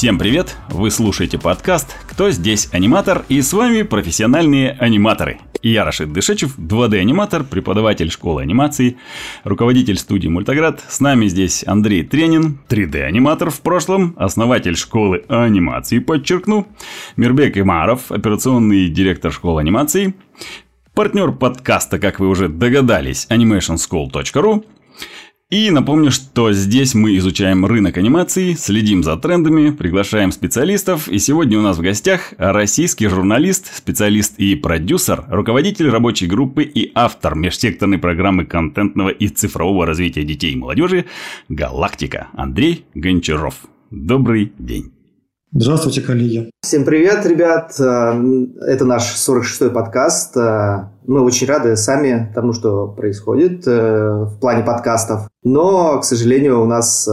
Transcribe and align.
Всем 0.00 0.18
привет! 0.18 0.56
Вы 0.70 0.90
слушаете 0.90 1.36
подкаст 1.38 1.94
«Кто 2.08 2.30
здесь 2.30 2.70
аниматор?» 2.72 3.26
и 3.28 3.42
с 3.42 3.52
вами 3.52 3.82
профессиональные 3.82 4.70
аниматоры. 4.70 5.40
Я 5.62 5.84
Рашид 5.84 6.10
Дышечев, 6.10 6.58
2D-аниматор, 6.58 7.44
преподаватель 7.44 8.10
школы 8.10 8.40
анимации, 8.40 8.96
руководитель 9.44 9.98
студии 9.98 10.28
«Мультаград». 10.28 10.82
С 10.88 11.00
нами 11.00 11.26
здесь 11.26 11.64
Андрей 11.66 12.02
Тренин, 12.02 12.60
3D-аниматор 12.70 13.50
в 13.50 13.60
прошлом, 13.60 14.14
основатель 14.16 14.74
школы 14.74 15.22
анимации, 15.28 15.98
подчеркну, 15.98 16.66
Мирбек 17.18 17.58
Имаров, 17.58 18.10
операционный 18.10 18.88
директор 18.88 19.30
школы 19.30 19.60
анимации, 19.60 20.14
партнер 20.94 21.30
подкаста, 21.30 21.98
как 21.98 22.20
вы 22.20 22.28
уже 22.28 22.48
догадались, 22.48 23.26
animationschool.ru, 23.28 24.64
и 25.50 25.70
напомню, 25.70 26.10
что 26.10 26.52
здесь 26.52 26.94
мы 26.94 27.16
изучаем 27.18 27.66
рынок 27.66 27.98
анимации, 27.98 28.54
следим 28.54 29.02
за 29.02 29.16
трендами, 29.16 29.70
приглашаем 29.70 30.30
специалистов, 30.30 31.08
и 31.08 31.18
сегодня 31.18 31.58
у 31.58 31.62
нас 31.62 31.76
в 31.76 31.82
гостях 31.82 32.32
российский 32.38 33.08
журналист, 33.08 33.74
специалист 33.74 34.38
и 34.38 34.54
продюсер, 34.54 35.24
руководитель 35.28 35.90
рабочей 35.90 36.26
группы 36.26 36.62
и 36.62 36.92
автор 36.94 37.34
межсекторной 37.34 37.98
программы 37.98 38.46
контентного 38.46 39.08
и 39.08 39.28
цифрового 39.28 39.86
развития 39.86 40.22
детей 40.22 40.52
и 40.52 40.56
молодежи 40.56 41.06
«Галактика» 41.48 42.28
Андрей 42.34 42.86
Гончаров. 42.94 43.56
Добрый 43.90 44.52
день. 44.58 44.92
Здравствуйте, 45.52 46.00
коллеги. 46.00 46.48
Всем 46.62 46.84
привет, 46.84 47.26
ребят. 47.26 47.72
Это 47.72 48.84
наш 48.84 49.02
46-й 49.16 49.70
подкаст. 49.70 50.36
Мы 51.10 51.22
очень 51.22 51.48
рады 51.48 51.76
сами 51.76 52.30
тому, 52.36 52.52
что 52.52 52.86
происходит 52.86 53.66
э, 53.66 54.26
в 54.26 54.38
плане 54.38 54.62
подкастов. 54.62 55.22
Но, 55.42 55.98
к 55.98 56.04
сожалению, 56.04 56.62
у 56.62 56.66
нас 56.66 57.08
э, 57.08 57.10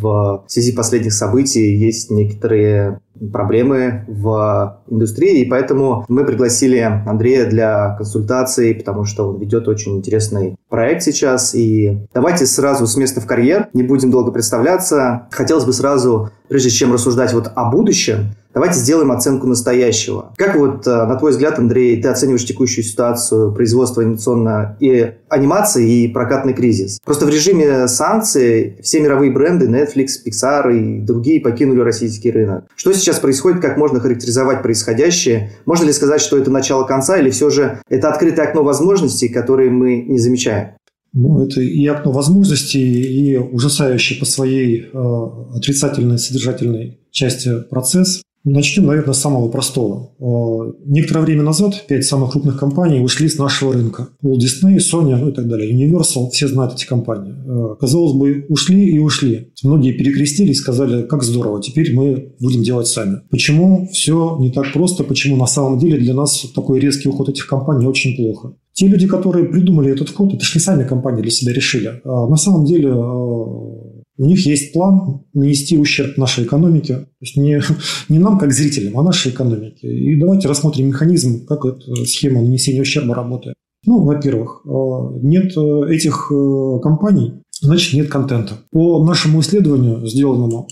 в 0.00 0.44
связи 0.48 0.72
последних 0.72 1.12
событий 1.12 1.76
есть 1.76 2.10
некоторые 2.10 2.98
проблемы 3.32 4.04
в 4.08 4.82
индустрии, 4.88 5.42
и 5.42 5.48
поэтому 5.48 6.04
мы 6.08 6.24
пригласили 6.24 6.78
Андрея 6.78 7.48
для 7.48 7.94
консультаций, 7.96 8.74
потому 8.74 9.04
что 9.04 9.28
он 9.28 9.38
ведет 9.38 9.68
очень 9.68 9.98
интересный 9.98 10.56
проект 10.68 11.04
сейчас. 11.04 11.54
И 11.54 12.08
давайте 12.12 12.46
сразу 12.46 12.88
с 12.88 12.96
места 12.96 13.20
в 13.20 13.26
карьер, 13.26 13.68
не 13.74 13.84
будем 13.84 14.10
долго 14.10 14.32
представляться. 14.32 15.28
Хотелось 15.30 15.64
бы 15.64 15.72
сразу, 15.72 16.30
прежде 16.48 16.70
чем 16.70 16.92
рассуждать 16.92 17.32
вот 17.32 17.52
о 17.54 17.70
будущем, 17.70 18.34
Давайте 18.52 18.78
сделаем 18.78 19.12
оценку 19.12 19.46
настоящего. 19.46 20.32
Как 20.36 20.56
вот, 20.56 20.84
э, 20.86 20.90
на 20.90 21.14
твой 21.16 21.30
взгляд, 21.30 21.58
Андрей, 21.58 22.02
ты 22.02 22.08
оцениваешь 22.08 22.44
текущую 22.44 22.84
ситуацию 22.84 23.52
производства 23.52 24.02
анимационной 24.02 24.70
и 24.80 25.12
анимации 25.28 26.04
и 26.04 26.08
прокатный 26.08 26.52
кризис? 26.52 26.98
Просто 27.04 27.26
в 27.26 27.28
режиме 27.28 27.86
санкций 27.86 28.78
все 28.82 29.00
мировые 29.00 29.30
бренды 29.30 29.66
Netflix, 29.66 30.08
Pixar 30.26 30.76
и 30.76 31.00
другие 31.00 31.40
покинули 31.40 31.80
российский 31.80 32.32
рынок. 32.32 32.64
Что 32.74 32.92
сейчас 32.92 33.20
происходит, 33.20 33.60
как 33.60 33.76
можно 33.76 34.00
характеризовать 34.00 34.62
происходящее? 34.62 35.52
Можно 35.64 35.86
ли 35.86 35.92
сказать, 35.92 36.20
что 36.20 36.36
это 36.36 36.50
начало 36.50 36.84
конца 36.84 37.18
или 37.18 37.30
все 37.30 37.50
же 37.50 37.80
это 37.88 38.10
открытое 38.10 38.48
окно 38.48 38.64
возможностей, 38.64 39.28
которые 39.28 39.70
мы 39.70 40.02
не 40.02 40.18
замечаем? 40.18 40.70
Ну, 41.12 41.44
это 41.44 41.60
и 41.60 41.86
окно 41.86 42.12
возможностей, 42.12 42.80
и 42.80 43.36
ужасающий 43.36 44.18
по 44.18 44.26
своей 44.26 44.90
э, 44.92 45.56
отрицательной 45.56 46.18
содержательной 46.18 46.98
части 47.10 47.62
процесс. 47.68 48.22
Начнем, 48.44 48.86
наверное, 48.86 49.12
с 49.12 49.20
самого 49.20 49.48
простого. 49.48 50.12
Э, 50.18 50.72
некоторое 50.86 51.20
время 51.20 51.42
назад 51.42 51.84
пять 51.86 52.06
самых 52.06 52.32
крупных 52.32 52.58
компаний 52.58 53.00
ушли 53.00 53.28
с 53.28 53.38
нашего 53.38 53.74
рынка. 53.74 54.08
Walt 54.24 54.38
Disney, 54.38 54.78
Sony, 54.78 55.14
ну 55.16 55.28
и 55.28 55.32
так 55.32 55.46
далее. 55.46 55.70
Universal, 55.70 56.30
все 56.30 56.48
знают 56.48 56.72
эти 56.72 56.86
компании. 56.86 57.34
Э, 57.34 57.76
казалось 57.78 58.14
бы, 58.14 58.46
ушли 58.48 58.94
и 58.94 58.98
ушли. 58.98 59.52
Многие 59.62 59.92
перекрестились 59.92 60.56
и 60.56 60.60
сказали, 60.60 61.02
как 61.02 61.22
здорово, 61.22 61.60
теперь 61.60 61.94
мы 61.94 62.34
будем 62.40 62.62
делать 62.62 62.86
сами. 62.86 63.18
Почему 63.30 63.88
все 63.92 64.38
не 64.40 64.50
так 64.50 64.72
просто? 64.72 65.04
Почему 65.04 65.36
на 65.36 65.46
самом 65.46 65.78
деле 65.78 65.98
для 65.98 66.14
нас 66.14 66.46
такой 66.54 66.80
резкий 66.80 67.10
уход 67.10 67.28
этих 67.28 67.46
компаний 67.46 67.86
очень 67.86 68.16
плохо? 68.16 68.54
Те 68.72 68.86
люди, 68.86 69.06
которые 69.06 69.44
придумали 69.46 69.92
этот 69.92 70.08
ход, 70.08 70.32
это 70.32 70.42
же 70.42 70.52
не 70.54 70.60
сами 70.60 70.84
компании 70.84 71.20
для 71.20 71.30
себя 71.30 71.52
решили. 71.52 72.00
А 72.04 72.26
на 72.26 72.36
самом 72.36 72.64
деле 72.64 72.88
э, 72.88 73.79
у 74.20 74.26
них 74.26 74.44
есть 74.44 74.74
план 74.74 75.22
нанести 75.32 75.78
ущерб 75.78 76.18
нашей 76.18 76.44
экономике, 76.44 76.94
то 76.94 77.06
есть 77.22 77.38
не, 77.38 77.62
не 78.10 78.18
нам 78.18 78.38
как 78.38 78.52
зрителям, 78.52 78.98
а 78.98 79.02
нашей 79.02 79.32
экономике. 79.32 79.88
И 79.88 80.20
давайте 80.20 80.46
рассмотрим 80.46 80.88
механизм, 80.88 81.46
как 81.46 81.64
эта 81.64 81.94
схема 82.04 82.42
нанесения 82.42 82.82
ущерба 82.82 83.14
работает. 83.14 83.56
Ну, 83.86 84.04
во-первых, 84.04 84.60
э, 84.66 84.68
нет 85.22 85.56
э, 85.56 85.94
этих 85.94 86.30
э, 86.30 86.80
компаний, 86.82 87.42
значит 87.60 87.94
нет 87.94 88.08
контента. 88.08 88.54
По 88.70 89.04
нашему 89.04 89.40
исследованию, 89.40 90.06
сделанному 90.06 90.68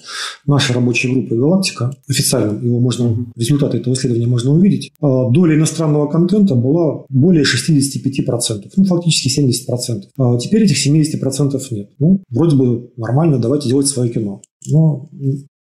нашей 0.47 0.75
рабочей 0.75 1.12
группой 1.12 1.38
«Галактика», 1.38 1.93
официально 2.09 2.59
его 2.62 2.81
можно, 2.81 3.26
результаты 3.37 3.78
этого 3.78 3.94
исследования 3.94 4.26
можно 4.26 4.53
увидеть, 4.53 4.93
а, 5.00 5.31
доля 5.31 5.56
иностранного 5.56 6.09
контента 6.09 6.54
была 6.54 7.04
более 7.09 7.44
65%, 7.44 8.72
ну, 8.77 8.84
фактически 8.84 9.28
70%. 9.28 10.04
А 10.19 10.38
теперь 10.38 10.65
этих 10.65 10.78
70% 10.78 11.71
нет. 11.71 11.91
Ну, 11.98 12.22
вроде 12.31 12.56
бы 12.56 12.91
нормально, 12.97 13.38
давайте 13.38 13.69
делать 13.69 13.87
свое 13.87 14.10
кино. 14.10 14.43
Но 14.71 15.09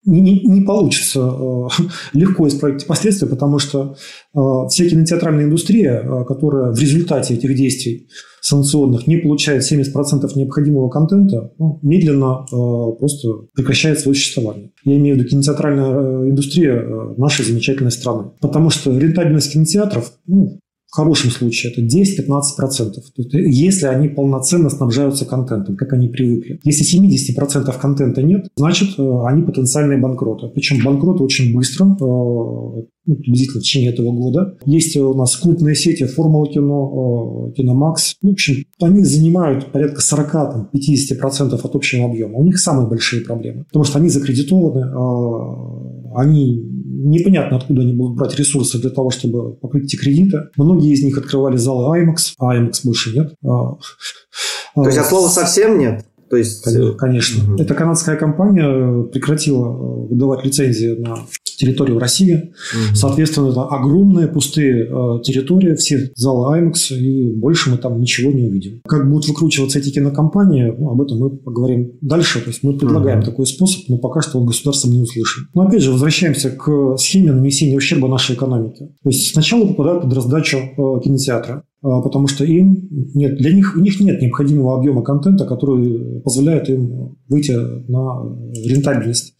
не, 0.07 0.41
не 0.45 0.61
получится 0.63 1.21
э, 1.21 1.69
легко 2.15 2.49
исправить 2.49 2.87
последствия, 2.87 3.29
потому 3.29 3.59
что 3.59 3.97
э, 4.35 4.39
вся 4.69 4.89
кинотеатральная 4.89 5.45
индустрия, 5.45 6.03
э, 6.03 6.25
которая 6.25 6.73
в 6.73 6.79
результате 6.79 7.35
этих 7.35 7.55
действий 7.55 8.09
санкционных 8.41 9.09
не 9.09 9.17
получает 9.17 9.71
70% 9.71 9.85
необходимого 10.37 10.89
контента, 10.89 11.53
ну, 11.59 11.81
медленно 11.83 12.47
просто 12.97 13.29
прекращает 13.55 13.99
свое 13.99 14.15
существование. 14.15 14.71
Я 14.85 14.99
имею 14.99 15.17
в 15.17 15.19
виду 15.19 15.29
кинотеатральная 15.29 16.31
индустрия 16.31 16.81
нашей 17.17 17.45
замечательной 17.45 17.91
страны. 17.91 18.31
Потому 18.41 18.71
что 18.71 18.97
рентабельность 18.97 19.53
кинотеатров 19.53 20.13
ну, 20.29 20.61
в 20.89 20.95
хорошем 20.95 21.31
случае 21.31 21.73
это 21.73 21.83
10-15%. 21.83 23.03
Если 23.33 23.87
они 23.87 24.09
полноценно 24.09 24.71
снабжаются 24.71 25.25
контентом, 25.25 25.77
как 25.77 25.93
они 25.93 26.09
привыкли. 26.09 26.61
Если 26.65 26.85
70% 26.85 27.79
контента 27.81 28.23
нет, 28.23 28.47
значит, 28.57 28.99
э, 28.99 29.19
они 29.27 29.43
потенциальные 29.43 29.99
банкроты. 29.99 30.49
Причем 30.55 30.83
банкроты 30.85 31.25
очень 31.25 31.55
быстро, 31.55 31.87
э, 31.87 31.97
ну, 31.99 33.15
приблизительно 33.17 33.61
в 33.61 33.65
течение 33.65 33.93
этого 33.93 34.13
года. 34.13 34.57
Есть 34.65 34.97
у 34.97 35.15
нас 35.15 35.37
крупные 35.37 35.75
сети 35.75 36.05
Формула 36.05 36.47
кино, 36.47 37.51
э, 37.51 37.57
Киномакс. 37.57 38.17
В 38.23 38.29
общем, 38.29 38.65
они 38.81 39.05
занимают 39.05 39.73
порядка 39.73 40.01
40-50% 40.01 41.65
от 41.65 41.75
общего 41.75 42.07
объема. 42.07 42.39
У 42.39 42.45
них 42.45 42.59
самые 42.59 42.89
большие 42.89 43.23
проблемы, 43.23 43.65
потому 43.65 43.85
что 43.85 43.99
они 43.99 44.09
закредитованы, 44.09 44.87
они 46.17 46.57
непонятно, 46.57 47.59
откуда 47.59 47.83
они 47.83 47.93
будут 47.93 48.17
брать 48.17 48.37
ресурсы 48.37 48.79
для 48.79 48.91
того, 48.91 49.11
чтобы 49.11 49.55
покрыть 49.55 49.85
эти 49.85 49.97
кредиты. 49.97 50.49
Многие 50.57 50.93
из 50.93 51.03
них 51.03 51.17
открывали 51.19 51.57
залы 51.57 51.99
IMAX, 51.99 52.33
а 52.39 52.57
IMAX 52.57 52.81
больше 52.85 53.15
нет. 53.17 53.35
А, 53.45 53.77
То 54.75 54.87
есть, 54.87 54.99
от 54.99 55.07
слова 55.07 55.29
совсем 55.29 55.79
нет? 55.79 56.05
То 56.29 56.37
есть... 56.37 56.67
Конечно. 56.97 57.55
Угу. 57.55 57.63
Эта 57.63 57.75
канадская 57.75 58.17
компания 58.17 59.05
прекратила 59.05 59.69
выдавать 59.69 60.45
лицензии 60.45 60.99
на 60.99 61.19
территорию 61.57 61.99
России. 61.99 62.35
Угу. 62.35 62.95
Соответственно, 62.95 63.51
это 63.51 63.63
огромные 63.63 64.29
пустые 64.29 64.85
э, 64.85 65.21
территории, 65.23 65.75
все 65.75 66.11
залы 66.15 66.59
IMAX, 66.59 66.97
и 66.97 67.35
больше 67.35 67.71
мы 67.71 67.79
там 67.79 68.01
ничего 68.01 68.31
не 68.33 68.47
увидим. 68.47 68.81
Как 68.87 69.09
будут 69.09 69.29
выкручиваться 69.29 69.79
эти 69.79 69.91
кинокомпании, 69.91 70.75
ну, 70.77 70.91
об 70.91 71.03
этом 71.03 71.19
мы 71.19 71.31
поговорим 71.31 71.93
дальше. 72.01 72.41
То 72.41 72.51
есть 72.51 72.63
мы 72.63 72.77
предлагаем 72.77 73.21
угу. 73.21 73.27
такой 73.27 73.47
способ, 73.47 73.89
но 73.89 73.99
пока 73.99 74.21
что 74.21 74.39
он 74.39 74.47
государством 74.47 74.93
не 74.93 75.03
услышан. 75.03 75.49
Но 75.55 75.63
опять 75.63 75.83
же, 75.83 75.93
возвращаемся 75.93 76.51
к 76.51 76.97
схеме 76.99 77.33
нанесения 77.33 77.77
ущерба 77.77 78.09
нашей 78.09 78.37
экономике. 78.37 78.89
То 79.03 79.09
есть 79.09 79.33
сначала 79.33 79.67
попадают 79.67 80.03
под 80.03 80.13
раздачу 80.13 80.59
э, 80.59 81.01
кинотеатра 81.03 81.65
а, 81.83 82.01
потому 82.01 82.27
что 82.27 82.45
им 82.45 82.89
нет, 83.15 83.37
для 83.37 83.55
них, 83.55 83.75
у 83.77 83.81
них 83.81 84.01
нет 84.01 84.21
необходимого 84.21 84.77
объема 84.77 85.03
контента, 85.03 85.45
который 85.45 86.21
позволяет 86.21 86.69
им 86.69 87.17
выйти 87.29 87.53
на 87.53 88.37
рентабельность 88.55 89.35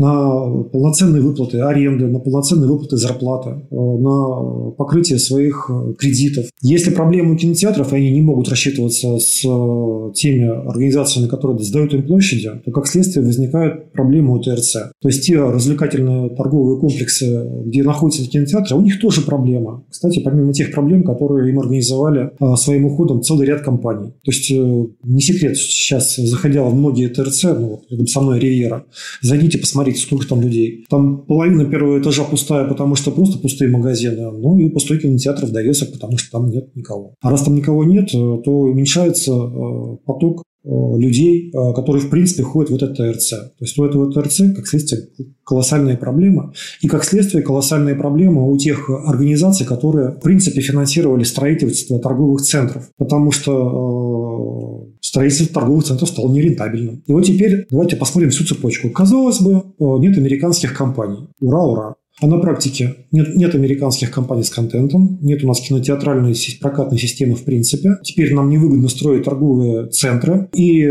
на 0.00 0.62
полноценные 0.72 1.20
выплаты 1.20 1.60
аренды, 1.60 2.06
на 2.06 2.20
полноценные 2.20 2.70
выплаты 2.70 2.96
зарплаты, 2.96 3.50
э, 3.50 3.74
на 3.74 4.70
покрытие 4.70 5.18
своих 5.18 5.70
э, 5.70 5.92
кредитов. 5.98 6.46
Если 6.62 6.90
проблемы 6.90 7.34
у 7.34 7.36
кинотеатров, 7.36 7.92
и 7.92 7.96
они 7.96 8.10
не 8.10 8.22
могут 8.22 8.48
рассчитываться 8.48 9.18
с 9.18 9.44
э, 9.44 10.12
теми 10.14 10.46
организациями, 10.66 11.28
которые 11.28 11.58
сдают 11.58 11.92
им 11.92 12.04
площади, 12.04 12.50
то 12.64 12.70
как 12.70 12.86
следствие 12.86 13.26
возникают 13.26 13.92
проблемы 13.92 14.38
у 14.38 14.40
ТРЦ. 14.40 14.72
То 15.02 15.08
есть 15.08 15.26
те 15.26 15.38
развлекательные 15.38 16.30
торговые 16.30 16.80
комплексы, 16.80 17.46
где 17.66 17.82
находятся 17.82 18.26
кинотеатры, 18.26 18.76
у 18.76 18.80
них 18.80 19.00
тоже 19.00 19.20
проблема. 19.20 19.84
Кстати, 19.90 20.20
помимо 20.20 20.54
тех 20.54 20.72
проблем, 20.72 21.04
которые 21.04 21.50
им 21.50 21.60
организовали 21.60 22.30
своим 22.56 22.86
уходом 22.86 23.20
целый 23.20 23.46
ряд 23.46 23.60
компаний. 23.60 24.12
То 24.24 24.30
есть 24.30 24.50
не 24.50 25.20
секрет, 25.20 25.58
сейчас 25.58 26.16
заходя 26.16 26.62
в 26.62 26.74
многие 26.74 27.08
ТРЦ, 27.08 27.44
ну 27.58 27.82
рядом 27.90 28.06
со 28.06 28.22
мной 28.22 28.40
Ривьера, 28.40 28.86
зайдите, 29.20 29.58
посмотрите 29.58 29.89
смотрите, 29.90 30.06
сколько 30.06 30.28
там 30.28 30.40
людей. 30.40 30.84
Там 30.88 31.24
половина 31.26 31.64
первого 31.64 32.00
этажа 32.00 32.24
пустая, 32.24 32.68
потому 32.68 32.94
что 32.94 33.10
просто 33.10 33.38
пустые 33.38 33.70
магазины. 33.70 34.30
Ну 34.30 34.58
и 34.58 34.68
пустой 34.70 34.98
кинотеатр 34.98 35.46
в 35.46 35.52
довесок, 35.52 35.92
потому 35.92 36.18
что 36.18 36.30
там 36.38 36.50
нет 36.50 36.74
никого. 36.76 37.14
А 37.20 37.30
раз 37.30 37.42
там 37.42 37.54
никого 37.54 37.84
нет, 37.84 38.14
э, 38.14 38.38
то 38.44 38.50
уменьшается 38.50 39.32
э, 39.32 39.96
поток 40.04 40.42
людей, 40.62 41.50
которые, 41.74 42.02
в 42.02 42.10
принципе, 42.10 42.42
ходят 42.42 42.70
в 42.70 42.74
этот 42.74 42.96
ТРЦ. 42.96 43.30
То 43.30 43.60
есть 43.60 43.78
у 43.78 43.84
этого 43.84 44.12
ТРЦ, 44.12 44.42
как 44.54 44.66
следствие, 44.66 45.08
колоссальные 45.42 45.96
проблемы. 45.96 46.52
И, 46.82 46.88
как 46.88 47.02
следствие, 47.04 47.42
колоссальные 47.42 47.94
проблемы 47.94 48.50
у 48.50 48.56
тех 48.58 48.90
организаций, 48.90 49.64
которые, 49.66 50.10
в 50.10 50.20
принципе, 50.20 50.60
финансировали 50.60 51.24
строительство 51.24 51.98
торговых 51.98 52.42
центров. 52.42 52.90
Потому 52.98 53.32
что 53.32 54.88
строительство 55.00 55.46
торговых 55.54 55.84
центров 55.84 56.10
стало 56.10 56.30
нерентабельным. 56.30 57.02
И 57.06 57.12
вот 57.12 57.24
теперь 57.24 57.66
давайте 57.70 57.96
посмотрим 57.96 58.30
всю 58.30 58.44
цепочку. 58.44 58.90
Казалось 58.90 59.40
бы, 59.40 59.62
нет 59.78 60.18
американских 60.18 60.76
компаний. 60.76 61.28
Ура, 61.40 61.64
ура. 61.64 61.94
А 62.20 62.26
на 62.26 62.38
практике 62.38 63.06
нет, 63.12 63.34
нет 63.34 63.54
американских 63.54 64.10
компаний 64.10 64.42
с 64.42 64.50
контентом, 64.50 65.18
нет 65.22 65.42
у 65.42 65.46
нас 65.46 65.60
кинотеатральной 65.60 66.34
прокатной 66.60 66.98
системы 66.98 67.34
в 67.34 67.44
принципе. 67.44 67.96
Теперь 68.02 68.34
нам 68.34 68.50
невыгодно 68.50 68.88
строить 68.88 69.24
торговые 69.24 69.86
центры 69.86 70.48
и 70.54 70.82
э, 70.82 70.90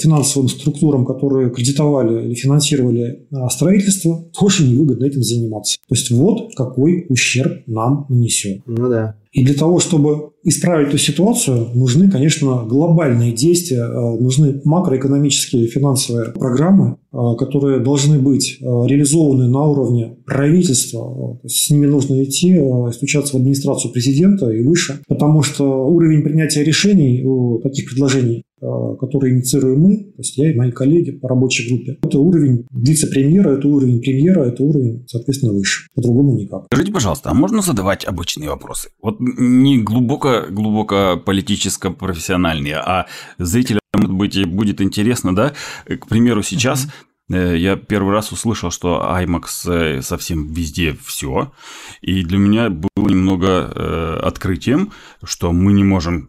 финансовым 0.00 0.48
структурам, 0.48 1.04
которые 1.04 1.50
кредитовали 1.50 2.26
или 2.26 2.34
финансировали 2.34 3.26
э, 3.30 3.48
строительство, 3.50 4.24
тоже 4.38 4.66
невыгодно 4.66 5.04
этим 5.04 5.22
заниматься. 5.22 5.78
То 5.88 5.94
есть 5.94 6.10
вот 6.10 6.54
какой 6.56 7.06
ущерб 7.08 7.62
нам 7.66 8.06
нанесен. 8.08 8.62
Ну 8.66 8.88
да. 8.88 9.16
И 9.36 9.44
для 9.44 9.52
того, 9.52 9.80
чтобы 9.80 10.30
исправить 10.44 10.88
эту 10.88 10.96
ситуацию, 10.96 11.68
нужны, 11.74 12.10
конечно, 12.10 12.64
глобальные 12.66 13.32
действия, 13.32 13.82
э, 13.82 14.18
нужны 14.18 14.62
макроэкономические 14.64 15.66
финансовые 15.66 16.32
программы, 16.32 16.96
э, 17.12 17.16
которые 17.38 17.80
должны 17.80 18.18
быть 18.18 18.56
э, 18.58 18.64
реализованы 18.64 19.46
на 19.46 19.64
уровне 19.64 20.16
правительства. 20.24 21.38
С 21.44 21.68
ними 21.68 21.84
нужно 21.84 22.24
идти, 22.24 22.58
стучаться 22.92 23.34
в 23.34 23.36
администрацию 23.36 23.92
президента 23.92 24.48
и 24.48 24.64
выше, 24.64 25.00
потому 25.06 25.42
что 25.42 25.86
уровень 25.86 26.22
принятия 26.22 26.64
решений 26.64 27.22
у 27.22 27.58
таких 27.58 27.90
предложений 27.90 28.45
который 28.60 29.32
инициируем 29.32 29.80
мы, 29.80 29.96
то 29.96 30.18
есть 30.18 30.36
я 30.38 30.50
и 30.50 30.54
мои 30.54 30.70
коллеги 30.70 31.12
по 31.12 31.28
рабочей 31.28 31.68
группе. 31.68 31.98
Это 32.02 32.18
уровень 32.18 32.66
вице-премьера, 32.72 33.50
это 33.50 33.68
уровень 33.68 34.00
премьера, 34.00 34.44
это 34.44 34.62
уровень, 34.62 35.04
соответственно, 35.06 35.52
выше. 35.52 35.88
По-другому 35.94 36.36
никак. 36.36 36.66
Скажите, 36.66 36.92
пожалуйста, 36.92 37.30
а 37.30 37.34
можно 37.34 37.62
задавать 37.62 38.04
обычные 38.04 38.48
вопросы? 38.48 38.90
Вот 39.02 39.16
не 39.20 39.82
глубоко, 39.82 40.44
глубоко 40.50 41.20
политическо-профессиональные, 41.24 42.76
а 42.76 43.06
зрителям, 43.38 43.80
может 43.94 44.12
быть, 44.12 44.46
будет 44.46 44.80
интересно, 44.80 45.34
да? 45.34 45.52
К 45.86 46.06
примеру, 46.06 46.42
сейчас 46.42 46.86
uh-huh. 46.86 47.15
Я 47.28 47.76
первый 47.76 48.12
раз 48.12 48.32
услышал, 48.32 48.70
что 48.70 49.02
IMAX 49.02 49.98
э, 49.98 50.02
совсем 50.02 50.52
везде 50.52 50.96
все, 51.04 51.52
и 52.00 52.22
для 52.22 52.38
меня 52.38 52.70
было 52.70 53.08
немного 53.08 53.72
э, 53.74 54.20
открытием, 54.22 54.92
что 55.24 55.52
мы 55.52 55.72
не 55.72 55.82
можем, 55.82 56.28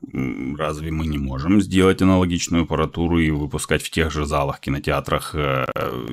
разве 0.58 0.92
мы 0.92 1.06
не 1.06 1.18
можем 1.18 1.62
сделать 1.62 2.02
аналогичную 2.02 2.64
аппаратуру 2.64 3.20
и 3.20 3.30
выпускать 3.30 3.84
в 3.84 3.92
тех 3.92 4.12
же 4.12 4.26
залах, 4.26 4.60
кинотеатрах 4.60 5.36
э, 5.36 5.66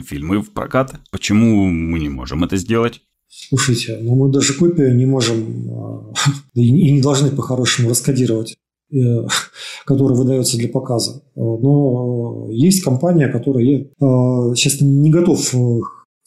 фильмы 0.06 0.40
в 0.40 0.52
прокат? 0.52 1.00
Почему 1.10 1.66
мы 1.66 1.98
не 1.98 2.10
можем 2.10 2.44
это 2.44 2.56
сделать? 2.56 3.00
Слушайте, 3.36 3.98
ну 4.00 4.14
мы 4.14 4.30
даже 4.30 4.54
копию 4.54 4.94
не 4.94 5.06
можем 5.06 5.68
а, 5.70 6.12
и 6.54 6.70
не 6.92 7.02
должны 7.02 7.30
по-хорошему 7.30 7.90
раскодировать 7.90 8.52
э, 8.52 8.63
который 9.84 10.16
выдается 10.16 10.56
для 10.56 10.68
показа. 10.68 11.22
Но 11.34 12.48
есть 12.50 12.82
компания, 12.82 13.28
которая 13.28 13.64
я 13.64 13.78
сейчас 14.54 14.80
не 14.80 15.10
готов 15.10 15.54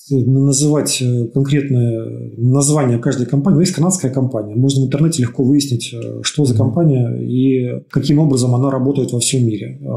называть 0.10 1.02
э, 1.02 1.28
конкретное 1.34 2.32
название 2.38 3.00
каждой 3.00 3.26
компании. 3.26 3.56
Но 3.56 3.62
есть 3.62 3.74
канадская 3.74 4.12
компания. 4.12 4.56
Можно 4.56 4.84
в 4.84 4.88
интернете 4.88 5.24
легко 5.24 5.44
выяснить, 5.44 5.94
э, 5.94 6.20
что 6.24 6.46
за 6.46 6.56
компания 6.56 7.18
и 7.18 7.84
каким 7.90 8.20
образом 8.20 8.56
она 8.56 8.70
работает 8.72 9.12
во 9.12 9.20
всем 9.20 9.46
мире. 9.46 9.80
Э, 9.82 9.88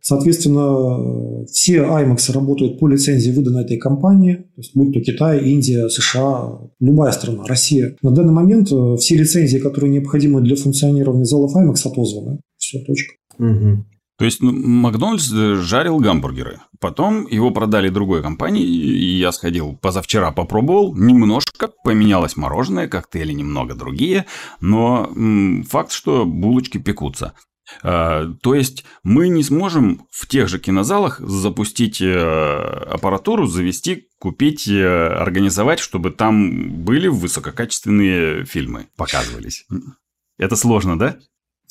соответственно, 0.00 1.44
все 1.46 1.78
IMAX 1.78 2.32
работают 2.32 2.78
по 2.78 2.88
лицензии, 2.88 3.30
выданной 3.30 3.64
этой 3.64 3.78
компании. 3.78 4.34
То 4.34 4.60
есть, 4.60 4.72
будь 4.74 4.92
то 4.92 5.00
Китай, 5.00 5.44
Индия, 5.50 5.88
США, 5.88 6.58
любая 6.80 7.12
страна, 7.12 7.44
Россия. 7.46 7.96
На 8.02 8.10
данный 8.10 8.32
момент 8.32 8.68
все 8.68 9.16
лицензии, 9.16 9.58
которые 9.58 9.90
необходимы 9.90 10.40
для 10.40 10.56
функционирования 10.56 11.24
залов 11.24 11.54
IMAX, 11.56 11.76
отозваны. 11.84 12.40
Все, 12.56 12.80
точка. 12.84 13.14
Угу. 13.38 13.84
То 14.18 14.24
есть 14.24 14.40
Макдональдс 14.40 15.24
жарил 15.24 15.98
гамбургеры. 15.98 16.60
Потом 16.80 17.26
его 17.26 17.50
продали 17.50 17.88
другой 17.88 18.22
компании, 18.22 18.64
и 18.64 19.16
я 19.18 19.32
сходил 19.32 19.76
позавчера 19.76 20.30
попробовал. 20.32 20.94
Немножко 20.94 21.70
поменялось 21.82 22.36
мороженое, 22.36 22.88
коктейли 22.88 23.32
немного 23.32 23.74
другие, 23.74 24.26
но 24.60 25.10
факт, 25.68 25.92
что 25.92 26.24
булочки 26.24 26.78
пекутся. 26.78 27.34
А, 27.82 28.26
то 28.42 28.54
есть 28.54 28.84
мы 29.02 29.28
не 29.28 29.42
сможем 29.42 30.06
в 30.10 30.26
тех 30.26 30.48
же 30.48 30.58
кинозалах 30.58 31.20
запустить 31.20 32.00
э, 32.00 32.14
аппаратуру, 32.14 33.46
завести, 33.46 34.08
купить, 34.18 34.68
э, 34.68 35.06
организовать, 35.08 35.78
чтобы 35.78 36.10
там 36.10 36.84
были 36.84 37.08
высококачественные 37.08 38.44
фильмы 38.44 38.88
показывались. 38.96 39.66
Это 40.38 40.56
сложно, 40.56 40.98
да? 40.98 41.18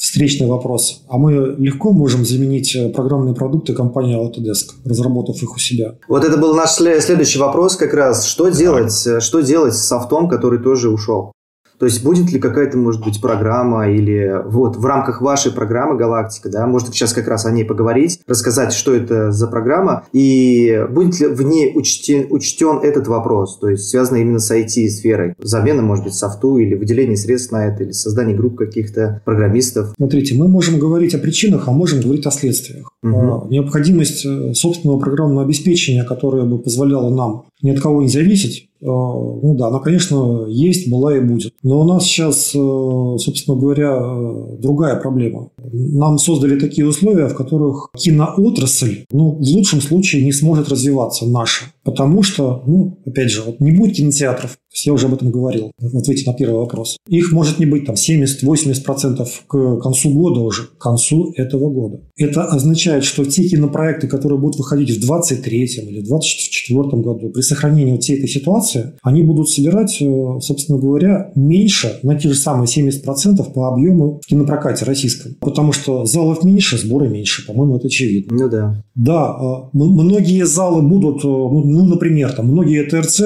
Встречный 0.01 0.47
вопрос. 0.47 1.03
А 1.07 1.17
мы 1.19 1.55
легко 1.59 1.91
можем 1.91 2.25
заменить 2.25 2.75
э, 2.75 2.89
программные 2.89 3.35
продукты 3.35 3.73
компании 3.73 4.17
Autodesk, 4.17 4.71
разработав 4.83 5.41
их 5.43 5.55
у 5.55 5.59
себя? 5.59 5.93
Вот 6.07 6.25
это 6.25 6.37
был 6.37 6.55
наш 6.55 6.71
следующий 6.71 7.37
вопрос 7.37 7.75
как 7.75 7.93
раз. 7.93 8.25
Что 8.25 8.49
делать, 8.49 9.07
что 9.19 9.41
делать 9.41 9.75
с 9.75 9.87
софтом, 9.87 10.27
который 10.27 10.59
тоже 10.59 10.89
ушел? 10.89 11.33
То 11.81 11.87
есть 11.87 12.03
будет 12.03 12.31
ли 12.31 12.37
какая-то, 12.37 12.77
может 12.77 13.03
быть, 13.03 13.19
программа 13.19 13.89
или 13.89 14.39
вот 14.45 14.77
в 14.77 14.85
рамках 14.85 15.19
вашей 15.19 15.51
программы 15.51 15.97
«Галактика», 15.97 16.47
да, 16.47 16.67
может 16.67 16.89
сейчас 16.89 17.11
как 17.11 17.27
раз 17.27 17.47
о 17.47 17.51
ней 17.51 17.65
поговорить, 17.65 18.19
рассказать, 18.27 18.71
что 18.71 18.93
это 18.93 19.31
за 19.31 19.47
программа 19.47 20.03
и 20.13 20.85
будет 20.91 21.19
ли 21.19 21.25
в 21.25 21.41
ней 21.41 21.71
учтен, 21.73 22.27
учтен 22.29 22.81
этот 22.83 23.07
вопрос, 23.07 23.57
то 23.57 23.67
есть 23.67 23.89
связано 23.89 24.17
именно 24.17 24.37
с 24.37 24.51
IT-сферой, 24.51 25.33
замена, 25.39 25.81
может 25.81 26.03
быть, 26.03 26.13
софту 26.13 26.59
или 26.59 26.75
выделение 26.75 27.17
средств 27.17 27.51
на 27.51 27.65
это, 27.65 27.81
или 27.81 27.93
создание 27.93 28.37
групп 28.37 28.57
каких-то 28.57 29.23
программистов. 29.25 29.95
Смотрите, 29.97 30.35
мы 30.35 30.47
можем 30.47 30.77
говорить 30.77 31.15
о 31.15 31.17
причинах, 31.17 31.67
а 31.67 31.71
можем 31.71 31.99
говорить 32.01 32.27
о 32.27 32.31
следствиях. 32.31 32.91
Угу. 33.01 33.47
Необходимость 33.49 34.23
э, 34.23 34.53
собственного 34.53 34.99
программного 34.99 35.45
обеспечения, 35.45 36.03
которое 36.03 36.43
бы 36.43 36.59
позволяло 36.59 37.09
нам 37.09 37.45
ни 37.61 37.71
от 37.71 37.79
кого 37.79 38.01
не 38.01 38.07
зависеть, 38.07 38.69
э, 38.81 38.85
ну 38.85 39.55
да, 39.57 39.67
она, 39.67 39.79
конечно, 39.79 40.45
есть, 40.47 40.89
была 40.89 41.15
и 41.15 41.19
будет. 41.19 41.53
Но 41.63 41.81
у 41.81 41.83
нас 41.83 42.03
сейчас, 42.03 42.51
э, 42.53 42.57
собственно 42.57 43.57
говоря, 43.57 43.97
э, 43.99 44.57
другая 44.59 44.95
проблема. 44.99 45.49
Нам 45.71 46.17
создали 46.17 46.59
такие 46.59 46.87
условия, 46.87 47.27
в 47.27 47.35
которых 47.35 47.89
киноотрасль, 47.97 49.05
ну, 49.11 49.31
в 49.31 49.47
лучшем 49.49 49.81
случае 49.81 50.25
не 50.25 50.31
сможет 50.31 50.69
развиваться 50.69 51.25
наша. 51.25 51.65
Потому 51.83 52.23
что, 52.23 52.63
ну, 52.67 52.99
опять 53.05 53.31
же, 53.31 53.41
вот 53.41 53.59
не 53.59 53.71
будет 53.71 53.95
кинотеатров, 53.95 54.57
я 54.85 54.93
уже 54.93 55.07
об 55.07 55.13
этом 55.13 55.31
говорил, 55.31 55.71
в 55.79 55.97
ответе 55.97 56.29
на 56.29 56.35
первый 56.35 56.59
вопрос. 56.59 56.97
Их 57.07 57.31
может 57.31 57.59
не 57.59 57.65
быть 57.65 57.85
там 57.85 57.95
70-80% 57.95 59.27
к 59.47 59.79
концу 59.81 60.11
года 60.11 60.39
уже, 60.41 60.63
к 60.63 60.77
концу 60.77 61.33
этого 61.35 61.69
года. 61.69 62.01
Это 62.17 62.45
означает, 62.45 63.03
что 63.03 63.25
те 63.25 63.43
кинопроекты, 63.43 64.07
которые 64.07 64.39
будут 64.39 64.57
выходить 64.57 64.97
в 64.97 65.05
23 65.05 65.63
или 65.63 66.01
24 66.01 66.83
году, 67.01 67.29
при 67.29 67.41
сохранении 67.41 67.97
всей 67.99 68.17
этой 68.17 68.29
ситуации, 68.29 68.93
они 69.01 69.23
будут 69.23 69.49
собирать, 69.49 69.97
э, 70.01 70.39
собственно 70.39 70.79
говоря, 70.79 71.31
меньше 71.35 71.99
на 72.03 72.15
те 72.15 72.29
же 72.29 72.35
самые 72.35 72.67
70% 72.67 73.53
по 73.53 73.69
объему 73.69 74.21
в 74.23 74.27
кинопрокате 74.27 74.85
российском. 74.85 75.35
Потому 75.39 75.73
что 75.73 76.05
залов 76.05 76.43
меньше, 76.43 76.77
сборы 76.77 77.09
меньше, 77.09 77.45
по-моему, 77.45 77.77
это 77.77 77.87
очевидно. 77.87 78.37
Ну 78.37 78.49
да. 78.49 78.83
Да, 78.95 79.35
э, 79.39 79.69
многие 79.73 80.45
залы 80.45 80.81
будут, 80.81 81.23
э, 81.23 81.27
ну, 81.27 81.63
ну, 81.71 81.85
например, 81.85 82.33
там 82.33 82.47
многие 82.47 82.83
ТРЦ, 82.83 83.21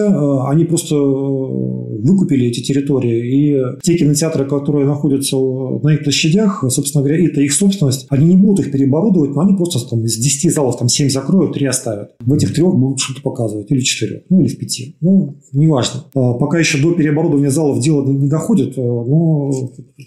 они 0.47 0.65
просто 0.65 0.95
выкупили 0.95 2.47
эти 2.47 2.61
территории, 2.61 3.19
и 3.35 3.61
те 3.81 3.95
кинотеатры, 3.95 4.45
которые 4.45 4.85
находятся 4.85 5.37
на 5.37 5.93
их 5.93 6.03
площадях, 6.03 6.63
собственно 6.69 7.03
говоря, 7.03 7.25
это 7.25 7.41
их 7.41 7.53
собственность, 7.53 8.05
они 8.09 8.27
не 8.27 8.37
будут 8.37 8.65
их 8.65 8.71
переоборудовать, 8.71 9.31
но 9.35 9.41
они 9.41 9.55
просто 9.55 9.79
там, 9.89 10.03
из 10.05 10.17
10 10.17 10.53
залов 10.53 10.77
там 10.77 10.87
7 10.87 11.09
закроют, 11.09 11.53
3 11.53 11.65
оставят. 11.65 12.11
В 12.19 12.33
этих 12.33 12.53
трех 12.53 12.75
будут 12.75 12.99
что-то 12.99 13.21
показывать, 13.21 13.71
или 13.71 13.79
4, 13.79 14.23
ну 14.29 14.41
или 14.41 14.47
в 14.47 14.57
5. 14.57 14.81
Ну, 15.01 15.35
неважно. 15.53 16.03
А 16.13 16.33
пока 16.33 16.59
еще 16.59 16.81
до 16.81 16.93
переоборудования 16.93 17.49
залов 17.49 17.79
дело 17.79 18.05
не 18.05 18.27
доходит, 18.27 18.77
но 18.77 19.51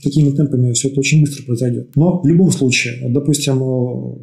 такими 0.03 0.31
темпами 0.31 0.73
все 0.73 0.89
это 0.89 1.01
очень 1.01 1.23
быстро 1.23 1.45
произойдет. 1.45 1.91
Но 1.97 2.21
в 2.23 2.27
любом 2.27 2.51
случае, 2.51 3.09
допустим, 3.09 3.59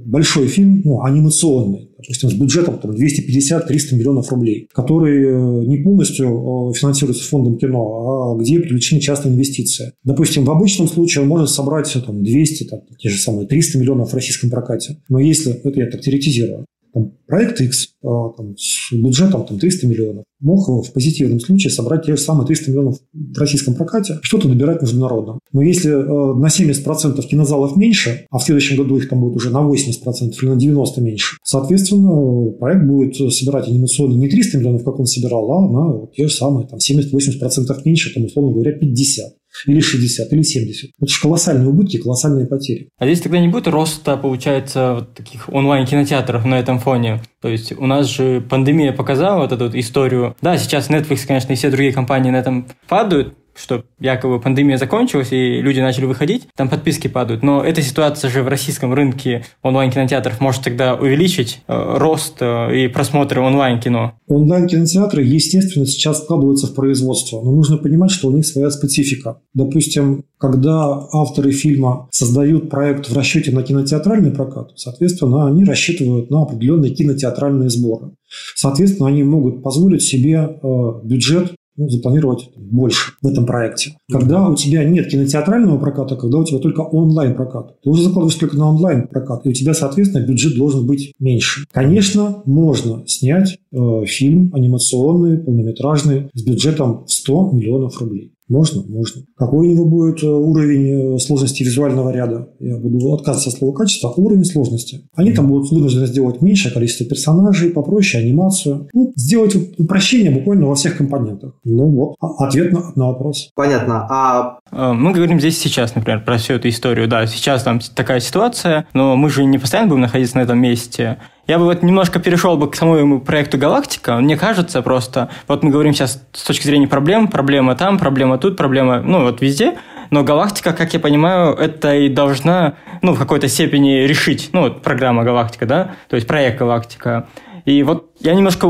большой 0.06 0.48
фильм, 0.48 0.82
ну, 0.86 1.02
анимационный, 1.02 1.90
допустим, 1.98 2.30
с 2.30 2.34
бюджетом 2.34 2.80
там, 2.80 2.92
250-300 2.92 3.96
миллионов 3.96 4.32
рублей, 4.32 4.68
который 4.74 5.24
э, 5.24 5.66
не 5.66 5.78
полностью 5.78 6.72
э, 6.72 6.78
финансируется 6.78 7.24
фондом 7.24 7.58
кино, 7.58 8.34
а 8.34 8.42
где 8.42 8.60
привлечены 8.60 9.00
частные 9.00 9.34
инвестиции. 9.34 9.94
Допустим, 10.04 10.46
в 10.46 10.52
обычном 10.52 10.88
случае 10.88 11.24
он 11.24 11.30
может 11.30 11.50
собрать 11.50 11.92
там, 12.06 12.24
200, 12.24 12.64
там, 12.66 12.82
те 12.98 13.10
же 13.10 13.20
самые 13.20 13.48
300 13.48 13.78
миллионов 13.78 14.12
в 14.12 14.14
российском 14.14 14.50
прокате. 14.50 14.98
Но 15.10 15.20
если, 15.20 15.54
это 15.54 15.80
я 15.80 15.90
так 15.90 16.02
теоретизирую, 16.02 16.66
там, 16.96 17.12
проект 17.28 17.60
X 17.62 17.90
там, 18.02 18.56
с 18.58 18.94
бюджетом 18.94 19.46
там, 19.46 19.60
300 19.60 19.86
миллионов 19.86 20.24
мог 20.40 20.68
в 20.68 20.94
позитивном 20.94 21.40
случае 21.40 21.72
собрать 21.72 22.06
те 22.06 22.16
же 22.16 22.22
самые 22.22 22.48
300 22.48 22.72
миллионов 22.72 23.00
в 23.14 23.38
российском 23.38 23.76
прокате, 23.76 24.20
что-то 24.22 24.48
набирать 24.48 24.82
международном. 24.82 25.40
Но 25.52 25.62
если 25.62 25.90
на 25.90 26.48
70% 26.48 27.22
кинозалов 27.28 27.76
меньше, 27.76 28.26
а 28.32 28.38
в 28.38 28.44
следующем 28.44 28.78
году 28.78 28.98
их 28.98 29.10
там 29.10 29.20
будет 29.20 29.36
уже 29.36 29.50
на 29.50 29.58
80% 29.58 30.34
или 30.42 30.50
на 30.50 30.58
90% 30.58 31.02
меньше, 31.02 31.38
соответственно, 31.44 32.52
проект 32.52 32.86
будет 32.86 33.16
собирать 33.34 33.68
анимационный 33.68 34.16
не 34.16 34.30
300 34.30 34.58
миллионов, 34.58 34.84
как 34.84 35.00
он 35.00 35.06
собирал, 35.06 35.52
а 35.52 35.70
на 35.70 36.08
те 36.16 36.28
же 36.28 36.34
самые 36.34 36.68
там, 36.68 36.80
70-80% 36.80 37.82
меньше, 37.84 38.14
там, 38.14 38.26
условно 38.26 38.54
говоря, 38.54 38.72
50 38.72 39.34
или 39.66 39.80
60, 39.80 40.32
или 40.34 40.42
70. 40.42 40.92
Это 41.00 41.12
же 41.12 41.22
колоссальные 41.22 41.68
убытки, 41.68 41.98
колоссальные 41.98 42.48
потери. 42.48 42.90
А 42.98 43.06
здесь 43.06 43.22
тогда 43.22 43.40
не 43.40 43.48
будет 43.48 43.68
роста, 43.68 44.18
получается, 44.18 44.96
вот 44.96 45.14
таких 45.14 45.50
онлайн-кинотеатров 45.50 46.46
на 46.46 46.60
этом 46.60 46.80
фоне? 46.80 47.22
То 47.42 47.50
есть 47.50 47.72
у 47.78 47.86
нас 47.86 48.08
же 48.08 48.42
пандемия 48.42 48.92
показала 48.92 49.42
вот 49.42 49.52
эту 49.52 49.66
вот 49.66 49.76
историю. 49.76 50.36
Да, 50.42 50.58
сейчас 50.58 50.90
Netflix, 50.90 51.26
конечно, 51.28 51.54
и 51.54 51.56
все 51.56 51.70
другие 51.70 51.94
компании 51.94 52.32
на 52.32 52.38
этом 52.38 52.68
падают, 52.88 53.36
что 53.56 53.86
якобы 54.00 54.40
пандемия 54.40 54.78
закончилась 54.78 55.32
и 55.32 55.62
люди 55.62 55.80
начали 55.80 56.06
выходить, 56.06 56.48
там 56.56 56.70
подписки 56.70 57.08
падают. 57.08 57.42
Но 57.42 57.64
эта 57.64 57.82
ситуация 57.82 58.30
же 58.30 58.44
в 58.44 58.48
российском 58.48 58.94
рынке 58.94 59.46
онлайн-кинотеатров 59.64 60.42
может 60.42 60.64
тогда 60.64 60.96
увеличить 60.96 61.62
э, 61.68 61.98
рост 61.98 62.38
э, 62.42 62.86
и 62.86 62.88
просмотры 62.88 63.42
онлайн-кино. 63.42 64.14
Онлайн-кинотеатры, 64.28 65.24
естественно, 65.24 65.86
сейчас 65.86 66.22
вкладываются 66.22 66.68
в 66.68 66.76
производство, 66.76 67.42
но 67.42 67.52
нужно 67.52 67.78
понимать, 67.78 68.12
что 68.12 68.28
у 68.28 68.32
них 68.32 68.46
своя 68.46 68.70
специфика. 68.70 69.40
Допустим, 69.54 70.26
когда 70.38 71.08
авторы 71.12 71.52
фильма 71.52 72.10
создают 72.12 72.70
проект 72.70 73.10
в 73.10 73.16
расчете 73.16 73.52
на 73.52 73.64
кинотеатральный 73.64 74.32
прокат, 74.32 74.72
соответственно, 74.76 75.48
они 75.48 75.64
рассчитывают 75.64 76.30
на 76.30 76.42
определенные 76.42 76.94
кинотеатральные 76.94 77.70
сборы. 77.70 78.12
Соответственно, 78.56 79.10
они 79.10 79.24
могут 79.24 79.64
позволить 79.64 80.02
себе 80.02 80.60
э, 80.62 80.68
бюджет 81.04 81.56
ну, 81.78 81.90
запланировать 81.90 82.50
больше 82.56 83.14
в 83.22 83.28
этом 83.28 83.46
проекте. 83.46 83.98
Когда 84.12 84.48
у 84.48 84.56
тебя 84.56 84.84
нет 84.84 85.10
кинотеатрального 85.10 85.78
проката, 85.78 86.16
когда 86.16 86.40
у 86.40 86.44
тебя 86.46 86.60
только 86.60 86.82
онлайн-прокат, 86.82 87.82
ты 87.82 87.90
уже 87.90 88.04
закладываешь 88.04 88.36
только 88.36 88.58
на 88.58 88.70
онлайн-прокат, 88.70 89.46
и 89.46 89.50
у 89.50 89.54
тебя, 89.54 89.74
соответственно, 89.74 90.26
бюджет 90.26 90.58
должен 90.58 90.86
быть 90.86 91.14
меньше. 91.20 91.66
Конечно, 91.72 92.44
можно 92.46 93.04
снять 93.08 93.60
э, 93.72 94.06
фильм 94.06 94.52
анимационный, 94.54 95.38
полнометражный 95.40 96.30
с 96.34 96.44
бюджетом 96.44 97.06
в 97.06 97.12
100 97.12 97.52
миллионов 97.52 98.00
рублей. 98.00 98.35
Можно? 98.48 98.84
Можно. 98.88 99.24
Какой 99.36 99.68
у 99.68 99.72
него 99.72 99.86
будет 99.86 100.24
э, 100.24 100.28
уровень 100.28 101.16
э, 101.16 101.20
сложности 101.20 101.64
визуального 101.64 102.12
ряда? 102.12 102.50
Я 102.60 102.78
буду 102.78 103.14
отказываться 103.14 103.50
от 103.50 103.56
слова 103.56 103.74
качества. 103.74 104.14
Уровень 104.16 104.46
сложности. 104.46 105.10
Они 105.16 105.32
там 105.32 105.48
будут 105.48 105.72
вынуждены 105.72 106.06
сделать 106.06 106.42
меньшее 106.42 106.72
количество 106.72 107.06
персонажей, 107.08 107.72
попроще 107.72 108.24
анимацию. 108.24 108.88
Ну, 108.94 109.14
сделать 109.16 109.56
упрощение 109.80 110.32
буквально 110.32 110.68
во 110.68 110.76
всех 110.76 110.98
компонентах. 110.98 111.56
Ну 111.64 111.90
вот, 111.90 112.16
а, 112.20 112.48
ответ 112.48 112.72
на, 112.72 112.92
на 112.96 113.08
вопрос. 113.08 113.50
Понятно. 113.56 114.06
А... 114.10 114.60
Э, 114.72 114.94
мы 114.94 115.12
говорим 115.12 115.40
здесь 115.40 115.58
сейчас, 115.58 115.96
например, 115.96 116.24
про 116.24 116.38
всю 116.38 116.54
эту 116.54 116.70
историю. 116.70 117.08
Да, 117.08 117.26
сейчас 117.26 117.64
там 117.64 117.80
такая 117.96 118.20
ситуация, 118.20 118.88
но 118.94 119.16
мы 119.16 119.30
же 119.32 119.44
не 119.44 119.58
постоянно 119.58 119.90
будем 119.90 120.02
находиться 120.02 120.38
на 120.38 120.42
этом 120.42 120.60
месте. 120.60 121.18
Я 121.48 121.60
бы 121.60 121.66
вот 121.66 121.84
немножко 121.84 122.20
перешел 122.20 122.58
бы 122.58 122.70
к 122.70 122.76
самому 122.76 123.22
проекту 123.22 123.58
«Галактика». 123.58 124.18
Мне 124.18 124.36
кажется 124.36 124.82
просто, 124.82 125.30
вот 125.48 125.62
мы 125.62 125.70
говорим 125.70 125.94
сейчас 125.94 126.24
с 126.34 126.44
точки 126.44 126.66
зрения 126.66 126.88
проблем, 126.88 127.28
проблема 127.28 127.76
там, 127.76 128.00
проблема 128.00 128.40
тут, 128.40 128.58
проблема, 128.58 129.02
ну, 129.02 129.22
вот 129.22 129.42
везде, 129.42 129.78
но 130.10 130.24
«Галактика», 130.24 130.74
как 130.74 130.94
я 130.94 131.00
понимаю, 131.00 131.54
это 131.54 131.96
и 131.96 132.10
должна, 132.10 132.76
ну, 133.04 133.14
в 133.14 133.20
какой-то 133.20 133.48
степени 133.48 134.08
решить, 134.08 134.50
ну, 134.54 134.62
вот 134.62 134.82
программа 134.82 135.24
«Галактика», 135.24 135.68
да, 135.68 135.92
то 136.10 136.16
есть 136.16 136.28
проект 136.28 136.58
«Галактика». 136.58 137.28
И 137.66 137.84
вот 137.84 138.12
я 138.20 138.34
немножко 138.34 138.66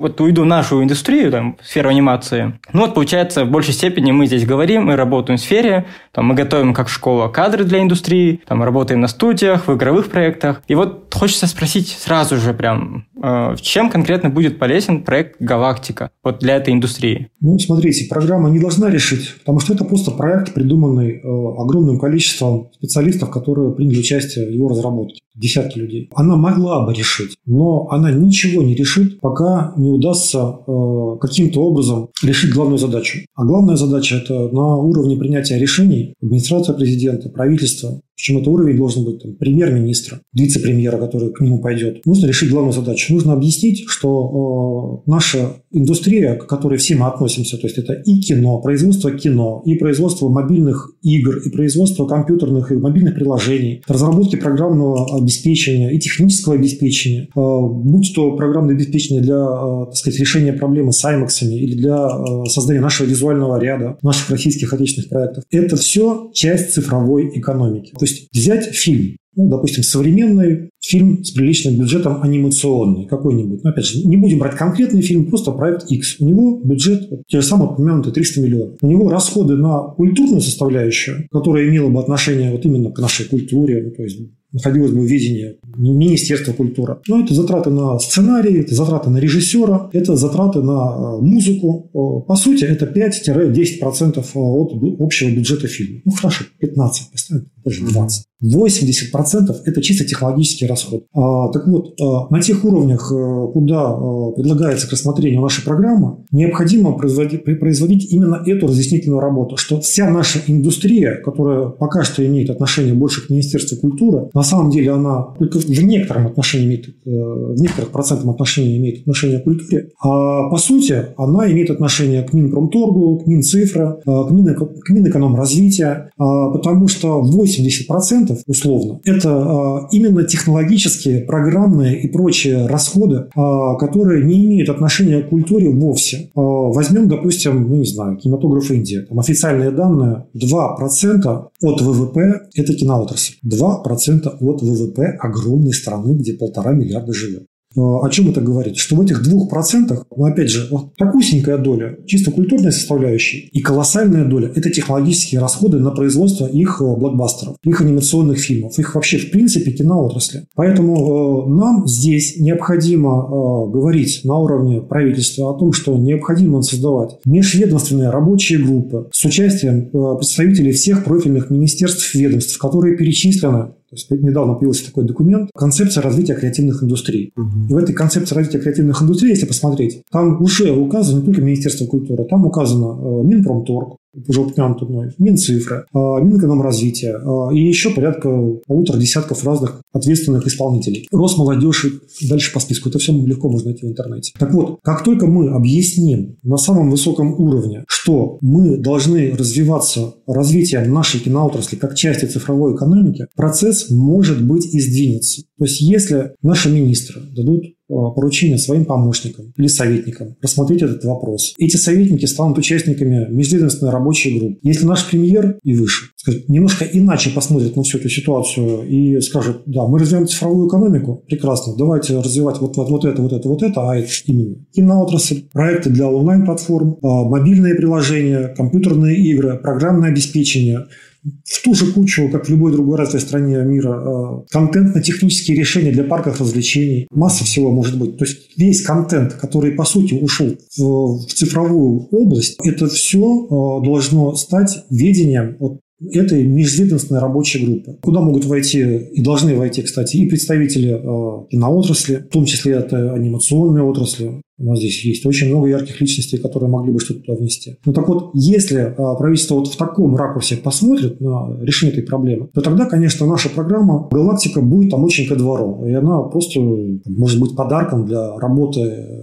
вот 0.00 0.20
уйду 0.20 0.42
в 0.42 0.46
нашу 0.46 0.82
индустрию, 0.82 1.30
там, 1.30 1.58
сферу 1.62 1.90
анимации. 1.90 2.58
Ну 2.72 2.80
вот, 2.80 2.94
получается, 2.94 3.44
в 3.44 3.50
большей 3.50 3.74
степени 3.74 4.10
мы 4.12 4.26
здесь 4.26 4.46
говорим, 4.46 4.86
мы 4.86 4.96
работаем 4.96 5.38
в 5.38 5.42
сфере, 5.42 5.86
там, 6.12 6.26
мы 6.26 6.34
готовим 6.34 6.72
как 6.72 6.88
школа 6.88 7.28
кадры 7.28 7.64
для 7.64 7.82
индустрии, 7.82 8.40
там, 8.46 8.62
работаем 8.62 9.00
на 9.00 9.08
студиях, 9.08 9.68
в 9.68 9.74
игровых 9.76 10.10
проектах. 10.10 10.62
И 10.68 10.74
вот 10.74 11.14
хочется 11.14 11.46
спросить 11.46 11.88
сразу 11.88 12.36
же 12.36 12.54
прям, 12.54 13.04
э, 13.22 13.56
чем 13.60 13.90
конкретно 13.90 14.30
будет 14.30 14.58
полезен 14.58 15.02
проект 15.02 15.36
«Галактика» 15.38 16.10
вот 16.24 16.38
для 16.38 16.56
этой 16.56 16.72
индустрии? 16.72 17.28
Ну, 17.40 17.58
смотрите, 17.58 18.06
программа 18.08 18.48
не 18.48 18.58
должна 18.58 18.90
решить, 18.90 19.34
потому 19.40 19.60
что 19.60 19.74
это 19.74 19.84
просто 19.84 20.12
проект, 20.12 20.54
придуманный 20.54 21.16
э, 21.16 21.18
огромным 21.22 21.98
количеством 21.98 22.70
специалистов, 22.72 23.30
которые 23.30 23.74
приняли 23.74 23.98
участие 23.98 24.46
в 24.46 24.50
его 24.50 24.70
разработке. 24.70 25.20
Десятки 25.34 25.78
людей. 25.78 26.10
Она 26.14 26.36
могла 26.36 26.84
бы 26.84 26.92
решить, 26.92 27.36
но 27.46 27.88
она 27.90 28.10
ничего 28.10 28.62
не 28.62 28.74
решит, 28.74 29.20
пока 29.20 29.72
не 29.76 29.89
удастся 29.90 30.38
э, 30.66 31.16
каким-то 31.20 31.62
образом 31.62 32.08
решить 32.22 32.52
главную 32.52 32.78
задачу. 32.78 33.20
А 33.34 33.44
главная 33.44 33.76
задача– 33.76 34.16
это 34.24 34.48
на 34.48 34.76
уровне 34.76 35.16
принятия 35.16 35.58
решений 35.58 36.14
администрация 36.22 36.74
президента, 36.74 37.28
правительство, 37.28 38.00
причем 38.20 38.38
это 38.38 38.50
уровень 38.50 38.76
должен 38.76 39.04
быть 39.04 39.22
там, 39.22 39.34
премьер-министра, 39.36 40.20
вице-премьера, 40.34 40.98
который 40.98 41.32
к 41.32 41.40
нему 41.40 41.58
пойдет. 41.58 42.04
Нужно 42.04 42.26
решить 42.26 42.50
главную 42.50 42.74
задачу. 42.74 43.14
Нужно 43.14 43.32
объяснить, 43.32 43.84
что 43.88 45.02
э, 45.06 45.10
наша 45.10 45.56
индустрия, 45.70 46.34
к 46.34 46.46
которой 46.46 46.76
все 46.78 46.96
мы 46.96 47.06
относимся, 47.06 47.56
то 47.56 47.66
есть 47.66 47.78
это 47.78 47.94
и 47.94 48.20
кино, 48.20 48.60
производство 48.60 49.10
кино, 49.10 49.62
и 49.64 49.74
производство 49.74 50.28
мобильных 50.28 50.92
игр, 51.00 51.38
и 51.38 51.48
производство 51.48 52.06
компьютерных 52.06 52.70
и 52.72 52.74
мобильных 52.74 53.14
приложений, 53.14 53.84
разработки 53.86 54.36
программного 54.36 55.16
обеспечения 55.16 55.90
и 55.90 55.98
технического 55.98 56.56
обеспечения, 56.56 57.22
э, 57.22 57.26
будь 57.34 58.12
то 58.14 58.32
программное 58.32 58.74
обеспечение 58.74 59.22
для 59.22 59.36
э, 59.36 59.86
так 59.86 59.96
сказать, 59.96 60.20
решения 60.20 60.52
проблемы 60.52 60.92
с 60.92 61.02
IMAX 61.02 61.46
или 61.46 61.74
для 61.74 61.96
э, 61.96 62.44
создания 62.50 62.80
нашего 62.80 63.06
визуального 63.06 63.58
ряда, 63.58 63.96
наших 64.02 64.28
российских 64.28 64.74
отечественных 64.74 65.08
проектов. 65.08 65.44
Это 65.50 65.76
все 65.76 66.30
часть 66.34 66.74
цифровой 66.74 67.30
экономики. 67.34 67.92
То 67.98 68.04
есть 68.10 68.28
взять 68.32 68.74
фильм, 68.74 69.16
ну, 69.40 69.48
допустим, 69.48 69.82
современный 69.82 70.70
фильм 70.80 71.24
с 71.24 71.30
приличным 71.30 71.76
бюджетом 71.76 72.22
анимационный 72.22 73.06
какой-нибудь. 73.06 73.62
Но, 73.64 73.70
опять 73.70 73.86
же, 73.86 74.06
не 74.06 74.16
будем 74.16 74.38
брать 74.38 74.56
конкретный 74.56 75.02
фильм, 75.02 75.26
просто 75.26 75.52
проект 75.52 75.90
X. 75.90 76.16
У 76.20 76.26
него 76.26 76.60
бюджет, 76.62 77.08
те 77.28 77.40
же 77.40 77.46
самые 77.46 77.70
упомянутые 77.70 78.12
300 78.12 78.40
миллионов. 78.40 78.76
У 78.82 78.86
него 78.86 79.08
расходы 79.10 79.56
на 79.56 79.80
культурную 79.80 80.40
составляющую, 80.40 81.28
которая 81.30 81.68
имела 81.68 81.88
бы 81.88 82.00
отношение 82.00 82.50
вот 82.50 82.64
именно 82.64 82.90
к 82.90 82.98
нашей 82.98 83.26
культуре, 83.26 83.82
ну, 83.82 83.90
то 83.92 84.02
есть 84.02 84.20
находилось 84.52 84.90
бы 84.92 85.00
в 85.00 85.04
видении 85.04 85.56
Министерства 85.76 86.52
культуры. 86.52 86.98
Но 87.06 87.22
это 87.22 87.34
затраты 87.34 87.70
на 87.70 87.98
сценарий, 87.98 88.58
это 88.58 88.74
затраты 88.74 89.10
на 89.10 89.18
режиссера, 89.18 89.90
это 89.92 90.16
затраты 90.16 90.60
на 90.62 90.72
э, 90.72 91.20
музыку. 91.20 91.90
Э, 91.94 92.26
по 92.26 92.36
сути, 92.36 92.64
это 92.64 92.86
5-10% 92.86 94.18
от 94.34 95.00
общего 95.00 95.30
бюджета 95.30 95.68
фильма. 95.68 96.00
Ну, 96.04 96.12
хорошо, 96.12 96.44
15, 96.58 97.12
поставим, 97.12 97.46
даже 97.64 97.84
20. 97.84 98.24
80% 98.42 99.29
это 99.38 99.82
чисто 99.82 100.04
технологический 100.04 100.66
расход. 100.66 101.04
А, 101.14 101.48
так 101.48 101.66
вот, 101.66 102.00
а, 102.00 102.28
на 102.30 102.40
тех 102.40 102.64
уровнях, 102.64 103.12
э, 103.12 103.52
куда 103.52 103.88
а, 103.88 104.30
предлагается 104.32 104.88
к 104.88 104.92
рассмотрению 104.92 105.40
наша 105.40 105.62
программа, 105.62 106.24
необходимо 106.30 106.92
производить, 106.92 108.12
именно 108.12 108.42
эту 108.46 108.66
разъяснительную 108.66 109.20
работу, 109.20 109.56
что 109.56 109.80
вся 109.80 110.08
наша 110.10 110.40
индустрия, 110.46 111.20
которая 111.22 111.68
пока 111.68 112.02
что 112.02 112.26
имеет 112.26 112.50
отношение 112.50 112.94
больше 112.94 113.26
к 113.26 113.30
Министерству 113.30 113.76
культуры, 113.78 114.30
на 114.34 114.42
самом 114.42 114.70
деле 114.70 114.92
она 114.92 115.34
только 115.38 115.58
в 115.58 115.68
некотором 115.68 116.26
отношении 116.26 116.66
имеет, 116.66 116.88
э, 116.88 116.92
в 117.04 117.60
некоторых 117.60 117.90
процентном 117.90 118.30
отношении 118.30 118.78
имеет 118.78 119.00
отношение 119.00 119.40
к 119.40 119.44
культуре, 119.44 119.90
а 120.02 120.48
по 120.50 120.56
сути 120.56 121.06
она 121.16 121.50
имеет 121.50 121.70
отношение 121.70 122.22
к 122.22 122.32
Минпромторгу, 122.32 123.18
к 123.18 123.26
Минцифра, 123.26 124.00
Мин, 124.06 124.54
к 124.54 124.90
Минэкономразвития, 124.90 126.10
потому 126.16 126.88
что 126.88 127.22
80% 127.22 128.38
условно. 128.46 129.00
Это 129.16 129.30
а, 129.30 129.88
именно 129.90 130.24
технологические, 130.24 131.22
программные 131.24 132.00
и 132.00 132.08
прочие 132.08 132.66
расходы, 132.66 133.28
а, 133.34 133.74
которые 133.76 134.24
не 134.24 134.44
имеют 134.44 134.68
отношения 134.68 135.22
к 135.22 135.28
культуре 135.28 135.70
вовсе. 135.70 136.30
А, 136.34 136.40
возьмем, 136.40 137.08
допустим, 137.08 137.68
ну 137.68 137.76
не 137.76 137.86
знаю, 137.86 138.16
кинематограф 138.16 138.70
Индии. 138.70 139.06
Там 139.08 139.18
официальные 139.18 139.70
данные 139.70 140.26
2% 140.34 141.48
от 141.62 141.80
ВВП– 141.80 142.42
это 142.54 142.74
киноотрасль. 142.74 143.34
2% 143.44 144.28
от 144.40 144.62
ВВП 144.62 145.16
огромной 145.18 145.72
страны, 145.72 146.14
где 146.14 146.34
полтора 146.34 146.72
миллиарда 146.72 147.12
живет. 147.12 147.46
О 147.76 148.08
чем 148.08 148.30
это 148.30 148.40
говорит? 148.40 148.76
Что 148.76 148.96
в 148.96 149.00
этих 149.00 149.22
двух 149.22 149.48
процентах, 149.48 150.04
ну, 150.16 150.24
опять 150.24 150.50
же, 150.50 150.66
вот 150.70 150.96
такусенькая 150.96 151.56
доля 151.56 151.98
чисто 152.06 152.32
культурной 152.32 152.72
составляющей 152.72 153.48
и 153.52 153.60
колоссальная 153.60 154.24
доля– 154.24 154.50
это 154.54 154.70
технологические 154.70 155.40
расходы 155.40 155.78
на 155.78 155.92
производство 155.92 156.46
их 156.46 156.80
э, 156.80 156.84
блокбастеров, 156.84 157.56
их 157.62 157.80
анимационных 157.80 158.38
фильмов, 158.38 158.76
их 158.78 158.94
вообще, 158.96 159.18
в 159.18 159.30
принципе, 159.30 159.70
киноотрасли. 159.70 160.46
Поэтому 160.56 161.46
э, 161.46 161.50
нам 161.50 161.86
здесь 161.86 162.38
необходимо 162.38 163.10
э, 163.10 163.70
говорить 163.70 164.22
на 164.24 164.38
уровне 164.38 164.80
правительства 164.80 165.54
о 165.54 165.58
том, 165.58 165.72
что 165.72 165.96
необходимо 165.96 166.62
создавать 166.62 167.18
межведомственные 167.24 168.10
рабочие 168.10 168.58
группы 168.58 169.08
с 169.12 169.24
участием 169.24 169.90
э, 169.92 170.16
представителей 170.16 170.72
всех 170.72 171.04
профильных 171.04 171.50
министерств, 171.50 172.14
ведомств, 172.14 172.58
которые 172.58 172.96
перечислены 172.96 173.74
То 173.90 173.96
есть 173.96 174.10
недавно 174.10 174.54
появился 174.54 174.86
такой 174.86 175.04
документ 175.04 175.50
«Концепция 175.52 176.00
развития 176.02 176.34
креативных 176.34 176.84
индустрий». 176.84 177.32
Угу. 177.36 177.70
И 177.70 177.72
в 177.72 177.76
этой 177.76 177.92
концепции 177.92 178.36
развития 178.36 178.60
креативных 178.60 179.02
индустрий, 179.02 179.30
если 179.30 179.46
посмотреть, 179.46 180.02
там 180.12 180.40
уже 180.40 180.70
указано 180.70 181.18
не 181.18 181.24
только 181.26 181.42
Министерство 181.42 181.86
культуры, 181.86 182.24
там 182.24 182.46
указано 182.46 182.98
э, 183.00 183.26
Минпромторг, 183.26 183.96
уже 184.14 184.40
упомянутый 184.40 184.88
мной, 184.88 185.12
Минцифры, 185.18 185.86
а, 185.92 186.20
Минэкономразвития 186.20 187.18
а, 187.18 187.52
и 187.52 187.58
еще 187.58 187.90
порядка 187.90 188.28
полутора 188.66 188.98
десятков 188.98 189.44
разных 189.44 189.82
ответственных 189.92 190.46
исполнителей. 190.46 191.08
Росмолодежь 191.10 191.86
дальше 192.28 192.52
по 192.52 192.60
списку. 192.60 192.88
Это 192.88 192.98
все 192.98 193.12
легко 193.12 193.48
можно 193.48 193.70
найти 193.70 193.86
в 193.86 193.90
интернете. 193.90 194.32
Так 194.38 194.52
вот, 194.52 194.78
как 194.82 195.04
только 195.04 195.26
мы 195.26 195.50
объясним 195.50 196.36
на 196.42 196.56
самом 196.56 196.90
высоком 196.90 197.34
уровне, 197.40 197.84
что 197.86 198.38
мы 198.40 198.76
должны 198.76 199.32
развиваться 199.32 200.14
развитием 200.26 200.92
нашей 200.92 201.20
киноотрасли 201.20 201.76
как 201.76 201.94
части 201.94 202.26
цифровой 202.26 202.74
экономики, 202.74 203.26
процесс 203.36 203.90
может 203.90 204.44
быть 204.44 204.66
и 204.74 204.80
сдвинется. 204.80 205.42
То 205.58 205.64
есть, 205.64 205.80
если 205.80 206.32
наши 206.42 206.70
министры 206.70 207.20
дадут 207.20 207.64
поручение 207.90 208.58
своим 208.58 208.84
помощникам 208.84 209.52
или 209.56 209.66
советникам 209.66 210.36
рассмотреть 210.40 210.82
этот 210.82 211.04
вопрос. 211.04 211.54
Эти 211.58 211.76
советники 211.76 212.24
станут 212.26 212.58
участниками 212.58 213.26
межведомственной 213.30 213.92
рабочей 213.92 214.38
группы. 214.38 214.58
Если 214.62 214.86
наш 214.86 215.08
премьер 215.08 215.58
и 215.62 215.74
выше 215.74 216.10
скажет, 216.16 216.48
немножко 216.48 216.84
иначе 216.84 217.30
посмотрит 217.30 217.76
на 217.76 217.82
всю 217.82 217.98
эту 217.98 218.08
ситуацию 218.08 218.86
и 218.86 219.20
скажет, 219.20 219.62
да, 219.66 219.86
мы 219.86 219.98
развиваем 219.98 220.28
цифровую 220.28 220.68
экономику, 220.68 221.24
прекрасно, 221.26 221.74
давайте 221.76 222.18
развивать 222.18 222.60
вот, 222.60 222.76
вот, 222.76 222.90
вот 222.90 223.04
это, 223.04 223.22
вот 223.22 223.32
это, 223.32 223.48
вот 223.48 223.62
это, 223.62 223.90
а 223.90 223.96
это 223.96 224.08
именно 224.26 224.56
киноотрасль, 224.74 225.42
проекты 225.52 225.90
для 225.90 226.08
онлайн-платформ, 226.08 226.92
э, 226.92 226.96
мобильные 227.02 227.74
приложения, 227.74 228.54
компьютерные 228.56 229.16
игры, 229.16 229.58
программное 229.58 230.10
обеспечение– 230.10 230.86
в 231.22 231.62
ту 231.62 231.74
же 231.74 231.92
кучу, 231.92 232.28
как 232.30 232.46
в 232.46 232.50
любой 232.50 232.72
другой 232.72 232.96
развитой 232.96 233.20
стране 233.20 233.62
мира, 233.62 233.90
э, 233.90 234.44
контентно-технические 234.50 235.56
решения 235.56 235.92
для 235.92 236.04
парков 236.04 236.40
развлечений. 236.40 237.06
Масса 237.10 237.44
всего 237.44 237.70
может 237.70 237.98
быть. 237.98 238.16
То 238.16 238.24
есть 238.24 238.56
весь 238.56 238.82
контент, 238.82 239.34
который, 239.34 239.72
по 239.72 239.84
сути, 239.84 240.14
ушел 240.14 240.56
в, 240.76 241.26
в 241.26 241.34
цифровую 241.34 242.08
область, 242.10 242.58
это 242.64 242.88
все 242.88 243.18
э, 243.20 243.84
должно 243.84 244.34
стать 244.34 244.84
ведением 244.90 245.56
от 245.60 245.80
этой 246.00 246.44
межведомственной 246.44 247.20
рабочей 247.20 247.64
группы, 247.64 247.98
куда 248.02 248.20
могут 248.20 248.44
войти 248.44 248.80
и 249.12 249.22
должны 249.22 249.54
войти, 249.54 249.82
кстати, 249.82 250.16
и 250.16 250.28
представители 250.28 250.92
э, 250.94 251.48
киноотрасли, 251.50 252.16
в 252.16 252.32
том 252.32 252.44
числе 252.44 252.74
это 252.74 253.12
анимационные 253.12 253.84
отрасли, 253.84 254.40
у 254.60 254.64
нас 254.64 254.78
здесь 254.78 255.02
есть 255.06 255.24
очень 255.24 255.48
много 255.48 255.68
ярких 255.68 255.98
личностей, 256.02 256.36
которые 256.36 256.68
могли 256.68 256.92
бы 256.92 257.00
что-то 257.00 257.20
туда 257.20 257.38
внести. 257.38 257.78
Ну 257.86 257.94
так 257.94 258.06
вот, 258.06 258.30
если 258.34 258.94
а, 258.96 259.14
правительство 259.14 259.54
вот 259.54 259.68
в 259.68 259.76
таком 259.76 260.14
ракурсе 260.16 260.56
посмотрит 260.56 261.18
на 261.18 261.58
решение 261.62 261.96
этой 261.96 262.06
проблемы, 262.06 262.48
то 262.52 262.60
тогда, 262.60 262.84
конечно, 262.84 263.26
наша 263.26 263.48
программа 263.48 264.06
«Галактика» 264.10 264.60
будет 264.60 264.90
там 264.90 265.02
очень 265.02 265.26
ко 265.26 265.34
двору. 265.34 265.86
И 265.86 265.92
она 265.94 266.20
просто 266.24 266.60
может 266.60 267.40
быть 267.40 267.56
подарком 267.56 268.04
для 268.04 268.36
работы 268.36 269.22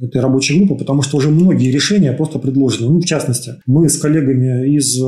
этой 0.00 0.20
рабочей 0.20 0.58
группы, 0.58 0.76
потому 0.76 1.02
что 1.02 1.16
уже 1.16 1.30
многие 1.30 1.70
решения 1.70 2.12
просто 2.12 2.38
предложены. 2.38 2.90
Ну, 2.90 3.00
в 3.00 3.04
частности, 3.04 3.54
мы 3.66 3.88
с 3.88 3.96
коллегами 3.96 4.68
из 4.76 4.98
э, 5.00 5.04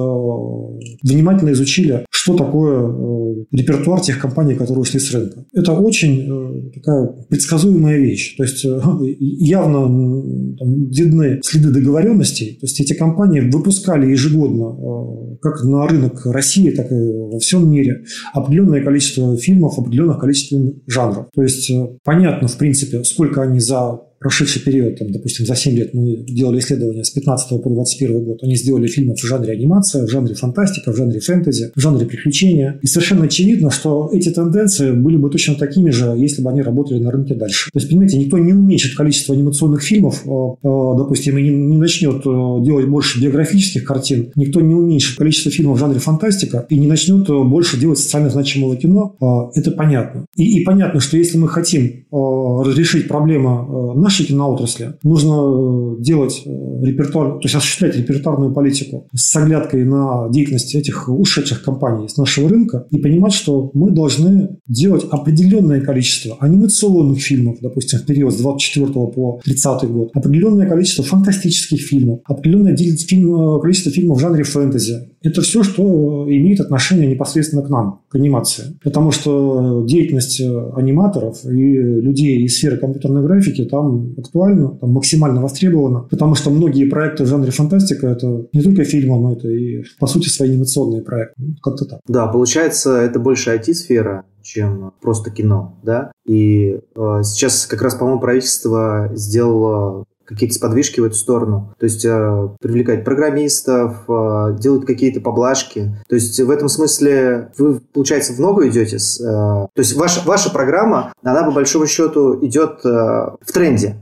внимательно 1.02 1.52
изучили, 1.52 2.07
что 2.11 2.35
такое 2.37 2.88
э, 2.88 3.45
репертуар 3.52 4.00
тех 4.00 4.18
компаний, 4.18 4.54
которые 4.54 4.80
ушли 4.80 4.99
с 4.99 5.12
рынка. 5.12 5.45
Это 5.52 5.73
очень 5.73 6.23
э, 6.26 6.71
такая 6.75 7.07
предсказуемая 7.28 7.99
вещь. 7.99 8.37
То 8.37 8.45
есть 8.45 8.64
явно 9.21 10.57
там, 10.59 10.88
видны 10.90 11.40
следы 11.42 11.71
договоренностей. 11.71 12.57
То 12.61 12.66
есть 12.66 12.80
эти 12.80 12.95
компании 12.95 13.40
выпускали 13.40 14.11
ежегодно 14.11 15.37
как 15.40 15.62
на 15.64 15.87
рынок 15.87 16.26
России, 16.26 16.71
так 16.71 16.90
и 16.90 16.95
во 16.95 17.38
всем 17.38 17.71
мире 17.71 18.02
определенное 18.33 18.83
количество 18.83 19.37
фильмов, 19.37 19.78
определенных 19.78 20.18
количество 20.18 20.59
жанров. 20.87 21.26
То 21.35 21.42
есть 21.42 21.71
понятно, 22.02 22.49
в 22.49 22.57
принципе, 22.57 23.04
сколько 23.04 23.42
они 23.42 23.61
за 23.61 24.00
прошедший 24.19 24.63
период, 24.63 24.99
там, 24.99 25.11
допустим, 25.11 25.47
за 25.47 25.55
7 25.55 25.77
лет 25.77 25.95
мы 25.95 26.17
делали 26.17 26.59
исследования 26.59 27.05
с 27.05 27.11
15 27.11 27.63
по 27.63 27.71
21 27.71 28.25
год, 28.25 28.39
они 28.43 28.57
сделали 28.57 28.87
фильмы 28.87 29.15
в 29.15 29.25
жанре 29.25 29.53
анимация, 29.53 30.07
в 30.07 30.11
жанре 30.11 30.35
фантастика, 30.35 30.93
в 30.93 30.97
жанре 30.97 31.21
фэнтези, 31.21 31.73
в 31.75 31.81
жанре 31.81 32.07
приключения. 32.07 32.79
И 32.83 32.87
совершенно 32.87 33.25
очевидно, 33.25 33.71
что 33.71 34.11
эти 34.12 34.31
тенденции 34.31 34.92
были 34.92 35.16
бы 35.16 35.31
точно 35.31 35.55
такими 35.55 35.90
же, 35.90 36.14
если 36.16 36.42
бы 36.42 36.51
они 36.51 36.62
работали 36.62 36.99
на 36.99 37.11
рынке 37.11 37.35
дальше. 37.35 37.71
То 37.73 37.79
есть, 37.79 37.88
понимаете, 37.88 38.19
никто 38.19 38.38
не 38.38 38.53
уменьшит 38.53 38.97
количество 38.97 39.35
анимационных 39.35 39.83
фильмов, 39.83 40.23
э, 40.25 40.29
э, 40.29 40.69
допустим, 40.99 41.38
и 41.38 41.42
не, 41.42 41.51
не 41.51 41.77
начнет 41.77 42.27
э, 42.27 42.64
делать 42.64 42.88
больше 42.88 43.21
биографических 43.23 43.85
картин, 43.85 44.33
никто 44.35 44.61
не 44.61 44.75
уменьшит 44.75 45.16
количество 45.16 45.51
фильмов 45.51 45.77
в 45.77 45.81
жанре 45.81 46.01
фантастика 46.01 46.66
и 46.69 46.79
не 46.79 46.87
начнет 46.87 47.29
больше 47.29 47.79
делать 47.79 47.99
социально 47.99 48.31
значимого 48.31 48.77
кино. 48.77 49.16
Это 49.55 49.71
понятно. 49.71 50.27
И, 50.37 50.61
и 50.61 50.64
понятно, 50.64 51.01
что 51.01 51.16
если 51.16 51.38
мы 51.38 51.49
хотим 51.49 52.05
разрешить 52.11 53.09
проблему 53.09 53.95
нашей 54.09 54.25
киноотрасли 54.25 54.94
нужно 55.03 55.35
э, 55.35 56.03
делать 56.03 56.42
э, 56.47 56.51
репертуар, 56.83 57.33
то 57.33 57.40
есть 57.42 57.55
осуществлять 57.55 57.94
репертуарную 57.97 58.55
политику 58.55 59.07
с 59.14 59.37
оглядкой 59.37 59.85
на 59.85 60.29
деятельность 60.31 60.75
этих 60.75 61.09
ушедших 61.11 61.62
компаний 61.62 62.09
с 62.09 62.16
нашего 62.16 62.49
рынка 62.49 62.87
и 62.90 62.99
понимать, 62.99 63.35
что 63.35 63.71
мы 63.75 63.90
должны 63.90 64.57
делать 64.66 65.05
определенное 65.11 65.83
количество 65.83 66.38
анимационных 66.40 67.21
фильмов, 67.21 67.59
допустим, 67.61 67.99
в 67.99 68.07
период 68.07 68.33
с 68.33 68.38
24 68.38 68.87
по 68.87 69.40
30 69.44 69.90
год, 69.90 70.11
определенное 70.14 70.66
количество 70.66 71.05
фантастических 71.05 71.81
фильмов, 71.81 72.21
определенное 72.25 72.73
э, 72.73 73.61
количество 73.61 73.92
фильмов 73.92 74.16
в 74.16 74.21
жанре 74.21 74.44
фэнтези. 74.44 75.11
Это 75.23 75.42
все, 75.42 75.62
что 75.62 76.27
имеет 76.29 76.61
отношение 76.61 77.09
непосредственно 77.09 77.62
к 77.62 77.68
нам, 77.68 78.01
к 78.09 78.14
анимации. 78.14 78.79
Потому 78.83 79.11
что 79.11 79.85
деятельность 79.87 80.40
аниматоров 80.40 81.44
и 81.44 81.75
людей 81.75 82.44
из 82.44 82.57
сферы 82.57 82.77
компьютерной 82.77 83.23
графики 83.23 83.64
там 83.64 83.98
актуально, 84.17 84.77
там 84.77 84.91
максимально 84.91 85.41
востребовано, 85.41 86.01
потому 86.01 86.35
что 86.35 86.51
многие 86.51 86.89
проекты 86.89 87.25
в 87.25 87.27
жанре 87.27 87.51
фантастика 87.51 88.07
это 88.07 88.47
не 88.53 88.63
только 88.63 88.85
фильмы, 88.85 89.21
но 89.21 89.33
это 89.33 89.49
и, 89.49 89.85
по 89.99 90.07
сути, 90.07 90.29
свои 90.29 90.51
анимационные 90.51 91.03
проекты. 91.03 91.35
Ну, 91.39 91.55
как-то 91.63 91.85
так. 91.85 92.01
Да, 92.07 92.27
получается, 92.27 92.97
это 92.97 93.19
больше 93.19 93.55
IT-сфера, 93.55 94.25
чем 94.43 94.93
просто 95.01 95.31
кино, 95.31 95.79
да? 95.83 96.11
И 96.27 96.79
э, 96.97 97.21
сейчас 97.23 97.67
как 97.67 97.83
раз, 97.83 97.95
по-моему, 97.95 98.21
правительство 98.21 99.11
сделало 99.15 100.05
какие-то 100.29 100.55
сподвижки 100.55 101.01
в 101.01 101.05
эту 101.05 101.14
сторону. 101.14 101.75
То 101.79 101.85
есть 101.85 102.05
э, 102.05 102.49
привлекать 102.61 103.03
программистов, 103.03 104.05
э, 104.09 104.59
делать 104.61 104.85
какие-то 104.85 105.23
поблажки. 105.23 105.97
То 106.07 106.14
есть 106.17 106.38
в 106.38 106.51
этом 106.51 106.69
смысле 106.69 107.51
вы, 107.57 107.81
получается, 107.81 108.35
в 108.35 108.38
ногу 108.38 108.67
идете. 108.67 108.99
С, 108.99 109.19
э, 109.21 109.25
то 109.25 109.71
есть 109.77 109.97
ваша, 109.97 110.21
ваша 110.27 110.51
программа, 110.51 111.14
она 111.23 111.45
по 111.45 111.51
большому 111.51 111.87
счету 111.87 112.45
идет 112.45 112.85
э, 112.85 112.88
в 112.88 113.53
тренде 113.53 113.97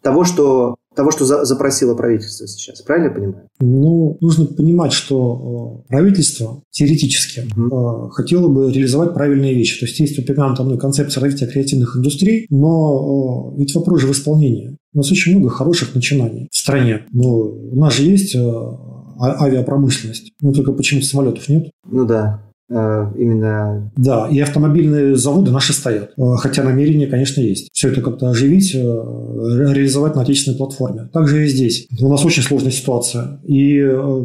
того, 0.00 0.22
что 0.22 0.76
того, 0.94 1.10
что 1.10 1.24
за, 1.24 1.44
запросило 1.44 1.94
правительство 1.94 2.46
сейчас. 2.46 2.80
Правильно 2.82 3.08
я 3.08 3.14
понимаю? 3.14 3.48
Ну, 3.60 4.16
нужно 4.20 4.46
понимать, 4.46 4.92
что 4.92 5.82
э, 5.86 5.88
правительство 5.88 6.62
теоретически 6.70 7.48
угу. 7.56 8.10
хотело 8.10 8.48
бы 8.48 8.70
реализовать 8.70 9.12
правильные 9.12 9.54
вещи. 9.54 9.80
То 9.80 9.86
есть 9.86 9.98
есть 9.98 10.18
упомянутая 10.18 10.66
мной 10.66 10.78
концепция 10.78 11.20
развития 11.20 11.46
креативных 11.46 11.96
индустрий, 11.96 12.46
но 12.50 13.52
э, 13.54 13.58
ведь 13.58 13.74
вопрос 13.74 14.02
же 14.02 14.06
в 14.06 14.12
исполнении. 14.12 14.76
У 14.94 14.98
нас 14.98 15.10
очень 15.10 15.36
много 15.36 15.50
хороших 15.50 15.94
начинаний 15.94 16.48
в 16.50 16.56
стране. 16.56 17.04
Но 17.10 17.28
у 17.28 17.76
нас 17.76 17.94
же 17.94 18.04
есть 18.04 18.34
а, 18.36 18.78
авиапромышленность. 19.18 20.32
Но 20.40 20.52
только 20.52 20.72
почему-то 20.72 21.06
самолетов 21.06 21.48
нет. 21.48 21.70
Ну 21.84 22.06
да. 22.06 22.42
Э, 22.70 23.12
именно... 23.18 23.92
Да, 23.96 24.28
и 24.28 24.40
автомобильные 24.40 25.16
заводы 25.16 25.50
наши 25.50 25.72
стоят. 25.72 26.12
Э, 26.16 26.22
хотя 26.38 26.62
намерение, 26.62 27.06
конечно, 27.06 27.40
есть. 27.40 27.68
Все 27.72 27.90
это 27.90 28.00
как-то 28.00 28.30
оживить, 28.30 28.74
э, 28.74 28.78
реализовать 28.78 30.16
на 30.16 30.22
отечественной 30.22 30.56
платформе. 30.56 31.10
Также 31.12 31.44
и 31.44 31.48
здесь. 31.48 31.86
У 32.00 32.08
нас 32.08 32.24
очень 32.24 32.42
сложная 32.42 32.72
ситуация. 32.72 33.40
И 33.46 33.84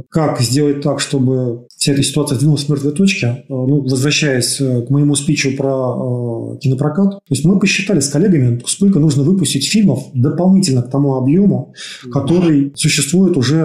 как 0.10 0.40
сделать 0.40 0.82
так, 0.82 1.00
чтобы 1.00 1.68
вся 1.76 1.94
эта 1.94 2.04
ситуация 2.04 2.36
сдвинулась 2.36 2.64
с 2.64 2.70
мертвой 2.70 2.94
точки? 2.94 3.44
Ну, 3.50 3.82
возвращаясь 3.82 4.58
к 4.58 4.90
моему 4.90 5.16
спичу 5.16 5.56
про 5.58 6.58
кинопрокат. 6.62 7.12
То 7.12 7.20
есть 7.30 7.44
мы 7.46 7.60
посчитали 7.60 8.00
с 8.00 8.10
коллегами, 8.10 8.62
сколько 8.66 9.00
нужно 9.00 9.24
выпустить 9.24 9.68
фильмов 9.68 10.06
дополнительно 10.14 10.82
к 10.82 10.90
тому 10.90 11.16
объему, 11.16 11.74
который 12.12 12.72
существует 12.76 13.36
уже 13.38 13.64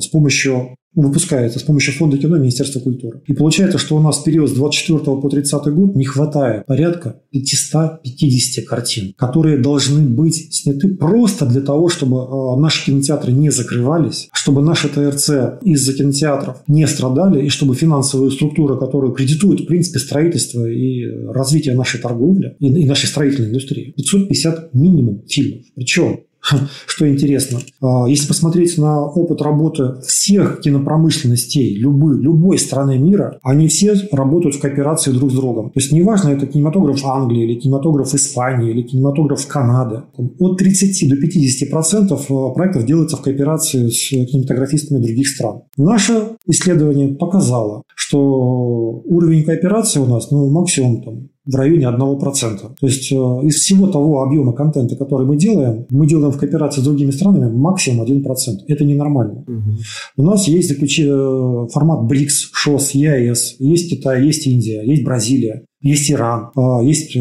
с 0.00 0.08
помощью 0.08 0.76
выпускается 0.94 1.58
с 1.58 1.62
помощью 1.62 1.94
фонда 1.94 2.18
кино 2.18 2.36
Министерства 2.36 2.80
культуры. 2.80 3.22
И 3.26 3.32
получается, 3.32 3.78
что 3.78 3.96
у 3.96 4.00
нас 4.00 4.18
в 4.18 4.24
период 4.24 4.50
с 4.50 4.52
24 4.52 4.98
по 4.98 5.28
30 5.28 5.66
год 5.68 5.94
не 5.94 6.04
хватает 6.04 6.66
порядка 6.66 7.20
550 7.30 8.64
картин, 8.64 9.14
которые 9.16 9.58
должны 9.58 10.02
быть 10.02 10.54
сняты 10.54 10.88
просто 10.88 11.46
для 11.46 11.60
того, 11.60 11.88
чтобы 11.88 12.16
э, 12.18 12.60
наши 12.60 12.86
кинотеатры 12.86 13.32
не 13.32 13.50
закрывались, 13.50 14.28
чтобы 14.32 14.62
наши 14.62 14.88
ТРЦ 14.88 15.62
из-за 15.62 15.92
кинотеатров 15.94 16.62
не 16.66 16.86
страдали, 16.86 17.44
и 17.44 17.48
чтобы 17.48 17.74
финансовые 17.74 18.30
структуры, 18.32 18.78
которые 18.78 19.14
кредитуют, 19.14 19.60
в 19.60 19.66
принципе, 19.66 20.00
строительство 20.00 20.66
и 20.66 21.04
развитие 21.28 21.74
нашей 21.74 22.00
торговли 22.00 22.56
и 22.58 22.86
нашей 22.86 23.06
строительной 23.06 23.50
индустрии, 23.50 23.92
550 23.96 24.74
минимум 24.74 25.22
фильмов. 25.28 25.66
Причем 25.74 26.20
что 26.86 27.08
интересно. 27.08 27.60
А, 27.80 28.06
если 28.08 28.28
посмотреть 28.28 28.78
на 28.78 29.04
опыт 29.04 29.42
работы 29.42 30.00
всех 30.06 30.60
кинопромышленностей 30.60 31.76
любой, 31.76 32.20
любой 32.20 32.58
страны 32.58 32.98
мира, 32.98 33.38
они 33.42 33.68
все 33.68 33.94
работают 34.12 34.56
в 34.56 34.60
кооперации 34.60 35.12
друг 35.12 35.30
с 35.30 35.34
другом. 35.34 35.70
То 35.70 35.80
есть 35.80 35.92
неважно, 35.92 36.30
это 36.30 36.46
кинематограф 36.46 37.04
Англии, 37.04 37.44
или 37.44 37.58
кинематограф 37.58 38.14
Испании, 38.14 38.70
или 38.70 38.82
кинематограф 38.82 39.46
Канады. 39.46 40.02
От 40.38 40.58
30 40.58 41.08
до 41.08 41.16
50 41.16 41.70
процентов 41.70 42.30
а, 42.30 42.50
проектов 42.50 42.84
делается 42.84 43.16
в 43.16 43.22
кооперации 43.22 43.88
с 43.88 44.10
кинематографистами 44.10 45.02
других 45.02 45.28
стран. 45.28 45.62
Наше 45.76 46.36
исследование 46.46 47.14
показало, 47.14 47.82
что 47.94 49.02
уровень 49.04 49.44
кооперации 49.44 50.00
у 50.00 50.06
нас 50.06 50.30
ну, 50.30 50.50
максимум 50.50 51.02
там, 51.02 51.29
в 51.50 51.56
районе 51.56 51.86
1%. 51.86 52.58
То 52.80 52.86
есть 52.86 53.10
э, 53.12 53.14
из 53.14 53.56
всего 53.56 53.88
того 53.88 54.22
объема 54.22 54.52
контента, 54.52 54.96
который 54.96 55.26
мы 55.26 55.36
делаем, 55.36 55.86
мы 55.90 56.06
делаем 56.06 56.32
в 56.32 56.38
кооперации 56.38 56.80
с 56.80 56.84
другими 56.84 57.10
странами 57.10 57.50
максимум 57.50 58.06
1%. 58.06 58.24
Это 58.68 58.84
ненормально. 58.84 59.44
Угу. 59.46 59.70
У 60.18 60.22
нас 60.22 60.48
есть 60.48 60.68
заключи... 60.68 61.06
Э, 61.08 61.66
формат 61.72 62.04
БРИКС, 62.04 62.50
ШОС, 62.52 62.92
ЕАЭС, 62.92 63.56
есть 63.58 63.90
Китай, 63.90 64.24
есть 64.24 64.46
Индия, 64.46 64.82
есть 64.84 65.04
Бразилия, 65.04 65.64
есть 65.82 66.10
Иран, 66.10 66.50
э, 66.56 66.84
есть 66.84 67.16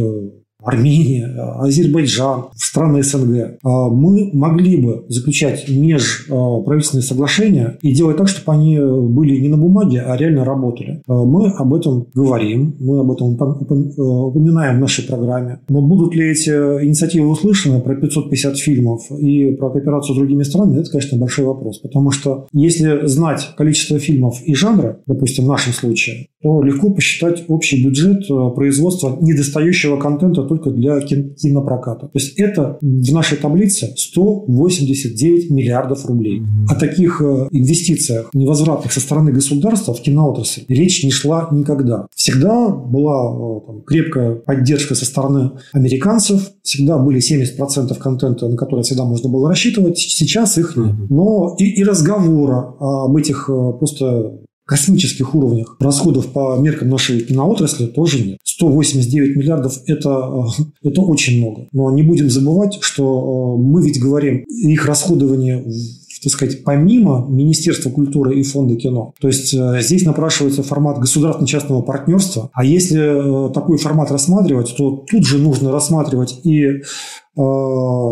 Армения, 0.61 1.25
Азербайджан, 1.59 2.45
страны 2.55 3.01
СНГ, 3.01 3.59
а, 3.63 3.89
мы 3.89 4.29
могли 4.33 4.77
бы 4.77 5.05
заключать 5.07 5.69
межправительственные 5.69 7.03
соглашения 7.03 7.77
и 7.81 7.93
делать 7.93 8.17
так, 8.17 8.27
чтобы 8.27 8.51
они 8.53 8.77
были 8.77 9.39
не 9.39 9.47
на 9.47 9.57
бумаге, 9.57 10.01
а 10.01 10.17
реально 10.17 10.43
работали. 10.43 11.01
Мы 11.07 11.49
об 11.49 11.73
этом 11.73 12.07
говорим, 12.13 12.75
мы 12.79 12.99
об 12.99 13.11
этом 13.11 13.33
упоминаем 13.97 14.77
в 14.77 14.81
нашей 14.81 15.05
программе. 15.05 15.59
Но 15.69 15.81
будут 15.81 16.13
ли 16.15 16.29
эти 16.29 16.49
инициативы 16.49 17.29
услышаны 17.29 17.81
про 17.81 17.95
550 17.95 18.57
фильмов 18.57 19.11
и 19.11 19.51
про 19.51 19.69
кооперацию 19.69 20.15
с 20.15 20.17
другими 20.17 20.43
странами, 20.43 20.81
это, 20.81 20.91
конечно, 20.91 21.17
большой 21.17 21.45
вопрос. 21.45 21.79
Потому 21.79 22.11
что 22.11 22.47
если 22.53 23.07
знать 23.07 23.53
количество 23.57 23.99
фильмов 23.99 24.41
и 24.43 24.53
жанра, 24.53 24.99
допустим, 25.05 25.45
в 25.45 25.47
нашем 25.47 25.73
случае, 25.73 26.27
то 26.41 26.63
легко 26.63 26.91
посчитать 26.91 27.43
общий 27.49 27.83
бюджет 27.83 28.23
э, 28.29 28.49
производства 28.55 29.17
недостающего 29.19 29.97
контента 29.97 30.43
только 30.43 30.69
для 30.69 31.01
кинопроката. 31.01 32.07
То 32.07 32.11
есть 32.13 32.39
это 32.39 32.77
в 32.81 33.13
нашей 33.13 33.37
таблице 33.37 33.93
189 33.97 35.49
миллиардов 35.49 36.05
рублей. 36.05 36.43
О 36.69 36.75
таких 36.75 37.21
э, 37.21 37.49
инвестициях 37.51 38.29
невозвратных 38.33 38.93
со 38.93 39.01
стороны 39.01 39.33
государства 39.33 39.93
в 39.93 40.01
киноотрасль 40.01 40.63
речь 40.69 41.03
не 41.03 41.11
шла 41.11 41.49
никогда. 41.51 42.07
Всегда 42.15 42.69
была 42.69 43.35
э, 43.35 43.67
там, 43.67 43.81
крепкая 43.81 44.35
поддержка 44.35 44.95
со 44.95 45.05
стороны 45.05 45.51
американцев, 45.73 46.51
всегда 46.63 46.97
были 46.99 47.19
70% 47.19 47.93
контента, 47.95 48.47
на 48.47 48.55
который 48.55 48.83
всегда 48.83 49.03
можно 49.03 49.29
было 49.29 49.49
рассчитывать, 49.49 49.97
сейчас 49.97 50.57
их 50.57 50.77
нет. 50.77 50.95
Но 51.09 51.55
и, 51.59 51.65
и 51.65 51.83
разговора 51.83 52.75
об 52.79 53.15
этих 53.17 53.47
просто 53.47 54.39
космических 54.69 55.33
уровнях 55.33 55.75
расходов 55.79 56.27
по 56.27 56.55
меркам 56.59 56.89
нашей 56.89 57.21
киноотрасли 57.21 57.87
тоже 57.87 58.23
нет. 58.23 58.37
189 58.43 59.35
миллиардов 59.35 59.79
это,– 59.87 60.45
это 60.83 61.01
очень 61.01 61.39
много. 61.39 61.67
Но 61.71 61.89
не 61.89 62.03
будем 62.03 62.29
забывать, 62.29 62.77
что 62.81 63.57
э, 63.57 63.61
мы 63.63 63.83
ведь 63.83 63.99
говорим 63.99 64.43
их 64.47 64.85
расходование 64.85 65.65
так 66.21 66.31
сказать, 66.31 66.63
помимо 66.63 67.25
Министерства 67.29 67.89
культуры 67.89 68.39
и 68.39 68.43
Фонда 68.43 68.75
кино. 68.75 69.13
То 69.19 69.27
есть 69.27 69.53
э, 69.53 69.81
здесь 69.81 70.05
напрашивается 70.05 70.63
формат 70.63 70.99
государственно-частного 70.99 71.81
партнерства. 71.81 72.49
А 72.53 72.63
если 72.63 73.49
э, 73.49 73.53
такой 73.53 73.77
формат 73.77 74.11
рассматривать, 74.11 74.75
то 74.77 75.05
тут 75.09 75.25
же 75.25 75.37
нужно 75.37 75.71
рассматривать 75.71 76.39
и 76.43 76.81
Э, 77.39 77.41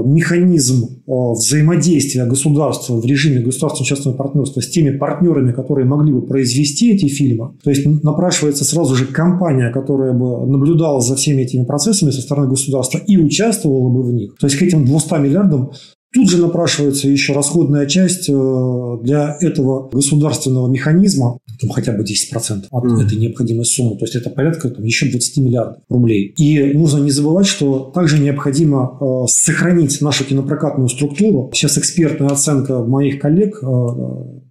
механизм 0.06 1.02
взаимодействия 1.06 2.26
государства 2.26 2.96
в 2.96 3.06
режиме 3.06 3.42
государственно-частного 3.42 4.16
партнерства 4.16 4.62
с 4.62 4.70
теми 4.70 4.96
партнерами, 4.96 5.52
которые 5.52 5.86
могли 5.86 6.14
бы 6.14 6.22
произвести 6.22 6.94
эти 6.94 7.08
фильмы. 7.08 7.56
То 7.62 7.70
есть 7.72 7.86
напрашивается 8.04 8.64
сразу 8.64 8.96
же 8.96 9.06
компания, 9.06 9.70
которая 9.72 10.14
бы 10.14 10.48
наблюдала 10.48 11.02
за 11.02 11.18
всеми 11.18 11.42
этими 11.42 11.66
процессами 11.66 12.12
со 12.12 12.22
стороны 12.22 12.48
государства 12.48 13.00
и 13.00 13.18
участвовала 13.18 13.90
бы 13.90 14.04
в 14.04 14.14
них. 14.14 14.36
То 14.40 14.48
есть 14.48 14.58
к 14.58 14.62
этим 14.62 14.86
200 14.86 15.20
миллиардам 15.20 15.72
Тут 16.14 16.30
же 16.30 16.42
напрашивается 16.42 17.10
еще 17.10 17.34
расходная 17.34 17.86
часть 17.86 18.30
э, 18.30 18.98
для 19.04 19.38
этого 19.42 19.90
государственного 19.90 20.68
механизма, 20.70 21.40
там 21.60 21.70
хотя 21.70 21.92
бы 21.92 22.04
10% 22.04 22.68
от 22.72 22.86
mm. 22.86 23.06
этой 23.06 23.18
необходимой 23.18 23.66
суммы. 23.66 23.98
То 23.98 24.06
есть 24.06 24.16
это 24.16 24.30
порядка 24.30 24.70
там, 24.70 24.84
еще 24.86 25.10
20 25.10 25.38
миллиардов 25.38 25.80
рублей. 25.90 26.34
И 26.38 26.74
нужно 26.74 27.00
не 27.00 27.12
забывать, 27.12 27.46
что 27.46 27.92
также 27.94 28.20
необходимо 28.20 28.98
э, 29.00 29.28
сохранить 29.28 30.00
нашу 30.02 30.24
кинопрокатную 30.24 30.88
структуру. 30.88 31.52
Сейчас 31.54 31.78
экспертная 31.78 32.30
оценка 32.30 32.84
моих 32.84 33.20
коллег 33.20 33.60
э, 33.62 33.68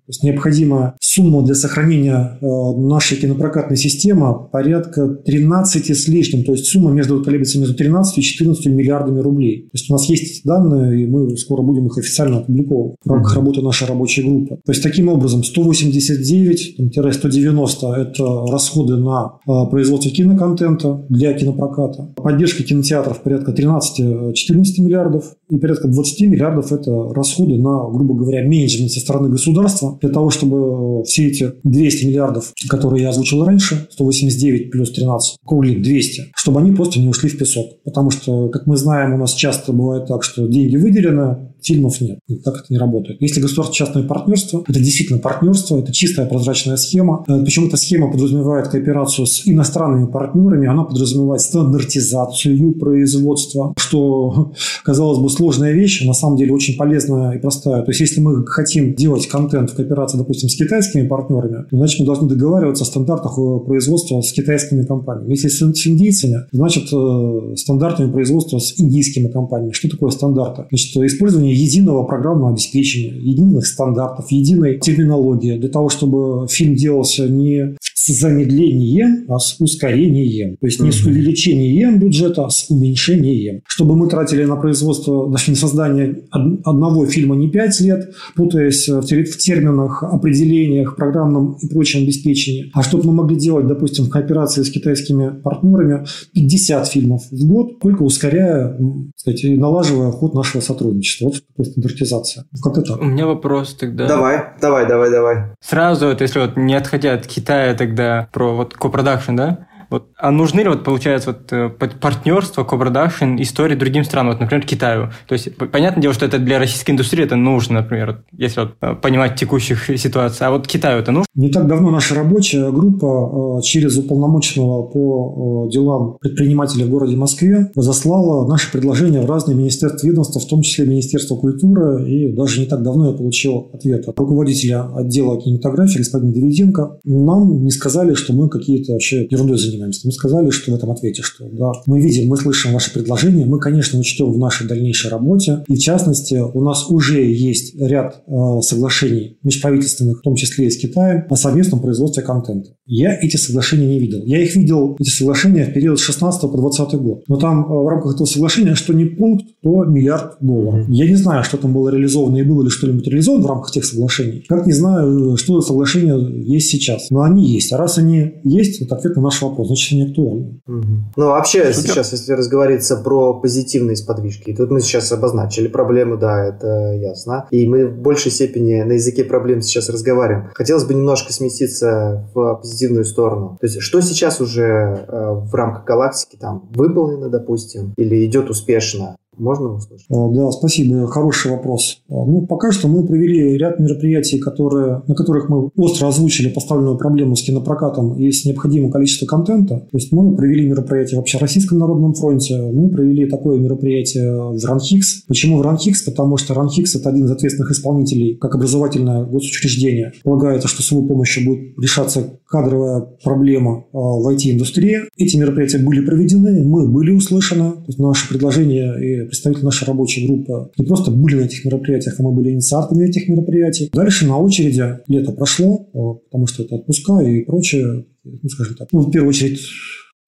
то 0.07 0.11
есть 0.11 0.23
необходимая 0.23 0.95
сумма 1.01 1.43
для 1.43 1.57
сохранения 1.57 2.39
э, 2.41 2.47
нашей 2.79 3.19
кинопрокатной 3.19 3.77
системы 3.77 4.49
порядка 4.53 5.09
13 5.09 5.91
с 5.91 6.07
лишним. 6.07 6.45
То 6.45 6.53
есть 6.53 6.67
сумма 6.67 6.93
между 6.93 7.21
колеблется 7.25 7.59
между 7.59 7.75
13 7.75 8.19
и 8.19 8.23
14 8.23 8.67
миллиардами 8.67 9.19
рублей. 9.19 9.63
То 9.63 9.71
есть 9.75 9.91
у 9.91 9.95
нас 9.95 10.09
есть 10.09 10.45
данные, 10.45 11.03
и 11.03 11.09
мы 11.09 11.37
скоро 11.37 11.63
будем 11.63 11.89
их 11.89 11.99
официально 11.99 12.39
опубликовывать 12.39 12.95
в 13.05 13.11
рамках 13.11 13.35
работы 13.35 13.63
нашей 13.63 13.89
рабочей 13.89 14.23
группы. 14.23 14.61
То 14.65 14.71
есть 14.71 14.85
таким 14.85 15.09
образом 15.09 15.41
189-190– 15.41 17.95
это 17.97 18.47
расходы 18.47 18.97
на 18.97 19.41
э, 19.45 19.51
производство 19.69 20.13
киноконтента 20.13 21.05
для 21.09 21.33
кинопроката. 21.33 22.15
Поддержка 22.15 22.63
кинотеатров 22.63 23.23
порядка 23.23 23.51
13-14 23.51 24.35
миллиардов. 24.79 25.35
И 25.51 25.57
порядка 25.57 25.89
20 25.89 26.21
миллиардов– 26.29 26.71
это 26.75 27.13
расходы 27.13 27.59
на, 27.59 27.91
грубо 27.91 28.15
говоря, 28.15 28.47
менеджмент 28.47 28.93
со 28.93 29.01
стороны 29.01 29.31
государства 29.31 29.96
для 30.01 30.11
того, 30.11 30.31
чтобы 30.31 31.05
все 31.05 31.27
эти 31.27 31.53
200 31.65 32.07
миллиардов, 32.07 32.53
которые 32.69 33.03
я 33.03 33.11
озвучил 33.11 33.45
раньше, 33.45 33.89
189 33.91 34.71
плюс 34.71 34.93
13, 34.93 35.39
округлим 35.43 35.83
200, 35.83 36.33
чтобы 36.35 36.61
они 36.61 36.73
просто 36.73 37.01
не 37.01 37.09
ушли 37.09 37.29
в 37.29 37.39
песок. 37.39 37.83
Потому 37.85 38.11
что, 38.11 38.49
как 38.49 38.67
мы 38.67 38.77
знаем, 38.77 39.15
у 39.15 39.19
нас 39.19 39.33
часто 39.35 39.73
бывает 39.73 40.07
так, 40.07 40.23
что 40.23 40.47
деньги 40.47 40.77
выделены, 40.77 41.55
фильмов 41.67 42.01
нет. 42.01 42.19
Так 42.45 42.57
это 42.57 42.67
не 42.71 42.79
работает. 42.79 43.21
Если 43.21 43.41
государственно-частное 43.41 44.05
партнерство, 44.05 44.65
это 44.67 44.79
действительно 44.79 45.19
партнерство, 45.19 45.79
это 45.79 45.93
чистая 45.93 46.27
прозрачная 46.27 46.77
схема. 46.77 47.25
Э, 47.29 47.43
Причем 47.43 47.67
эта 47.67 47.77
схема 47.77 48.11
подразумевает 48.11 48.69
кооперацию 48.69 49.27
с 49.27 49.43
иностранными 49.47 50.07
партнерами, 50.07 50.69
она 50.69 50.85
подразумевает 50.85 51.41
стандартизацию 51.41 52.57
производства, 52.79 53.75
что, 53.77 54.53
казалось 54.85 55.19
бы, 55.19 55.29
сложная 55.29 55.73
вещь, 55.73 56.03
а 56.03 56.07
на 56.07 56.15
самом 56.15 56.37
деле 56.37 56.53
очень 56.53 56.77
полезная 56.77 57.33
и 57.33 57.41
простая. 57.41 57.83
То 57.83 57.91
есть, 57.91 58.01
если 58.01 58.21
мы 58.21 58.47
хотим 58.47 58.95
делать 58.95 59.27
контент 59.27 59.71
в 59.71 59.77
кооперации, 59.77 60.19
допустим, 60.19 60.49
с 60.49 60.57
китайскими 60.57 61.07
партнерами, 61.07 61.65
значит, 61.71 62.01
мы 62.01 62.07
должны 62.07 62.29
договариваться 62.29 62.85
о 62.85 62.87
стандартах 62.87 63.39
э, 63.39 63.59
производства 63.67 64.21
с 64.21 64.33
китайскими 64.33 64.85
компаниями. 64.85 65.33
Если 65.33 65.49
с 65.49 65.87
индийцами, 65.87 66.47
значит, 66.53 66.89
э, 66.93 67.55
стандартами 67.57 68.11
производства 68.11 68.59
с 68.59 68.79
индийскими 68.79 69.29
компаниями. 69.29 69.73
Что 69.73 69.89
такое 69.89 70.11
стандарты? 70.11 70.65
Значит, 70.71 70.97
использование 70.97 71.55
единого 71.57 72.05
программного 72.05 72.51
обеспечения, 72.51 73.19
единых 73.19 73.67
стандартов, 73.67 74.31
единой 74.31 74.79
терминологии 74.79 75.59
для 75.59 75.69
того, 75.69 75.89
чтобы 75.89 76.47
фильм 76.49 76.75
делался 76.75 77.29
не 77.29 77.77
с 77.99 78.13
замедлением, 78.13 79.25
а 79.29 79.39
с 79.39 79.57
ускорением. 79.59 80.59
То 80.59 80.67
есть 80.67 80.81
не 80.81 80.93
с 80.93 81.05
увеличением 81.07 81.99
бюджета, 81.99 82.45
а 82.45 82.51
с 82.51 82.67
уменьшением. 82.69 83.63
Чтобы 83.67 83.97
мы 83.97 84.07
тратили 84.07 84.45
на 84.45 84.57
производство, 84.57 85.27
на 85.29 85.39
создание 85.39 86.25
одного 86.31 87.07
фильма 87.07 87.37
не 87.37 87.49
5 87.51 87.81
лет, 87.81 88.15
путаясь 88.35 88.87
в 88.87 89.37
терминах, 89.39 90.03
определениях, 90.03 90.95
программном 90.97 91.57
и 91.63 91.69
прочем 91.69 92.03
обеспечении, 92.03 92.71
а 92.75 92.83
чтобы 92.83 93.05
мы 93.05 93.13
могли 93.15 93.37
делать, 93.37 93.67
допустим, 93.67 94.05
в 94.05 94.11
кооперации 94.11 94.63
с 94.63 94.71
китайскими 94.71 95.31
партнерами 95.41 96.05
50 96.35 96.89
фильмов 96.89 97.23
в 97.31 97.47
год, 97.47 97.81
только 97.81 98.03
ускоряя, 98.03 98.79
кстати, 99.17 99.47
налаживая 99.47 100.11
ход 100.11 100.35
нашего 100.35 100.61
сотрудничества. 100.61 101.27
Вот 101.27 101.43
такая 101.49 101.73
стандартизация. 101.73 102.45
Как 102.63 102.77
это? 102.77 102.97
У 102.97 103.05
меня 103.05 103.27
вопрос 103.27 103.75
тогда. 103.75 104.07
Давай, 104.07 104.39
давай, 104.61 104.87
давай, 104.87 105.11
давай. 105.11 105.37
Сразу, 105.61 106.09
вот, 106.09 106.21
если 106.21 106.41
вот 106.41 106.59
не 106.59 106.75
отходя 106.75 107.15
от 107.15 107.27
Китая, 107.27 107.75
тогда 107.75 107.86
когда 107.87 108.29
про 108.33 108.55
вот 108.55 108.75
копродакшн, 108.75 109.37
да, 109.37 109.59
вот, 109.91 110.09
а 110.19 110.31
нужны 110.31 110.61
ли, 110.61 110.69
вот, 110.69 110.85
получается, 110.85 111.31
вот, 111.33 111.53
э, 111.53 111.69
партнерство, 111.69 112.65
копродакшн, 112.65 113.37
истории 113.39 113.77
другим 113.77 114.05
странам, 114.05 114.33
вот, 114.33 114.41
например, 114.41 114.67
Китаю? 114.67 115.11
То 115.27 115.35
есть, 115.35 115.57
понятное 115.57 116.03
дело, 116.03 116.15
что 116.15 116.27
это 116.27 116.39
для 116.39 116.59
российской 116.59 116.91
индустрии 116.91 117.25
это 117.25 117.37
нужно, 117.37 117.81
например, 117.81 118.23
если 118.33 118.61
вот, 118.61 118.75
э, 118.81 118.95
понимать 118.95 119.37
текущих 119.37 119.99
ситуаций. 119.99 120.47
А 120.47 120.51
вот 120.51 120.67
Китаю 120.67 120.99
это 120.99 121.13
нужно? 121.13 121.27
Не 121.35 121.51
так 121.51 121.67
давно 121.67 121.91
наша 121.91 122.15
рабочая 122.15 122.71
группа 122.71 123.59
э, 123.59 123.63
через 123.63 123.97
уполномоченного 123.97 124.83
по 124.83 125.69
делам 125.71 126.17
предпринимателей 126.21 126.85
в 126.85 126.91
городе 126.91 127.17
Москве 127.17 127.71
заслала 127.75 128.49
наши 128.49 128.73
предложения 128.73 129.21
в 129.21 129.27
разные 129.27 129.57
министерства 129.57 130.07
ведомства, 130.07 130.41
в 130.41 130.47
том 130.47 130.63
числе 130.63 130.87
Министерство 130.87 131.37
культуры, 131.37 132.09
и 132.11 132.33
даже 132.33 132.61
не 132.61 132.67
так 132.67 132.83
давно 132.83 133.11
я 133.11 133.13
получил 133.13 133.71
ответ 133.73 134.09
от 134.09 134.19
руководителя 134.19 134.89
отдела 134.95 135.41
кинематографии 135.41 135.99
господина 135.99 136.33
Давиденко. 136.33 136.99
Нам 137.05 137.65
не 137.65 137.71
сказали, 137.71 138.15
что 138.15 138.33
мы 138.33 138.49
какие-то 138.49 138.93
вообще 138.93 139.27
ерундой 139.31 139.59
занимаемся 139.59 139.76
занимаемся? 139.77 140.07
Мы 140.07 140.13
сказали, 140.13 140.51
что 140.51 140.73
в 140.73 140.75
этом 140.75 140.91
ответе, 140.91 141.23
что 141.23 141.45
да, 141.51 141.73
мы 141.87 142.01
видим, 142.01 142.29
мы 142.29 142.37
слышим 142.37 142.73
ваши 142.73 142.93
предложения, 142.93 143.45
мы, 143.45 143.59
конечно, 143.61 143.99
учтем 143.99 144.33
в 144.33 144.39
нашей 144.39 144.67
дальнейшей 144.67 145.11
работе. 145.11 145.65
И 145.69 145.75
в 145.75 145.79
частности, 145.79 146.35
у 146.35 146.63
нас 146.63 146.91
уже 146.91 147.23
есть 147.23 147.75
ряд 147.81 148.23
э, 148.27 148.61
соглашений 148.63 149.39
межправительственных, 149.43 150.19
в 150.19 150.23
том 150.23 150.35
числе 150.35 150.67
и 150.67 150.71
с 150.71 150.77
Китаем, 150.77 151.25
о 151.29 151.37
совместном 151.37 151.81
производстве 151.81 152.23
контента. 152.23 152.76
Я 152.87 153.19
эти 153.21 153.37
соглашения 153.37 153.87
не 153.87 153.99
видел. 153.99 154.23
Я 154.25 154.41
их 154.41 154.55
видел, 154.55 154.97
эти 154.99 155.09
соглашения, 155.09 155.65
в 155.65 155.73
период 155.73 155.99
с 155.99 156.03
16 156.03 156.41
по 156.41 156.57
20 156.57 156.95
год. 156.95 157.25
Но 157.27 157.37
там 157.37 157.65
э, 157.65 157.69
в 157.69 157.89
рамках 157.89 158.15
этого 158.15 158.27
соглашения, 158.27 158.75
что 158.75 158.93
не 158.93 159.05
пункт, 159.07 159.45
то 159.63 159.85
миллиард 159.85 160.37
долларов. 160.41 160.87
Я 160.89 161.09
не 161.09 161.17
знаю, 161.17 161.43
что 161.43 161.57
там 161.57 161.73
было 161.73 161.89
реализовано 161.89 162.37
и 162.37 162.43
было 162.43 162.63
ли 162.63 162.71
что-нибудь 162.71 163.07
реализовано 163.09 163.45
в 163.45 163.47
рамках 163.47 163.73
тех 163.73 163.85
соглашений. 163.85 164.45
Как 164.49 164.67
не 164.67 164.73
знаю, 164.73 165.37
что 165.37 165.61
за 165.61 165.67
соглашения 165.67 166.17
есть 166.45 166.71
сейчас. 166.71 167.11
Но 167.11 167.23
они 167.23 167.45
есть. 167.45 167.73
А 167.73 167.77
раз 167.77 167.99
они 167.99 168.35
есть, 168.45 168.81
это 168.81 168.95
ответ 168.95 169.17
на 169.17 169.23
наш 169.23 169.43
вопрос. 169.43 169.67
Значит, 169.67 169.93
они 169.93 170.03
актуальны. 170.05 170.61
Ну, 170.67 171.27
вообще, 171.27 171.73
Супер. 171.73 171.91
сейчас, 171.91 172.13
если 172.13 172.33
разговаривается 172.33 172.97
про 172.97 173.35
позитивные 173.35 173.97
сподвижки, 173.97 174.55
тут 174.55 174.71
мы 174.71 174.81
сейчас 174.81 175.11
обозначили 175.11 175.67
проблему, 175.67 176.17
да, 176.17 176.45
это 176.45 176.95
ясно. 176.95 177.47
И 177.51 177.67
мы 177.67 177.87
в 177.87 177.99
большей 178.01 178.31
степени 178.31 178.83
на 178.83 178.93
языке 178.93 179.25
проблем 179.25 179.63
сейчас 179.63 179.89
разговариваем. 179.89 180.51
Хотелось 180.55 180.85
бы 180.85 180.95
немножко 180.95 181.33
сместиться 181.33 182.29
в 182.35 182.61
позитивную 182.77 183.05
сторону. 183.05 183.57
То 183.61 183.67
есть, 183.67 183.81
что 183.81 184.01
сейчас 184.01 184.41
уже 184.41 184.63
э, 184.63 185.31
в 185.33 185.55
рамках 185.55 185.85
галактики 185.85 186.37
там 186.37 186.69
выполнено, 186.75 187.29
допустим, 187.29 187.95
или 187.97 188.25
идет 188.27 188.51
успешно? 188.51 189.17
Можно 189.39 189.75
услышать? 189.75 190.07
А, 190.11 190.29
да, 190.29 190.51
спасибо. 190.51 191.07
Хороший 191.07 191.51
вопрос. 191.51 191.99
А, 192.09 192.15
ну, 192.15 192.47
пока 192.47 192.73
что 192.73 192.89
мы 192.89 193.07
провели 193.07 193.57
ряд 193.57 193.79
мероприятий, 193.79 194.39
которые, 194.39 195.03
на 195.07 195.15
которых 195.15 195.49
мы 195.49 195.71
остро 195.77 196.09
озвучили 196.09 196.49
поставленную 196.49 196.97
проблему 196.97 197.37
с 197.37 197.43
кинопрокатом 197.43 198.15
и 198.19 198.31
с 198.31 198.45
необходимым 198.45 198.91
количеством 198.91 199.29
контента. 199.29 199.87
То 199.91 199.97
есть 199.99 200.13
мы 200.13 200.35
провели 200.37 200.69
мероприятие 200.69 201.19
в 201.19 201.21
Общероссийском 201.21 201.79
народном 201.79 202.15
фронте, 202.15 202.57
мы 202.61 202.89
провели 202.89 203.27
такое 203.27 203.59
мероприятие 203.59 204.33
в 204.33 204.65
РАНХИКС. 204.65 205.25
Почему 205.29 205.59
в 205.59 205.63
РАНХИКС? 205.63 206.03
Потому 206.03 206.37
что 206.37 206.55
РАНХИКС– 206.55 206.95
это 206.97 207.11
один 207.11 207.27
из 207.27 207.31
ответственных 207.31 207.71
исполнителей 207.71 208.37
как 208.37 208.55
образовательное 208.55 209.25
госучреждение. 209.25 210.13
Полагается, 210.23 210.69
что 210.69 210.83
с 210.83 210.91
его 210.91 211.03
помощью 211.03 211.45
будет 211.45 211.79
решаться 211.79 212.39
кадровая 212.47 213.01
проблема 213.23 213.85
а, 213.93 213.99
в 213.99 214.29
IT-индустрии. 214.29 215.01
Эти 215.17 215.37
мероприятия 215.37 215.79
были 215.79 216.01
проведены, 216.01 216.63
мы 216.65 216.89
были 216.89 217.13
услышаны, 217.13 217.73
то 217.73 217.85
есть 217.87 217.99
наши 217.99 218.29
предложения 218.29 218.95
и 218.95 219.26
представители 219.27 219.65
нашей 219.65 219.87
рабочей 219.87 220.27
группы 220.27 220.71
не 220.79 220.85
просто 220.85 221.11
были 221.11 221.37
на 221.37 221.45
этих 221.45 221.65
мероприятиях, 221.65 222.19
а 222.19 222.23
мы 222.23 222.33
были 222.33 222.51
инициаторами 222.51 223.09
этих 223.09 223.29
мероприятий. 223.29 223.91
Дальше 223.93 224.27
на 224.27 224.39
очереди 224.39 224.85
лето 225.09 225.33
прошло, 225.33 225.89
э, 225.93 226.25
потому 226.27 226.47
что 226.47 226.63
это 226.63 226.77
отпуска 226.77 227.21
и 227.21 227.45
прочее, 227.45 228.07
ну, 228.25 228.49
скажем 228.49 228.77
так. 228.77 228.89
Ну, 228.93 229.01
в 229.01 229.11
первую 229.11 229.31
очередь 229.31 229.61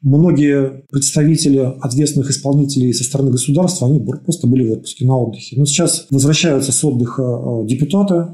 Многие 0.01 0.85
представители 0.93 1.59
ответственных 1.59 2.31
исполнителей 2.31 2.95
со 2.95 3.03
стороны 3.03 3.33
государства, 3.33 3.89
они 3.89 3.99
просто 3.99 4.47
были 4.47 4.69
в 4.69 4.73
отпуске, 4.75 5.05
на 5.05 5.19
отдыхе. 5.19 5.57
Но 5.59 5.65
сейчас 5.65 6.07
возвращаются 6.11 6.71
с 6.71 6.85
отдыха 6.85 7.23
э, 7.23 7.67
депутаты, 7.67 8.15
э, 8.15 8.27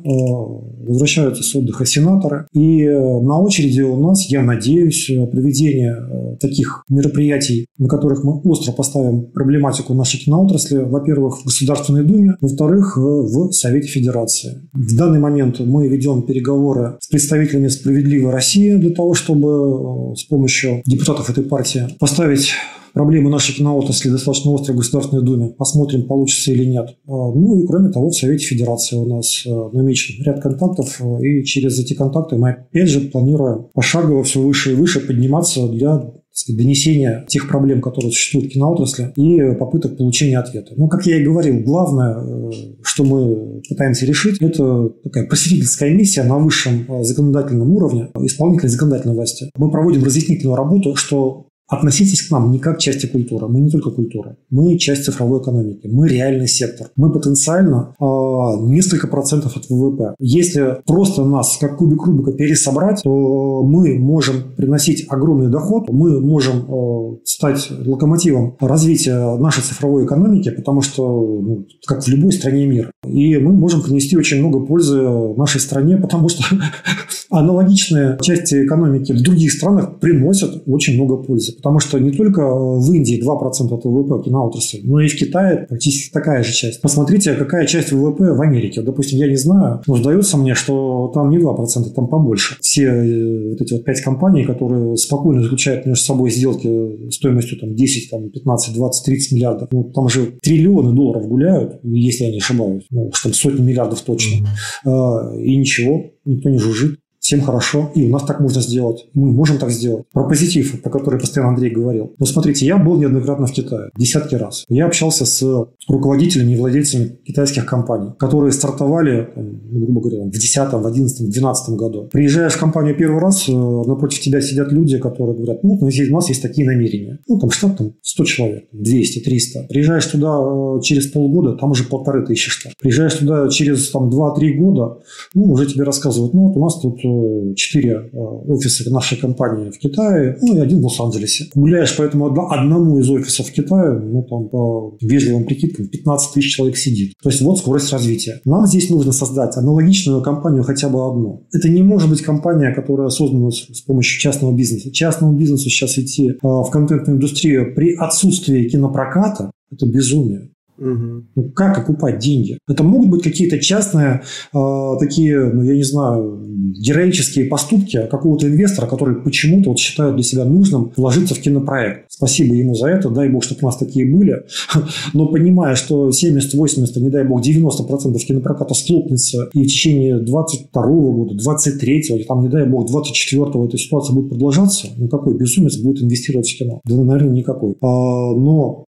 возвращаются 0.86 1.42
с 1.42 1.54
отдыха 1.54 1.84
сенаторы. 1.86 2.46
И 2.52 2.82
э, 2.82 2.98
на 2.98 3.40
очереди 3.40 3.80
у 3.80 3.96
нас, 3.96 4.26
я 4.28 4.42
надеюсь, 4.42 5.10
проведение 5.30 6.36
таких 6.40 6.84
мероприятий, 6.88 7.66
на 7.78 7.88
которых 7.88 8.24
мы 8.24 8.40
остро 8.40 8.72
поставим 8.72 9.26
проблематику 9.32 9.94
нашей 9.94 10.20
киноотрасли, 10.20 10.78
во-первых, 10.78 11.40
в 11.40 11.44
Государственной 11.44 12.04
Думе, 12.04 12.36
во-вторых, 12.40 12.96
в 12.96 13.52
Совете 13.52 13.88
Федерации. 13.88 14.68
В 14.72 14.96
данный 14.96 15.20
момент 15.20 15.60
мы 15.60 15.88
ведем 15.88 16.22
переговоры 16.22 16.96
с 17.00 17.08
представителями 17.08 17.68
«Справедливой 17.68 18.32
России» 18.32 18.74
для 18.74 18.90
того, 18.90 19.14
чтобы 19.14 20.14
с 20.16 20.24
помощью 20.24 20.82
депутатов 20.86 21.30
этой 21.30 21.44
партии 21.44 21.88
поставить 21.98 22.52
проблемы 22.94 23.28
нашей 23.28 23.54
киноотрасли 23.54 24.08
достаточно 24.08 24.52
острые 24.52 24.76
в 24.76 24.78
Государственной 24.78 25.22
Думе. 25.22 25.50
Посмотрим, 25.50 26.06
получится 26.06 26.52
или 26.52 26.64
нет. 26.64 26.96
А, 27.06 27.10
ну 27.10 27.60
и 27.60 27.66
кроме 27.66 27.90
того, 27.90 28.08
в 28.08 28.16
Совете 28.16 28.46
Федерации 28.46 28.96
у 28.96 29.04
нас 29.04 29.44
а, 29.46 29.70
намечен 29.72 30.24
ряд 30.24 30.40
контактов, 30.40 31.00
а, 31.00 31.18
и 31.20 31.44
через 31.44 31.78
эти 31.78 31.92
контакты 31.92 32.36
мы 32.36 32.50
опять 32.50 32.88
же 32.88 33.00
планируем 33.00 33.66
пошагово 33.74 34.22
все 34.22 34.40
выше 34.40 34.72
и 34.72 34.74
выше 34.74 35.00
подниматься 35.00 35.68
для 35.68 36.14
донесения 36.48 37.24
тех 37.28 37.48
проблем, 37.48 37.80
которые 37.80 38.10
существуют 38.10 38.50
в 38.50 38.54
киноотрасли, 38.54 39.12
и 39.16 39.56
попыток 39.56 39.96
получения 39.96 40.38
ответа. 40.38 40.74
Но, 40.76 40.88
как 40.88 41.06
я 41.06 41.18
и 41.18 41.24
говорил, 41.24 41.60
главное, 41.60 42.16
э, 42.16 42.50
что 42.82 43.04
мы 43.04 43.62
пытаемся 43.68 44.04
решить, 44.04 44.40
это 44.40 44.88
такая 45.04 45.26
просветительская 45.26 45.90
миссия 45.94 46.24
на 46.24 46.38
высшем 46.38 46.86
законодательном 47.04 47.70
уровне 47.72 48.08
исполнительной 48.20 48.70
законодательной 48.70 49.14
власти. 49.14 49.50
Мы 49.56 49.70
проводим 49.70 50.02
разъяснительную 50.02 50.56
работу, 50.56 50.96
что 50.96 51.46
Относитесь 51.68 52.26
к 52.26 52.30
нам 52.30 52.50
не 52.50 52.58
как 52.58 52.76
к 52.76 52.80
части 52.80 53.06
культуры. 53.06 53.48
Мы 53.48 53.60
не 53.60 53.70
только 53.70 53.90
культура. 53.90 54.36
Мы 54.50 54.76
часть 54.76 55.04
цифровой 55.04 55.40
экономики. 55.40 55.88
Мы 55.90 56.08
реальный 56.08 56.46
сектор. 56.46 56.88
Мы 56.96 57.10
потенциально 57.10 57.94
э, 57.98 58.04
несколько 58.04 59.08
процентов 59.08 59.56
от 59.56 59.68
ВВП. 59.70 60.14
Если 60.18 60.76
просто 60.86 61.24
нас 61.24 61.56
как 61.58 61.78
кубик 61.78 62.04
Рубика 62.04 62.32
пересобрать, 62.32 63.02
то 63.02 63.62
мы 63.62 63.98
можем 63.98 64.54
приносить 64.56 65.06
огромный 65.08 65.50
доход. 65.50 65.88
Мы 65.90 66.20
можем 66.20 66.66
э, 66.68 67.16
стать 67.24 67.70
локомотивом 67.70 68.56
развития 68.60 69.36
нашей 69.36 69.62
цифровой 69.62 70.04
экономики, 70.04 70.50
потому 70.50 70.82
что, 70.82 71.02
ну, 71.40 71.66
как 71.86 72.04
в 72.04 72.08
любой 72.08 72.32
стране 72.32 72.66
мира. 72.66 72.90
И 73.06 73.38
мы 73.38 73.52
можем 73.52 73.82
принести 73.82 74.18
очень 74.18 74.40
много 74.40 74.60
пользы 74.60 75.00
нашей 75.36 75.60
стране, 75.60 75.96
потому 75.96 76.28
что 76.28 76.44
аналогичные 77.38 78.18
части 78.20 78.64
экономики 78.64 79.12
в 79.12 79.22
других 79.22 79.52
странах 79.52 79.98
приносят 80.00 80.62
очень 80.66 80.94
много 80.94 81.16
пользы. 81.16 81.54
Потому 81.56 81.80
что 81.80 81.98
не 81.98 82.10
только 82.10 82.42
в 82.42 82.92
Индии 82.92 83.22
2% 83.22 83.74
от 83.74 83.84
ВВП 83.84 84.24
киноотрасль, 84.24 84.80
но 84.84 85.00
и 85.00 85.08
в 85.08 85.16
Китае 85.16 85.66
практически 85.68 86.12
такая 86.12 86.42
же 86.42 86.52
часть. 86.52 86.80
Посмотрите, 86.80 87.34
какая 87.34 87.66
часть 87.66 87.92
ВВП 87.92 88.32
в 88.32 88.40
Америке. 88.40 88.82
Допустим, 88.82 89.18
я 89.18 89.28
не 89.28 89.36
знаю, 89.36 89.82
но 89.86 89.96
сдается 89.96 90.36
мне, 90.36 90.54
что 90.54 91.10
там 91.14 91.30
не 91.30 91.38
2%, 91.38 91.90
там 91.94 92.08
побольше. 92.08 92.56
Все 92.60 92.84
э, 92.84 93.50
вот 93.50 93.60
эти 93.60 93.72
вот 93.74 93.84
пять 93.84 94.00
компаний, 94.00 94.44
которые 94.44 94.96
спокойно 94.96 95.42
заключают 95.42 95.86
между 95.86 96.04
собой 96.04 96.30
сделки 96.30 97.10
стоимостью 97.10 97.58
там, 97.58 97.74
10, 97.74 98.10
там, 98.10 98.30
15, 98.30 98.74
20, 98.74 99.04
30 99.04 99.32
миллиардов, 99.32 99.68
ну, 99.72 99.84
там 99.84 100.08
же 100.08 100.34
триллионы 100.42 100.94
долларов 100.94 101.26
гуляют, 101.26 101.80
если 101.82 102.24
я 102.24 102.30
не 102.30 102.38
ошибаюсь. 102.38 102.84
Ну, 102.90 103.10
что 103.12 103.28
там 103.28 103.34
сотни 103.34 103.62
миллиардов 103.62 104.00
точно. 104.02 104.46
Mm-hmm. 104.86 105.42
И 105.42 105.56
ничего, 105.56 106.04
никто 106.24 106.50
не 106.50 106.58
жужжит 106.58 106.98
всем 107.24 107.40
хорошо, 107.40 107.90
и 107.94 108.04
у 108.04 108.10
нас 108.10 108.22
так 108.24 108.38
можно 108.40 108.60
сделать. 108.60 109.06
Мы 109.14 109.32
можем 109.32 109.56
так 109.56 109.70
сделать. 109.70 110.04
Про 110.12 110.28
позитив, 110.28 110.82
про 110.82 110.90
который 110.90 111.18
постоянно 111.18 111.54
Андрей 111.54 111.70
говорил. 111.70 112.12
Но 112.18 112.26
смотрите, 112.26 112.66
я 112.66 112.76
был 112.76 112.96
неоднократно 112.96 113.46
в 113.46 113.52
Китае, 113.52 113.88
десятки 113.96 114.34
раз. 114.34 114.66
Я 114.68 114.84
общался 114.84 115.24
с 115.24 115.42
руководителями 115.88 116.52
и 116.52 116.56
владельцами 116.56 117.16
китайских 117.24 117.64
компаний, 117.64 118.10
которые 118.18 118.52
стартовали, 118.52 119.30
ну, 119.36 119.86
грубо 119.86 120.02
говоря, 120.02 120.24
в 120.24 120.30
10, 120.32 120.72
в 120.72 120.86
11, 120.86 121.20
в 121.20 121.32
12 121.32 121.70
году. 121.76 122.08
Приезжаешь 122.12 122.52
в 122.52 122.60
компанию 122.60 122.94
первый 122.94 123.20
раз, 123.20 123.48
э, 123.48 123.52
напротив 123.52 124.20
тебя 124.20 124.42
сидят 124.42 124.70
люди, 124.70 124.98
которые 124.98 125.34
говорят, 125.34 125.64
ну, 125.64 125.78
у 125.80 126.14
нас 126.14 126.28
есть 126.28 126.42
такие 126.42 126.66
намерения. 126.66 127.20
Ну, 127.26 127.38
там 127.38 127.50
штат 127.50 127.78
там 127.78 127.94
100 128.02 128.24
человек, 128.24 128.64
200, 128.72 129.20
300. 129.20 129.66
Приезжаешь 129.70 130.06
туда 130.06 130.38
э, 130.38 130.80
через 130.82 131.06
полгода, 131.06 131.56
там 131.56 131.70
уже 131.70 131.84
полторы 131.84 132.26
тысячи 132.26 132.50
штат. 132.50 132.74
Приезжаешь 132.78 133.14
туда 133.14 133.48
через 133.48 133.88
там 133.88 134.10
2-3 134.10 134.52
года, 134.58 134.98
ну, 135.32 135.52
уже 135.52 135.64
тебе 135.64 135.84
рассказывают, 135.84 136.34
ну, 136.34 136.48
вот 136.48 136.56
у 136.58 136.60
нас 136.60 136.78
тут 136.80 136.98
э, 137.02 137.13
четыре 137.56 138.10
э, 138.12 138.16
офиса 138.16 138.90
нашей 138.90 139.18
компании 139.18 139.70
в 139.70 139.78
Китае, 139.78 140.36
ну 140.40 140.56
и 140.56 140.60
один 140.60 140.80
в 140.80 140.84
Лос-Анджелесе. 140.84 141.46
Гуляешь 141.54 141.96
по 141.96 142.02
этому 142.02 142.26
одному 142.50 142.98
из 142.98 143.10
офисов 143.10 143.48
в 143.48 143.52
Китае, 143.52 143.98
ну 143.98 144.22
там 144.22 144.48
по 144.48 144.96
вежливым 145.00 145.44
прикидкам 145.44 145.88
15 145.88 146.34
тысяч 146.34 146.54
человек 146.54 146.76
сидит. 146.76 147.14
То 147.22 147.30
есть 147.30 147.42
вот 147.42 147.58
скорость 147.58 147.92
развития. 147.92 148.40
Нам 148.44 148.66
здесь 148.66 148.90
нужно 148.90 149.12
создать 149.12 149.56
аналогичную 149.56 150.22
компанию 150.22 150.62
хотя 150.62 150.88
бы 150.88 151.06
одну. 151.06 151.46
Это 151.52 151.68
не 151.68 151.82
может 151.82 152.08
быть 152.08 152.22
компания, 152.22 152.72
которая 152.72 153.08
создана 153.08 153.50
с 153.50 153.80
помощью 153.86 154.20
частного 154.20 154.52
бизнеса. 154.52 154.92
Частному 154.92 155.34
бизнесу 155.34 155.68
сейчас 155.68 155.98
идти 155.98 156.30
э, 156.30 156.36
в 156.42 156.68
контентную 156.70 157.16
индустрию 157.16 157.74
при 157.74 157.94
отсутствии 157.94 158.68
кинопроката– 158.68 159.50
это 159.72 159.86
безумие. 159.86 160.50
Угу. 160.78 161.50
Как 161.54 161.78
окупать 161.78 162.18
деньги? 162.18 162.58
Это 162.68 162.82
могут 162.82 163.08
быть 163.08 163.22
какие-то 163.22 163.58
частные, 163.58 164.22
э, 164.52 164.96
такие, 164.98 165.50
ну, 165.52 165.62
я 165.62 165.74
не 165.74 165.82
знаю, 165.82 166.40
героические 166.80 167.46
поступки 167.46 168.06
какого-то 168.10 168.48
инвестора, 168.48 168.86
который 168.86 169.16
почему-то 169.16 169.70
вот 169.70 169.78
считает 169.78 170.14
для 170.14 170.24
себя 170.24 170.44
нужным 170.44 170.92
вложиться 170.96 171.34
в 171.34 171.40
кинопроект. 171.40 172.06
Спасибо 172.08 172.54
ему 172.54 172.74
за 172.74 172.88
это, 172.88 173.10
дай 173.10 173.28
бог, 173.28 173.44
чтобы 173.44 173.60
у 173.62 173.66
нас 173.66 173.76
такие 173.76 174.12
были. 174.12 174.44
Но 175.14 175.26
понимая, 175.28 175.74
что 175.76 176.10
70, 176.10 176.54
80, 176.54 176.96
не 176.96 177.10
дай 177.10 177.24
бог, 177.24 177.42
90% 177.42 178.18
кинопроката 178.18 178.74
склопнется, 178.74 179.48
и 179.52 179.62
в 179.62 179.66
течение 179.66 180.18
22 180.18 180.82
года, 180.82 181.34
23 181.34 182.00
или 182.00 182.22
там, 182.24 182.42
не 182.42 182.48
дай 182.48 182.66
бог, 182.66 182.86
24 182.88 183.44
эта 183.64 183.78
ситуация 183.78 184.14
будет 184.14 184.30
продолжаться, 184.30 184.88
ну 184.96 185.08
какой 185.08 185.36
безумец 185.36 185.76
будет 185.76 186.02
инвестировать 186.02 186.48
в 186.48 186.58
кино? 186.58 186.80
Да, 186.84 186.96
наверное, 186.96 187.34
никакой. 187.34 187.74
А, 187.80 187.86
но 187.86 188.84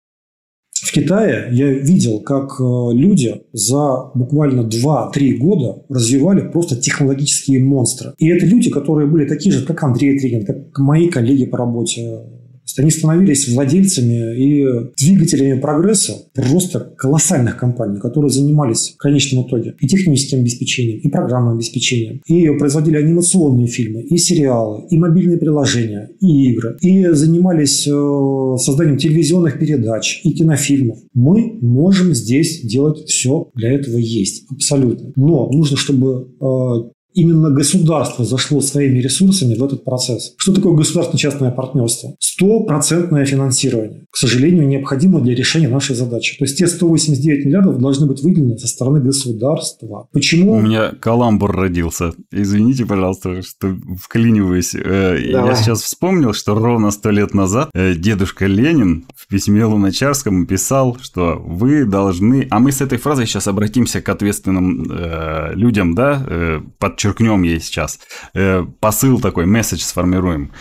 Китае 0.96 1.50
я 1.52 1.72
видел, 1.72 2.22
как 2.22 2.56
э, 2.58 2.64
люди 2.94 3.42
за 3.52 4.12
буквально 4.14 4.62
2-3 4.62 5.36
года 5.38 5.84
развивали 5.90 6.50
просто 6.50 6.78
технологические 6.78 7.62
монстры. 7.62 8.14
И 8.18 8.30
это 8.30 8.46
люди, 8.46 8.70
которые 8.70 9.06
были 9.06 9.28
такие 9.28 9.52
же, 9.52 9.66
как 9.66 9.84
Андрей 9.84 10.18
Тригин, 10.18 10.46
как 10.46 10.78
мои 10.78 11.10
коллеги 11.10 11.46
по 11.48 11.58
работе, 11.58 12.22
есть 12.66 12.80
они 12.80 12.90
становились 12.90 13.48
владельцами 13.50 14.36
и 14.38 14.66
двигателями 14.98 15.60
прогресса 15.60 16.14
просто 16.34 16.80
колоссальных 16.80 17.58
компаний, 17.58 18.00
которые 18.00 18.32
занимались 18.32 18.94
в 18.96 18.98
конечном 18.98 19.48
итоге 19.48 19.76
и 19.80 19.88
техническим 19.88 20.40
обеспечением, 20.40 21.00
и 21.00 21.10
программным 21.10 21.56
обеспечением, 21.56 22.22
и 22.26 22.50
производили 22.58 22.98
анимационные 22.98 23.68
фильмы, 23.68 24.02
и 24.04 24.18
сериалы, 24.18 24.86
и 24.90 24.98
мобильные 24.98 25.38
приложения, 25.38 26.10
и 26.20 26.52
игры, 26.52 26.78
и 26.82 27.08
занимались 27.08 27.88
э, 27.88 28.58
созданием 28.58 28.98
телевизионных 28.98 29.60
передач 29.60 30.22
и 30.24 30.32
кинофильмов. 30.32 31.00
Мы 31.14 31.58
можем 31.62 32.14
здесь 32.14 32.62
делать 32.62 33.06
все, 33.08 33.50
для 33.56 33.74
этого 33.74 33.98
есть, 33.98 34.46
абсолютно. 34.50 35.12
Но 35.16 35.50
нужно, 35.52 35.78
чтобы 35.78 36.30
э, 36.40 36.95
именно 37.16 37.50
государство 37.50 38.26
зашло 38.26 38.62
своими 38.62 39.00
ресурсами 39.00 39.56
в 39.56 39.64
этот 39.64 39.84
процесс. 39.84 40.34
Что 40.38 40.54
такое 40.54 40.74
государственно-частное 40.74 41.52
партнерство? 41.52 42.16
Стопроцентное 42.20 43.26
финансирование, 43.26 44.06
к 44.12 44.18
сожалению, 44.18 44.68
необходимо 44.68 45.22
для 45.22 45.34
решения 45.34 45.70
нашей 45.70 45.96
задачи. 45.96 46.38
То 46.38 46.44
есть 46.46 46.58
те 46.58 46.68
189 46.68 47.46
миллиардов 47.46 47.80
должны 47.80 48.06
быть 48.06 48.22
выделены 48.22 48.58
со 48.58 48.68
стороны 48.68 49.00
государства. 49.00 50.08
Почему? 50.12 50.54
У 50.54 50.62
меня 50.62 50.92
каламбур 50.92 51.56
родился. 51.56 52.14
Извините, 52.32 52.86
пожалуйста, 52.86 53.42
что 53.42 53.76
вклиниваюсь. 54.00 54.76
Э, 54.76 55.18
Давай. 55.32 55.52
Я 55.52 55.56
сейчас 55.56 55.82
вспомнил, 55.82 56.34
что 56.34 56.56
ровно 56.56 56.92
сто 56.92 57.12
лет 57.12 57.34
назад 57.34 57.70
э, 57.74 57.96
дедушка 57.96 58.46
Ленин 58.46 59.06
в 59.16 59.28
письме 59.28 59.64
Луначарскому 59.64 60.46
писал, 60.46 60.98
что 61.02 61.42
вы 61.46 61.86
должны... 61.86 62.48
А 62.50 62.60
мы 62.60 62.72
с 62.74 62.82
этой 62.82 62.98
фразой 62.98 63.26
сейчас 63.26 63.48
обратимся 63.48 64.02
к 64.02 64.10
ответственным 64.10 64.92
э, 64.92 65.54
людям, 65.54 65.96
да, 65.96 66.26
э, 66.28 66.62
под 66.78 66.98
подчеркнем 67.06 67.44
ей 67.44 67.60
сейчас, 67.60 68.00
э, 68.34 68.64
посыл 68.80 69.20
такой, 69.20 69.46
месседж 69.46 69.82
сформируем. 69.82 70.52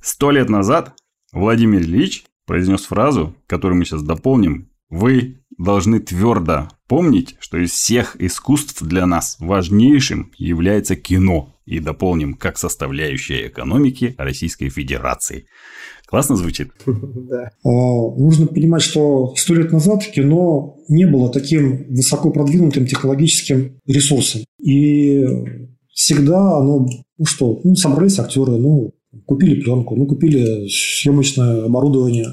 Сто 0.00 0.30
лет 0.30 0.48
назад 0.48 0.94
Владимир 1.32 1.80
Ильич 1.80 2.24
произнес 2.46 2.86
фразу, 2.86 3.34
которую 3.46 3.78
мы 3.78 3.84
сейчас 3.84 4.02
дополним. 4.02 4.70
Вы 4.90 5.40
должны 5.58 5.98
твердо 5.98 6.68
помнить, 6.86 7.36
что 7.40 7.58
из 7.58 7.72
всех 7.72 8.16
искусств 8.20 8.82
для 8.82 9.06
нас 9.06 9.36
важнейшим 9.40 10.32
является 10.36 10.96
кино. 10.96 11.54
И 11.66 11.80
дополним, 11.80 12.32
как 12.32 12.56
составляющая 12.56 13.48
экономики 13.48 14.14
Российской 14.16 14.70
Федерации. 14.70 15.44
Классно 16.06 16.36
звучит? 16.36 16.70
Да. 16.86 17.50
А, 17.62 17.68
нужно 17.68 18.46
понимать, 18.46 18.80
что 18.80 19.34
сто 19.36 19.52
лет 19.52 19.70
назад 19.70 20.02
кино 20.06 20.78
не 20.88 21.04
было 21.04 21.30
таким 21.30 21.84
высоко 21.88 22.30
продвинутым 22.30 22.86
технологическим 22.86 23.78
ресурсом. 23.86 24.44
И 24.58 25.26
всегда 26.08 26.56
оно, 26.56 26.86
ну 27.18 27.24
что, 27.26 27.60
ну, 27.64 27.76
собрались 27.76 28.18
актеры, 28.18 28.52
ну, 28.52 28.94
купили 29.26 29.60
пленку, 29.60 29.94
ну, 29.94 30.06
купили 30.06 30.66
съемочное 30.68 31.66
оборудование, 31.66 32.28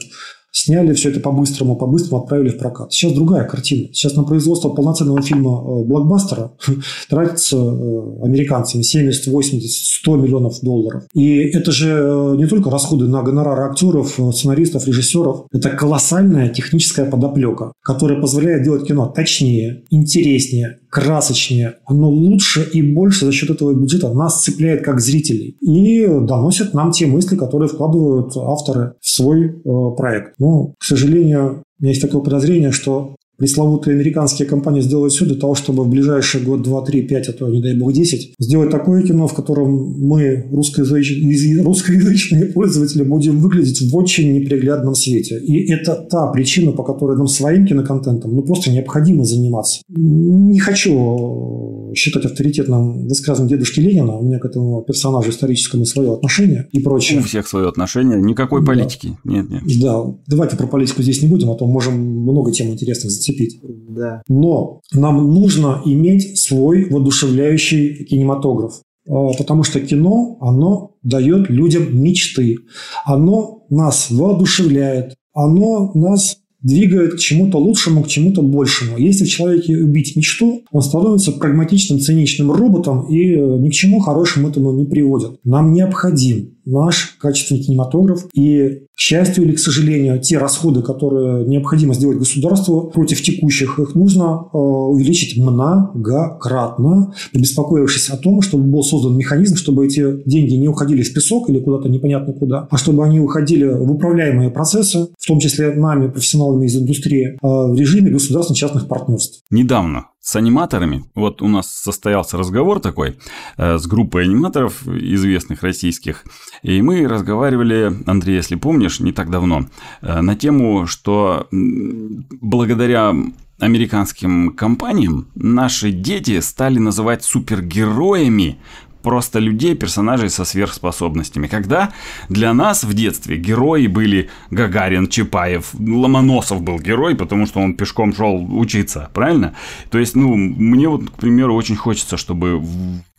сняли 0.53 0.93
все 0.93 1.09
это 1.09 1.19
по-быстрому, 1.19 1.75
по-быстрому 1.75 2.23
отправили 2.23 2.49
в 2.49 2.57
прокат. 2.57 2.93
Сейчас 2.93 3.11
другая 3.11 3.43
картина. 3.43 3.89
Сейчас 3.91 4.15
на 4.15 4.23
производство 4.23 4.69
полноценного 4.69 5.21
фильма 5.21 5.59
э, 5.59 5.83
блокбастера 5.83 6.53
тратится 7.09 7.57
э, 7.57 8.23
американцами 8.23 8.81
70, 8.81 9.27
80, 9.27 9.69
100 9.69 10.15
миллионов 10.15 10.61
долларов. 10.61 11.03
И 11.13 11.39
это 11.39 11.73
же 11.73 11.89
э, 11.89 12.35
не 12.38 12.45
только 12.45 12.69
расходы 12.69 13.09
на 13.09 13.21
гонорары 13.21 13.63
актеров, 13.63 14.17
сценаристов, 14.31 14.88
режиссеров. 14.88 15.47
Это 15.51 15.71
колоссальная 15.71 16.47
техническая 16.47 17.11
подоплека, 17.11 17.73
которая 17.83 18.21
позволяет 18.21 18.63
делать 18.63 18.88
кино 18.88 19.07
точнее, 19.13 19.83
интереснее, 19.89 20.79
красочнее, 20.95 21.75
оно 21.86 22.10
лучше 22.10 22.63
и 22.63 22.81
больше 22.81 23.25
за 23.25 23.34
счет 23.34 23.49
этого 23.49 23.73
бюджета 23.73 24.13
нас 24.13 24.41
цепляет 24.41 24.81
как 24.81 25.01
зрителей 25.01 25.58
и 25.60 26.08
доносит 26.08 26.73
нам 26.73 26.91
те 26.91 27.05
мысли, 27.05 27.36
которые 27.36 27.67
вкладывают 27.67 28.31
авторы 28.38 28.93
в 29.01 29.10
свой 29.10 29.47
э, 29.47 29.95
проект. 29.97 30.36
Но, 30.39 30.73
к 30.79 30.86
сожалению, 30.86 31.63
у 31.79 31.84
меня 31.84 31.91
есть 31.91 32.01
такое 32.01 32.21
подозрение, 32.21 32.71
что 32.71 33.17
пресловутые 33.37 33.95
американские 33.95 34.47
компании 34.47 34.81
сделают 34.81 35.13
все 35.13 35.25
для 35.25 35.35
того, 35.35 35.55
чтобы 35.55 35.83
в 35.83 35.89
ближайший 35.89 36.41
год, 36.41 36.61
два, 36.61 36.81
три, 36.81 37.01
пять, 37.01 37.27
а 37.29 37.33
то, 37.33 37.47
не 37.47 37.61
дай 37.61 37.75
бог, 37.75 37.93
десять, 37.93 38.33
сделать 38.39 38.69
такое 38.69 39.03
кино, 39.03 39.27
в 39.27 39.33
котором 39.33 39.99
мы, 39.99 40.45
русскоязычные, 40.51 41.61
русскоязычные 41.63 42.45
пользователи, 42.45 43.03
будем 43.03 43.39
выглядеть 43.39 43.81
в 43.81 43.95
очень 43.95 44.33
неприглядном 44.33 44.95
свете. 44.95 45.39
И 45.39 45.71
это 45.71 45.95
та 45.95 46.27
причина, 46.27 46.71
по 46.71 46.83
которой 46.83 47.17
нам 47.17 47.27
своим 47.27 47.65
киноконтентом 47.65 48.35
ну, 48.35 48.41
просто 48.41 48.71
необходимо 48.71 49.25
заниматься. 49.25 49.81
Не 49.89 50.59
хочу 50.59 51.93
считать 51.95 52.25
авторитетным 52.25 53.07
высказыванием 53.07 53.57
дедушки 53.57 53.79
Ленина. 53.79 54.17
У 54.17 54.23
меня 54.23 54.39
к 54.39 54.45
этому 54.45 54.81
персонажу 54.81 55.29
историческому 55.29 55.85
свое 55.85 56.13
отношение 56.13 56.67
и 56.71 56.79
прочее. 56.79 57.19
У 57.19 57.23
всех 57.23 57.47
свое 57.47 57.67
отношение. 57.67 58.21
Никакой 58.21 58.61
да. 58.61 58.67
политики. 58.67 59.17
Нет, 59.23 59.49
нет. 59.49 59.63
Да. 59.81 60.03
Давайте 60.27 60.57
про 60.57 60.67
политику 60.67 61.01
здесь 61.01 61.21
не 61.21 61.27
будем, 61.27 61.49
а 61.51 61.55
то 61.55 61.65
можем 61.65 61.95
много 61.97 62.51
тем 62.51 62.67
интересных 62.67 63.11
зацепить. 63.25 63.59
Да. 63.89 64.21
Но 64.27 64.81
нам 64.93 65.33
нужно 65.33 65.81
иметь 65.85 66.38
свой 66.38 66.89
воодушевляющий 66.89 68.05
кинематограф. 68.05 68.81
А, 69.07 69.33
потому 69.38 69.63
что 69.63 69.79
кино, 69.79 70.38
оно 70.41 70.95
дает 71.03 71.49
людям 71.49 72.01
мечты. 72.01 72.57
Оно 73.05 73.65
нас 73.69 74.09
воодушевляет. 74.09 75.15
Оно 75.33 75.91
нас 75.93 76.38
двигает 76.61 77.15
к 77.15 77.19
чему-то 77.19 77.59
лучшему, 77.59 78.03
к 78.03 78.07
чему-то 78.07 78.41
большему. 78.41 78.97
Если 78.97 79.25
в 79.25 79.29
человеке 79.29 79.77
убить 79.77 80.15
мечту, 80.15 80.63
он 80.71 80.81
становится 80.81 81.31
прагматичным, 81.31 81.99
циничным 81.99 82.51
роботом 82.51 83.07
и 83.07 83.33
э, 83.33 83.57
ни 83.59 83.69
к 83.69 83.73
чему 83.73 83.99
хорошему 83.99 84.49
этому 84.49 84.71
не 84.71 84.85
приводит. 84.85 85.39
Нам 85.43 85.73
необходим 85.73 86.54
наш 86.65 87.17
качественный 87.19 87.62
кинематограф. 87.62 88.25
И, 88.34 88.84
к 88.95 88.99
счастью 88.99 89.43
или 89.43 89.54
к 89.54 89.60
сожалению, 89.60 90.19
те 90.19 90.38
расходы, 90.38 90.82
которые 90.82 91.45
необходимо 91.45 91.93
сделать 91.93 92.17
государству 92.17 92.91
против 92.93 93.21
текущих, 93.21 93.80
их 93.80 93.95
нужно 93.95 94.47
э, 94.54 94.58
увеличить 94.58 95.38
многократно, 95.38 97.13
побеспокоившись 97.34 98.10
о 98.10 98.17
том, 98.17 98.41
чтобы 98.41 98.65
был 98.65 98.84
создан 98.84 99.17
механизм, 99.17 99.56
чтобы 99.56 99.86
эти 99.86 100.23
деньги 100.25 100.56
не 100.56 100.67
уходили 100.67 101.04
в 101.04 101.13
песок 101.13 101.49
или 101.49 101.60
куда-то 101.60 101.89
непонятно 101.89 102.34
куда, 102.34 102.67
а 102.69 102.78
чтобы 102.78 103.06
они 103.06 103.19
уходили 103.19 103.65
в 103.65 103.91
управляемые 103.91 104.49
процессы, 104.49 105.08
в 105.17 105.28
том 105.28 105.39
числе 105.39 105.73
нами, 105.73 106.10
профессионалами 106.10 106.65
из 106.65 106.75
индустрии, 106.75 107.28
э, 107.28 107.38
в 107.41 107.75
режиме 107.75 108.12
государственно-частных 108.12 108.88
партнерств. 108.88 109.41
Недавно 109.51 110.06
с 110.25 110.35
аниматорами. 110.35 111.05
Вот 111.13 111.43
у 111.43 111.47
нас 111.47 111.71
состоялся 111.71 112.35
разговор 112.35 112.79
такой 112.79 113.19
э, 113.57 113.77
с 113.77 113.85
группой 113.85 114.23
аниматоров 114.23 114.88
известных 114.88 115.61
российских. 115.61 116.23
И 116.63 116.81
мы 116.81 117.07
разговаривали, 117.07 117.95
Андрей, 118.07 118.38
если 118.38 118.55
помнишь, 118.55 118.99
не 118.99 119.11
так 119.11 119.29
давно, 119.29 119.67
э, 120.01 120.21
на 120.21 120.35
тему, 120.35 120.88
что 120.88 121.47
благодаря 121.51 123.13
американским 123.59 124.53
компаниям 124.55 125.27
наши 125.35 125.91
дети 125.91 126.39
стали 126.39 126.79
называть 126.79 127.23
супергероями 127.23 128.57
просто 129.05 129.39
людей, 129.39 129.75
персонажей 129.75 130.29
со 130.29 130.45
сверхспособностями. 130.45 131.47
Когда 131.47 131.91
для 132.29 132.53
нас 132.53 132.83
в 132.83 132.93
детстве 132.93 133.37
герои 133.37 133.87
были 133.87 134.29
Гагарин, 134.49 135.07
Чапаев, 135.07 135.73
Ломоносов 135.73 136.61
был 136.61 136.79
герой, 136.79 137.15
потому 137.15 137.45
что 137.45 137.59
он 137.59 137.75
пешком 137.75 138.15
шел 138.15 138.59
учиться, 138.59 139.09
правильно? 139.13 139.53
То 139.91 139.99
есть, 139.99 140.15
ну, 140.15 140.35
мне 140.35 140.89
вот, 140.89 141.09
к 141.09 141.13
примеру, 141.13 141.55
очень 141.55 141.75
хочется, 141.75 142.17
чтобы 142.17 142.61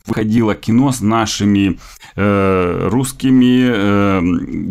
выходило 0.07 0.55
кино 0.55 0.91
с 0.91 1.01
нашими 1.01 1.79
э, 2.15 2.87
русскими 2.89 3.69
э, 3.69 4.21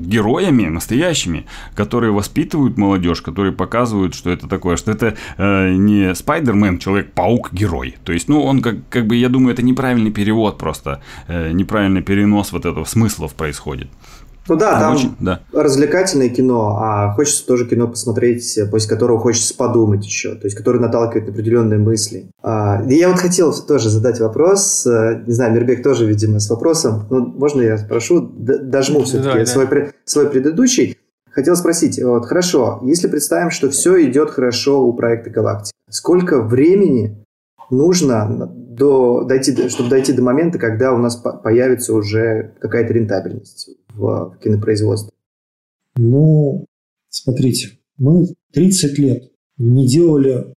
героями, 0.06 0.66
настоящими, 0.66 1.46
которые 1.74 2.12
воспитывают 2.12 2.76
молодежь, 2.78 3.22
которые 3.22 3.52
показывают, 3.52 4.14
что 4.14 4.30
это 4.30 4.48
такое, 4.48 4.76
что 4.76 4.90
это 4.90 5.16
э, 5.36 5.74
не 5.74 6.14
Спайдермен, 6.14 6.78
Человек-паук, 6.78 7.52
герой. 7.52 7.96
То 8.04 8.12
есть, 8.12 8.28
ну, 8.28 8.42
он 8.42 8.62
как, 8.62 8.76
как 8.88 9.06
бы, 9.06 9.16
я 9.16 9.28
думаю, 9.28 9.52
это 9.52 9.62
неправильный 9.62 10.10
перевод 10.10 10.58
просто, 10.58 11.02
э, 11.28 11.52
неправильный 11.52 12.02
перенос 12.02 12.52
вот 12.52 12.66
этого 12.66 12.84
смыслов 12.84 13.34
происходит. 13.34 13.88
Ну 14.48 14.56
да, 14.56 14.80
там 14.80 14.94
очень, 14.94 15.16
да. 15.20 15.40
развлекательное 15.52 16.28
кино, 16.28 16.78
а 16.80 17.12
хочется 17.14 17.46
тоже 17.46 17.66
кино 17.66 17.88
посмотреть, 17.88 18.58
после 18.70 18.88
которого 18.88 19.18
хочется 19.18 19.56
подумать 19.56 20.04
еще, 20.04 20.34
то 20.34 20.46
есть 20.46 20.56
которое 20.56 20.78
наталкивает 20.78 21.26
на 21.26 21.32
определенные 21.32 21.78
мысли. 21.78 22.30
А, 22.42 22.82
и 22.88 22.94
я 22.94 23.08
вот 23.08 23.18
хотел 23.18 23.52
тоже 23.52 23.90
задать 23.90 24.20
вопрос, 24.20 24.86
э, 24.86 25.22
не 25.26 25.32
знаю, 25.32 25.52
Мирбек 25.52 25.82
тоже, 25.82 26.06
видимо, 26.06 26.38
с 26.38 26.48
вопросом, 26.48 27.06
ну, 27.10 27.26
можно 27.26 27.62
я 27.62 27.78
спрошу, 27.78 28.20
дожму 28.20 29.02
все-таки 29.02 29.38
да, 29.38 29.46
свой, 29.46 29.66
да. 29.66 29.86
свой 30.04 30.28
предыдущий. 30.28 30.96
Хотел 31.30 31.56
спросить, 31.56 32.02
вот, 32.02 32.26
хорошо, 32.26 32.80
если 32.84 33.08
представим, 33.08 33.50
что 33.50 33.68
все 33.68 34.02
идет 34.04 34.30
хорошо 34.30 34.82
у 34.82 34.92
проекта 34.94 35.30
«Галактика», 35.30 35.76
сколько 35.90 36.40
времени 36.40 37.25
нужно 37.70 38.46
до, 38.76 39.24
дойти, 39.24 39.68
чтобы 39.68 39.90
дойти 39.90 40.12
до 40.12 40.22
момента, 40.22 40.58
когда 40.58 40.92
у 40.92 40.98
нас 40.98 41.16
появится 41.16 41.94
уже 41.94 42.54
какая-то 42.60 42.92
рентабельность 42.92 43.70
в, 43.94 44.36
кинопроизводстве? 44.42 45.12
Ну, 45.96 46.66
смотрите, 47.08 47.78
мы 47.98 48.26
30 48.52 48.98
лет 48.98 49.30
не 49.58 49.86
делали 49.86 50.54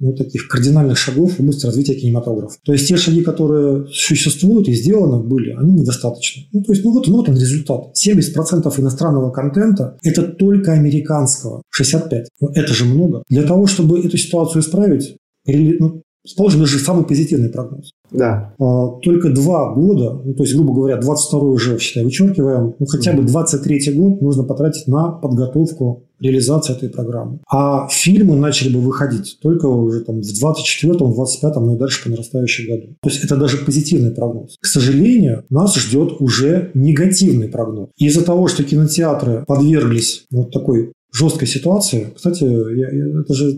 ну, 0.00 0.14
таких 0.14 0.48
кардинальных 0.48 0.96
шагов 0.96 1.36
в 1.36 1.40
области 1.40 1.66
развития 1.66 1.94
кинематографа. 1.94 2.56
То 2.64 2.72
есть 2.72 2.88
те 2.88 2.96
шаги, 2.96 3.22
которые 3.22 3.86
существуют 3.92 4.66
и 4.66 4.72
сделаны 4.72 5.22
были, 5.22 5.52
они 5.52 5.74
недостаточны. 5.74 6.44
Ну, 6.52 6.62
то 6.62 6.72
есть, 6.72 6.82
ну 6.84 6.92
вот, 6.92 7.06
ну, 7.06 7.16
вот 7.18 7.28
он 7.28 7.36
результат. 7.36 7.92
70% 7.94 8.80
иностранного 8.80 9.30
контента– 9.30 9.98
это 10.02 10.22
только 10.22 10.72
американского. 10.72 11.62
65%. 11.78 12.24
Ну, 12.40 12.48
это 12.48 12.72
же 12.72 12.86
много. 12.86 13.22
Для 13.28 13.42
того, 13.42 13.66
чтобы 13.66 14.00
эту 14.00 14.16
ситуацию 14.16 14.62
исправить, 14.62 15.16
ну, 15.46 16.02
Положим 16.36 16.60
даже 16.60 16.78
самый 16.78 17.04
позитивный 17.04 17.48
прогноз. 17.48 17.92
Да. 18.10 18.54
А, 18.58 18.88
только 19.02 19.30
два 19.30 19.72
года, 19.74 20.20
ну, 20.24 20.34
то 20.34 20.42
есть, 20.42 20.54
грубо 20.54 20.74
говоря, 20.74 20.96
22 20.98 21.40
уже, 21.40 21.78
считай, 21.78 22.04
вычеркиваем, 22.04 22.74
ну, 22.78 22.86
хотя 22.86 23.12
бы 23.12 23.22
23 23.22 23.92
год 23.94 24.20
нужно 24.20 24.42
потратить 24.44 24.86
на 24.86 25.10
подготовку 25.10 26.04
реализации 26.20 26.74
этой 26.74 26.90
программы. 26.90 27.40
А 27.50 27.88
фильмы 27.88 28.36
начали 28.36 28.74
бы 28.74 28.80
выходить 28.80 29.38
только 29.40 29.66
уже 29.66 30.00
там 30.00 30.20
в 30.20 30.24
24-м, 30.24 31.12
25-м, 31.12 31.66
ну 31.66 31.76
и 31.76 31.78
дальше 31.78 32.04
по 32.04 32.10
нарастающему 32.10 32.76
году. 32.76 32.96
То 33.02 33.08
есть 33.08 33.24
это 33.24 33.36
даже 33.36 33.56
позитивный 33.56 34.10
прогноз. 34.10 34.56
К 34.60 34.66
сожалению, 34.66 35.44
нас 35.48 35.74
ждет 35.76 36.20
уже 36.20 36.70
негативный 36.74 37.48
прогноз. 37.48 37.88
Из-за 37.96 38.22
того, 38.22 38.48
что 38.48 38.64
кинотеатры 38.64 39.44
подверглись 39.46 40.26
вот 40.30 40.50
такой 40.50 40.92
жесткой 41.12 41.48
ситуации. 41.48 42.12
Кстати, 42.14 42.44
я, 42.44 43.20
это 43.22 43.34
же 43.34 43.52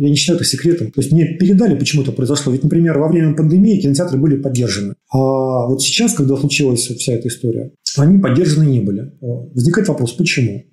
я 0.00 0.08
не 0.08 0.16
считаю 0.16 0.38
это 0.38 0.46
секретом. 0.46 0.90
То 0.90 1.02
есть 1.02 1.12
мне 1.12 1.26
передали, 1.26 1.78
почему 1.78 2.02
это 2.02 2.12
произошло. 2.12 2.52
Ведь, 2.52 2.62
например, 2.62 2.98
во 2.98 3.08
время 3.08 3.34
пандемии 3.34 3.80
кинотеатры 3.80 4.18
были 4.18 4.36
поддержаны. 4.36 4.94
А 5.12 5.66
вот 5.66 5.82
сейчас, 5.82 6.14
когда 6.14 6.38
случилась 6.38 6.86
вся 6.86 7.12
эта 7.12 7.28
история, 7.28 7.72
они 7.98 8.18
поддержаны 8.18 8.64
не 8.64 8.80
были. 8.80 9.12
Возникает 9.20 9.88
вопрос, 9.88 10.12
почему? 10.12 10.64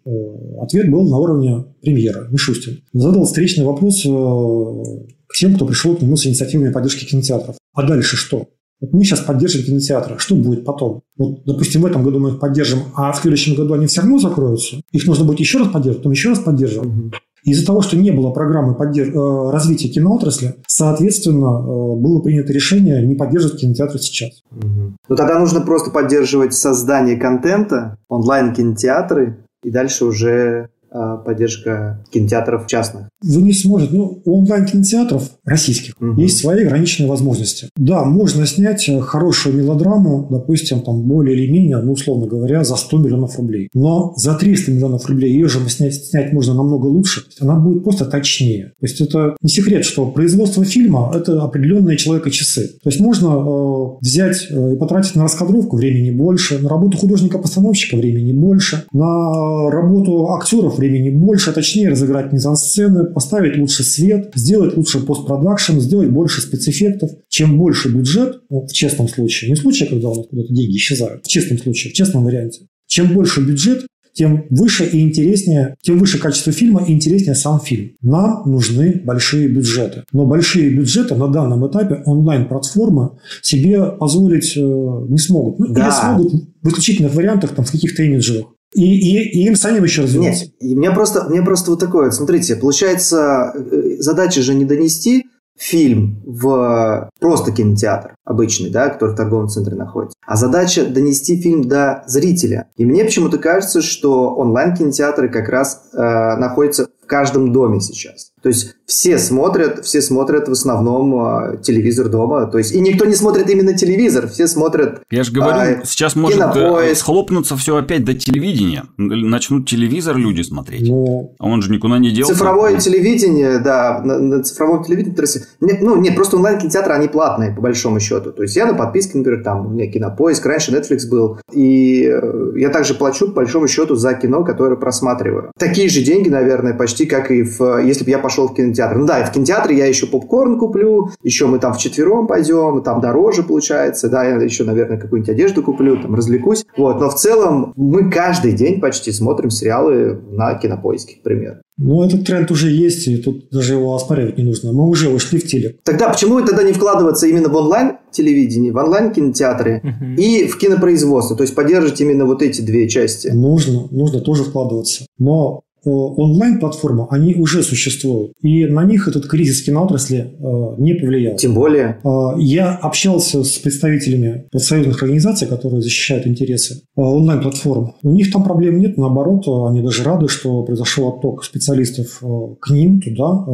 Ответ 0.62 0.90
был 0.90 1.10
на 1.10 1.18
уровне 1.18 1.66
премьера, 1.82 2.30
Мишустин. 2.32 2.80
Задал 2.94 3.26
встречный 3.26 3.66
вопрос 3.66 4.06
э, 4.06 4.10
к 4.10 5.36
тем, 5.38 5.56
кто 5.56 5.66
пришел 5.66 5.98
к 5.98 6.02
нему 6.02 6.16
с 6.16 6.26
инициативами 6.26 6.72
поддержки 6.72 7.04
кинотеатров. 7.04 7.58
А 7.74 7.84
дальше 7.84 8.16
что? 8.16 8.48
Вот 8.80 8.94
мы 8.94 9.04
сейчас 9.04 9.20
поддержим 9.20 9.64
кинотеатры. 9.64 10.20
Что 10.20 10.36
будет 10.36 10.64
потом? 10.64 11.02
Вот, 11.18 11.44
допустим, 11.46 11.82
в 11.82 11.86
этом 11.86 12.04
году 12.04 12.20
мы 12.20 12.30
их 12.30 12.40
поддержим, 12.40 12.80
а 12.96 13.12
в 13.12 13.18
следующем 13.18 13.56
году 13.56 13.74
они 13.74 13.88
все 13.88 14.02
равно 14.02 14.20
закроются. 14.20 14.78
Их 14.94 15.06
нужно 15.06 15.26
будет 15.26 15.42
еще 15.42 15.58
раз 15.58 15.68
поддерживать, 15.68 15.98
потом 15.98 16.12
еще 16.14 16.30
раз 16.30 16.40
поддерживать. 16.40 16.90
Угу. 16.90 17.12
Из-за 17.48 17.66
того, 17.66 17.82
что 17.82 17.96
не 17.96 18.12
было 18.12 18.32
программы 18.32 18.76
поддерж... 18.76 19.08
Э, 19.16 19.52
развития 19.52 19.88
киноотрасли, 19.88 20.56
соответственно, 20.68 21.62
э, 21.62 21.96
было 21.96 22.20
принято 22.20 22.52
решение 22.52 23.02
не 23.08 23.16
поддерживать 23.16 23.62
кинотеатры 23.62 24.00
сейчас. 24.00 24.44
Угу. 24.52 24.96
Ну 25.08 25.16
тогда 25.16 25.40
нужно 25.40 25.62
просто 25.62 25.90
поддерживать 25.90 26.54
создание 26.54 27.16
контента, 27.16 27.98
онлайн-кинотеатры, 28.10 29.38
и 29.64 29.72
дальше 29.72 30.04
уже 30.04 30.70
поддержка 30.92 32.06
кинотеатров 32.12 32.68
частных? 32.68 33.10
Вы 33.24 33.42
не 33.42 33.54
сможете. 33.54 33.96
Ну, 33.96 34.22
у 34.26 34.40
онлайн-кинотеатров 34.40 35.32
российских 35.44 35.94
угу. 36.00 36.20
есть 36.20 36.40
свои 36.40 36.64
ограниченные 36.64 37.10
возможности. 37.10 37.70
Да, 37.76 38.04
можно 38.04 38.46
снять 38.46 38.88
э, 38.90 39.00
хорошую 39.00 39.56
мелодраму, 39.56 40.28
допустим, 40.30 40.82
там 40.82 41.02
более 41.04 41.38
или 41.38 41.52
менее, 41.52 41.78
ну, 41.78 41.94
условно 41.94 42.28
говоря, 42.28 42.64
за 42.64 42.76
100 42.76 42.98
миллионов 42.98 43.38
рублей. 43.38 43.70
Но 43.74 44.14
за 44.16 44.36
300 44.36 44.72
миллионов 44.72 45.06
рублей 45.08 45.34
ее 45.34 45.48
же 45.48 45.68
снять, 45.70 45.96
снять 45.96 46.34
можно 46.34 46.54
намного 46.54 46.86
лучше. 46.86 47.24
Она 47.40 47.56
будет 47.56 47.84
просто 47.84 48.06
точнее. 48.06 48.74
То 48.80 48.86
есть 48.86 49.02
это 49.02 49.36
не 49.42 49.50
секрет, 49.50 49.84
что 49.86 50.10
производство 50.12 50.64
фильма– 50.64 51.12
это 51.16 51.42
определенные 51.42 51.98
человека-часы. 51.98 52.80
То 52.84 52.90
есть 52.90 53.00
можно 53.00 53.28
э, 53.28 53.98
взять 54.02 54.48
э, 54.50 54.74
и 54.74 54.78
потратить 54.78 55.16
на 55.16 55.24
раскадровку 55.24 55.78
времени 55.78 56.12
больше, 56.12 56.60
на 56.60 56.70
работу 56.70 56.98
художника-постановщика 56.98 57.98
времени 57.98 58.32
больше, 58.32 58.86
на 58.92 59.70
работу 59.70 60.32
актеров 60.34 60.77
времени 60.78 61.10
больше, 61.10 61.52
точнее 61.52 61.90
разыграть 61.90 62.32
мизансцены, 62.34 63.06
поставить 63.06 63.58
лучше 63.58 63.84
свет, 63.84 64.32
сделать 64.36 64.76
лучше 64.78 65.00
постпродакшн, 65.00 65.80
сделать 65.80 66.10
больше 66.10 66.42
спецэффектов. 66.42 67.12
Чем 67.30 67.58
больше 67.58 67.90
бюджет, 67.90 68.42
ну, 68.50 68.66
в 68.68 68.72
честном 68.72 69.08
случае, 69.08 69.50
не 69.50 69.56
в 69.56 69.60
случае, 69.60 69.90
когда 69.90 70.10
у 70.10 70.16
нас 70.16 70.28
куда-то 70.28 70.54
деньги 70.54 70.76
исчезают, 70.78 71.26
в 71.26 71.28
честном 71.28 71.58
случае, 71.60 71.92
в 71.92 71.96
честном 71.96 72.24
варианте, 72.24 72.68
чем 72.88 73.14
больше 73.14 73.42
бюджет, 73.42 73.86
тем 74.18 74.46
выше 74.50 74.84
и 74.86 75.00
интереснее, 75.02 75.76
тем 75.82 76.00
выше 76.00 76.18
качество 76.18 76.52
фильма 76.52 76.84
и 76.84 76.92
интереснее 76.92 77.36
сам 77.36 77.60
фильм. 77.60 77.92
Нам 78.02 78.50
нужны 78.50 79.00
большие 79.06 79.48
бюджеты. 79.48 80.06
Но 80.12 80.26
большие 80.26 80.72
бюджеты 80.72 81.14
на 81.14 81.28
данном 81.28 81.70
этапе 81.70 82.02
онлайн-платформы 82.04 83.12
себе 83.44 83.86
позволить 83.92 84.58
э, 84.58 84.60
не 84.60 85.20
смогут. 85.20 85.60
Ну, 85.60 85.68
да. 85.72 85.84
или 85.84 85.92
смогут 85.92 86.34
в 86.64 86.68
исключительных 86.68 87.14
вариантах, 87.14 87.52
там, 87.52 87.64
в 87.64 87.72
каких-то 87.72 88.02
имиджевых. 88.02 88.48
И, 88.74 88.84
и, 88.84 89.40
и 89.40 89.48
им 89.48 89.56
самим 89.56 89.84
еще 89.84 90.04
развиваться. 90.04 90.46
Нет, 90.60 90.78
меня 90.78 90.92
просто, 90.92 91.28
меня 91.30 91.44
просто 91.44 91.72
вот 91.72 91.80
такое. 91.80 92.12
Смотрите, 92.12 92.56
получается, 92.56 93.54
э, 93.56 93.96
задача 94.00 94.42
же 94.42 94.54
не 94.54 94.66
донести 94.66 95.26
фильм 95.58 96.22
в 96.26 97.10
просто 97.20 97.52
кинотеатр 97.52 98.16
обычный, 98.24 98.70
да, 98.70 98.90
который 98.90 99.14
в 99.14 99.18
торговом 99.18 99.50
центре 99.50 99.76
находится. 99.76 100.16
А 100.26 100.36
задача 100.36 100.86
донести 100.86 101.42
фильм 101.42 101.64
до 101.68 102.04
зрителя. 102.08 102.68
И 102.76 102.86
мне 102.86 103.04
почему-то 103.04 103.38
кажется, 103.38 103.82
что 103.82 104.36
онлайн-кинотеатры 104.36 105.30
как 105.30 105.50
раз 105.50 105.90
э, 105.94 105.98
находятся 105.98 106.88
в 107.02 107.08
каждом 107.08 107.52
доме 107.52 107.80
сейчас. 107.80 108.27
То 108.42 108.50
есть 108.50 108.76
все 108.86 109.18
смотрят, 109.18 109.84
все 109.84 110.02
смотрят 110.02 110.48
в 110.48 110.52
основном 110.52 111.54
э, 111.54 111.58
телевизор 111.62 112.08
дома. 112.08 112.46
То 112.46 112.58
есть 112.58 112.72
и 112.74 112.80
никто 112.80 113.06
не 113.06 113.16
смотрит 113.16 113.50
именно 113.50 113.76
телевизор, 113.76 114.28
все 114.30 114.48
смотрят. 114.48 115.02
Я 115.10 115.24
же 115.24 115.32
говорю, 115.32 115.60
э, 115.60 115.82
сейчас 115.84 116.16
может 116.16 116.40
э, 116.56 116.96
схлопнуться 116.96 117.58
все 117.58 117.76
опять 117.76 118.06
до 118.06 118.14
телевидения, 118.14 118.86
начнут 118.98 119.68
телевизор 119.68 120.16
люди 120.18 120.42
смотреть. 120.44 120.88
Ну, 120.88 121.36
а 121.40 121.48
он 121.48 121.62
же 121.62 121.72
никуда 121.72 121.98
не 121.98 122.12
делся. 122.12 122.34
Цифровое 122.34 122.78
телевидение, 122.78 123.60
да, 123.60 124.02
на, 124.04 124.20
на 124.20 124.44
цифровом 124.44 124.84
телевидении. 124.84 125.16
Нет, 125.60 125.82
ну 125.82 125.96
нет, 125.96 126.16
просто 126.16 126.38
онлайн 126.38 126.60
кинотеатры 126.60 126.94
они 126.94 127.08
платные 127.08 127.52
по 127.52 127.62
большому 127.62 128.00
счету. 128.00 128.32
То 128.32 128.44
есть 128.44 128.56
я 128.56 128.66
на 128.66 128.74
подписке, 128.76 129.18
например, 129.18 129.44
там 129.44 129.66
у 129.66 129.70
меня 129.70 129.92
Кинопоиск, 129.92 130.46
раньше 130.46 130.72
Netflix 130.72 131.10
был, 131.10 131.40
и 131.52 132.04
э, 132.06 132.52
я 132.56 132.70
также 132.70 132.94
плачу 132.94 133.28
по 133.28 133.38
большому 133.38 133.68
счету 133.68 133.96
за 133.96 134.14
кино, 134.14 134.44
которое 134.44 134.76
просматриваю. 134.76 135.52
Такие 135.58 135.90
же 135.90 136.02
деньги, 136.02 136.30
наверное, 136.30 136.74
почти 136.74 137.06
как 137.06 137.32
и 137.32 137.44
в, 137.44 137.80
если 137.80 138.04
бы 138.04 138.12
я 138.12 138.20
пошел 138.28 138.50
в 138.50 138.54
кинотеатр. 138.54 138.98
Ну 138.98 139.06
да, 139.06 139.22
и 139.22 139.26
в 139.26 139.32
кинотеатре 139.32 139.78
я 139.78 139.86
еще 139.86 140.06
попкорн 140.06 140.60
куплю, 140.60 141.12
еще 141.24 141.48
мы 141.48 141.60
там 141.60 141.74
вчетвером 141.74 142.28
пойдем, 142.28 142.84
там 142.84 143.00
дороже 143.00 143.42
получается, 143.42 144.10
да, 144.10 144.26
я 144.26 144.36
еще, 144.36 144.66
наверное, 144.66 144.98
какую-нибудь 144.98 145.30
одежду 145.30 145.64
куплю, 145.64 145.96
там 145.96 146.14
развлекусь. 146.14 146.66
Вот, 146.76 147.00
но 147.00 147.10
в 147.10 147.16
целом 147.16 147.72
мы 147.78 148.12
каждый 148.12 148.52
день 148.52 148.82
почти 148.82 149.14
смотрим 149.14 149.50
сериалы 149.50 150.20
на 150.30 150.56
кинопоиске, 150.56 151.16
к 151.16 151.24
примеру. 151.24 151.56
Ну, 151.78 152.04
этот 152.04 152.26
тренд 152.26 152.50
уже 152.50 152.70
есть, 152.70 153.08
и 153.08 153.18
тут 153.18 153.50
даже 153.52 153.76
его 153.76 153.96
оспаривать 153.96 154.38
не 154.38 154.44
нужно. 154.44 154.74
Мы 154.74 154.90
уже 154.90 155.10
ушли 155.10 155.40
в 155.40 155.46
телек. 155.46 155.80
Тогда 155.84 156.10
почему 156.10 156.44
тогда 156.44 156.64
не 156.64 156.74
вкладываться 156.74 157.28
именно 157.28 157.50
в 157.50 157.56
онлайн-телевидение, 157.56 158.74
в 158.74 158.78
онлайн-кинотеатры 158.78 159.82
угу. 159.84 160.06
и 160.18 160.48
в 160.48 160.58
кинопроизводство? 160.58 161.38
То 161.38 161.44
есть 161.44 161.54
поддерживать 161.54 162.02
именно 162.02 162.26
вот 162.26 162.42
эти 162.42 162.62
две 162.62 162.90
части? 162.90 163.28
Нужно, 163.28 163.88
нужно 163.92 164.22
тоже 164.22 164.44
вкладываться. 164.44 165.06
Но 165.20 165.62
онлайн-платформы, 165.90 167.08
они 167.10 167.36
уже 167.36 167.64
существуют. 167.64 168.34
И 168.42 168.66
на 168.66 168.84
них 168.84 169.08
этот 169.08 169.28
кризис 169.28 169.62
киноотрасли 169.62 170.34
э, 170.40 170.82
не 170.82 170.94
повлиял. 170.94 171.36
Тем 171.38 171.54
более. 171.54 172.00
Э, 172.04 172.40
я 172.40 172.76
общался 172.76 173.44
с 173.44 173.58
представителями 173.58 174.46
профсоюзных 174.52 175.02
организаций, 175.02 175.48
которые 175.48 175.82
защищают 175.82 176.28
интересы 176.28 176.82
э, 176.96 177.02
онлайн-платформ. 177.02 177.94
У 178.04 178.12
них 178.12 178.32
там 178.32 178.44
проблем 178.44 178.80
нет, 178.80 178.98
наоборот, 178.98 179.48
они 179.70 179.82
даже 179.82 180.04
рады, 180.04 180.28
что 180.28 180.64
произошел 180.64 181.10
отток 181.10 181.44
специалистов 181.44 182.22
к 182.60 182.70
ним 182.70 183.02
туда. 183.02 183.46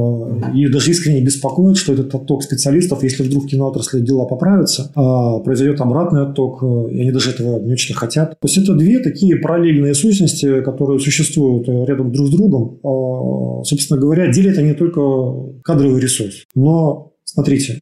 И 0.53 0.67
даже 0.67 0.91
искренне 0.91 1.21
беспокоят, 1.21 1.77
что 1.77 1.93
этот 1.93 2.13
отток 2.13 2.43
специалистов, 2.43 3.03
если 3.03 3.23
вдруг 3.23 3.45
в 3.45 3.47
киноотрасли 3.47 4.01
дела 4.01 4.25
поправятся, 4.25 4.91
произойдет 5.43 5.81
обратный 5.81 6.23
отток, 6.23 6.63
и 6.63 6.99
они 6.99 7.11
даже 7.11 7.31
этого 7.31 7.59
не 7.59 7.73
очень 7.73 7.95
хотят. 7.95 8.31
То 8.39 8.47
есть 8.47 8.57
это 8.57 8.73
две 8.75 8.99
такие 8.99 9.35
параллельные 9.37 9.93
сущности, 9.93 10.61
которые 10.61 10.99
существуют 10.99 11.67
рядом 11.67 12.11
друг 12.11 12.22
с 12.27 12.29
другом, 12.29 12.79
а, 12.83 13.63
собственно 13.63 13.99
говоря, 13.99 14.31
делят 14.31 14.57
они 14.57 14.73
только 14.73 15.01
кадровый 15.63 16.01
ресурс. 16.01 16.45
Но, 16.55 17.13
смотрите, 17.23 17.79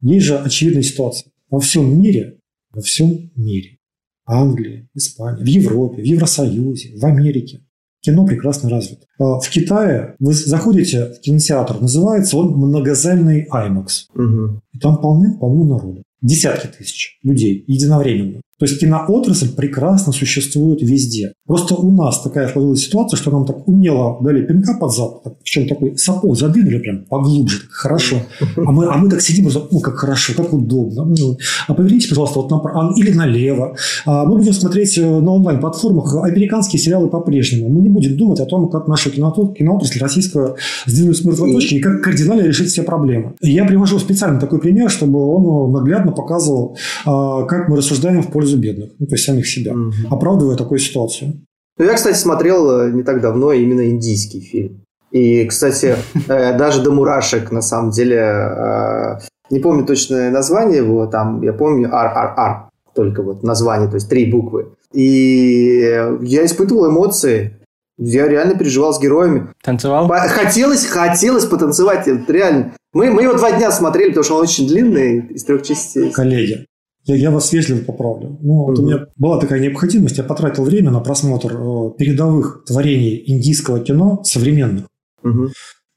есть 0.00 0.26
же 0.26 0.38
очевидная 0.38 0.82
ситуация. 0.82 1.30
Во 1.50 1.60
всем 1.60 2.00
мире, 2.00 2.38
во 2.72 2.82
всем 2.82 3.30
мире, 3.36 3.78
Англии, 4.26 4.88
Испании, 4.94 5.42
в 5.42 5.46
Европе, 5.46 6.02
в 6.02 6.04
Евросоюзе, 6.04 6.96
в 6.96 7.04
Америке, 7.04 7.60
кино 8.00 8.26
прекрасно 8.26 8.68
развито. 8.68 9.06
А, 9.18 9.38
в 9.40 9.48
Китае 9.48 10.16
вы 10.18 10.32
заходите 10.34 11.06
в 11.06 11.20
кинотеатр, 11.20 11.80
называется 11.80 12.36
он 12.36 12.52
многозальный 12.56 13.46
IMAX. 13.48 13.86
Угу. 14.14 14.60
И 14.72 14.78
там 14.78 15.00
полны-полно 15.00 15.76
народу. 15.76 16.02
Десятки 16.20 16.66
тысяч 16.66 17.18
людей 17.22 17.64
единовременно. 17.66 18.40
То 18.58 18.66
есть 18.66 18.80
киноотрасль 18.80 19.54
прекрасно 19.54 20.12
существует 20.12 20.80
везде. 20.80 21.32
Просто 21.46 21.74
у 21.74 21.90
нас 21.90 22.22
такая 22.22 22.48
сложилась 22.48 22.84
ситуация, 22.84 23.16
что 23.16 23.30
нам 23.30 23.44
так 23.44 23.66
умело 23.66 24.18
дали 24.22 24.46
пинка 24.46 24.74
под 24.78 24.94
зад, 24.94 25.22
так, 25.24 25.38
причем 25.40 25.68
такой 25.68 25.98
сапог 25.98 26.36
задвинули 26.36 26.78
прям 26.78 27.04
поглубже, 27.04 27.60
так 27.60 27.70
хорошо. 27.70 28.16
А 28.56 28.72
мы, 28.72 28.86
а 28.86 28.96
мы 28.96 29.10
так 29.10 29.20
сидим, 29.20 29.50
ну 29.70 29.80
как 29.80 29.96
хорошо, 29.96 30.32
как 30.36 30.52
удобно. 30.52 31.04
Ну, 31.04 31.36
а 31.66 31.74
поверните, 31.74 32.08
пожалуйста, 32.08 32.40
вот 32.40 32.50
направо 32.50 32.94
или 32.96 33.12
налево. 33.12 33.76
А 34.06 34.24
мы 34.24 34.38
будем 34.38 34.52
смотреть 34.52 34.96
э, 34.98 35.02
на 35.02 35.32
онлайн-платформах 35.32 36.14
американские 36.24 36.80
сериалы 36.80 37.08
по-прежнему. 37.08 37.68
Мы 37.68 37.82
не 37.82 37.88
будем 37.88 38.16
думать 38.16 38.40
о 38.40 38.46
том, 38.46 38.70
как 38.70 38.86
наша 38.88 39.10
киноотрасль 39.10 39.98
российская 39.98 40.54
сдвинуть 40.86 41.16
с 41.16 41.24
мертвой 41.24 41.52
точки 41.52 41.74
и 41.74 41.80
как 41.80 42.02
кардинально 42.02 42.42
решить 42.42 42.68
все 42.68 42.82
проблемы. 42.84 43.34
Я 43.40 43.64
привожу 43.64 43.98
специально 43.98 44.38
такой 44.38 44.60
пример, 44.60 44.90
чтобы 44.90 45.18
он 45.18 45.72
наглядно 45.72 46.12
показывал, 46.12 46.76
а, 47.04 47.42
как 47.44 47.68
мы 47.68 47.76
рассуждаем 47.76 48.22
в 48.22 48.28
пользу 48.28 48.43
бедных, 48.52 48.92
ну, 48.98 49.06
то 49.06 49.14
есть 49.14 49.24
самих 49.24 49.46
себя, 49.46 49.72
угу. 49.72 49.92
оправдывая 50.10 50.56
такую 50.56 50.78
ситуацию. 50.78 51.44
Ну, 51.76 51.84
я, 51.84 51.94
кстати, 51.94 52.16
смотрел 52.16 52.80
э, 52.80 52.90
не 52.92 53.02
так 53.02 53.20
давно 53.20 53.52
именно 53.52 53.88
индийский 53.88 54.40
фильм. 54.40 54.84
И, 55.10 55.44
кстати, 55.46 55.96
э, 56.28 56.56
даже 56.56 56.82
до 56.82 56.92
мурашек, 56.92 57.50
на 57.50 57.62
самом 57.62 57.90
деле, 57.90 58.16
э, 58.16 59.18
не 59.50 59.58
помню 59.60 59.84
точное 59.84 60.30
название 60.30 60.78
его, 60.78 61.06
там, 61.06 61.42
я 61.42 61.52
помню, 61.52 61.88
ар 61.92 62.68
только 62.94 63.22
вот 63.22 63.42
название, 63.42 63.88
то 63.88 63.96
есть 63.96 64.08
три 64.08 64.30
буквы. 64.30 64.68
И 64.92 65.80
я 66.22 66.44
испытывал 66.44 66.88
эмоции, 66.88 67.58
я 67.98 68.28
реально 68.28 68.56
переживал 68.56 68.94
с 68.94 69.00
героями. 69.00 69.48
Танцевал? 69.62 70.08
Хотелось, 70.08 70.86
хотелось 70.86 71.44
потанцевать, 71.44 72.06
реально. 72.28 72.72
Мы, 72.92 73.10
мы 73.10 73.22
его 73.22 73.34
два 73.34 73.50
дня 73.50 73.72
смотрели, 73.72 74.10
потому 74.10 74.24
что 74.24 74.36
он 74.36 74.42
очень 74.42 74.68
длинный, 74.68 75.26
из 75.30 75.44
трех 75.44 75.62
частей. 75.62 76.12
Коллеги, 76.12 76.66
я, 77.06 77.16
я 77.16 77.30
вас 77.30 77.52
вежливо 77.52 77.84
поправлю. 77.84 78.38
Ну, 78.42 78.64
вот 78.64 78.78
угу. 78.78 78.82
у 78.82 78.86
меня 78.86 79.06
была 79.16 79.38
такая 79.38 79.60
необходимость, 79.60 80.18
я 80.18 80.24
потратил 80.24 80.64
время 80.64 80.90
на 80.90 81.00
просмотр 81.00 81.52
э, 81.54 81.90
передовых 81.98 82.64
творений 82.66 83.22
индийского 83.26 83.80
кино 83.80 84.22
современных. 84.24 84.86
Угу. 85.22 85.48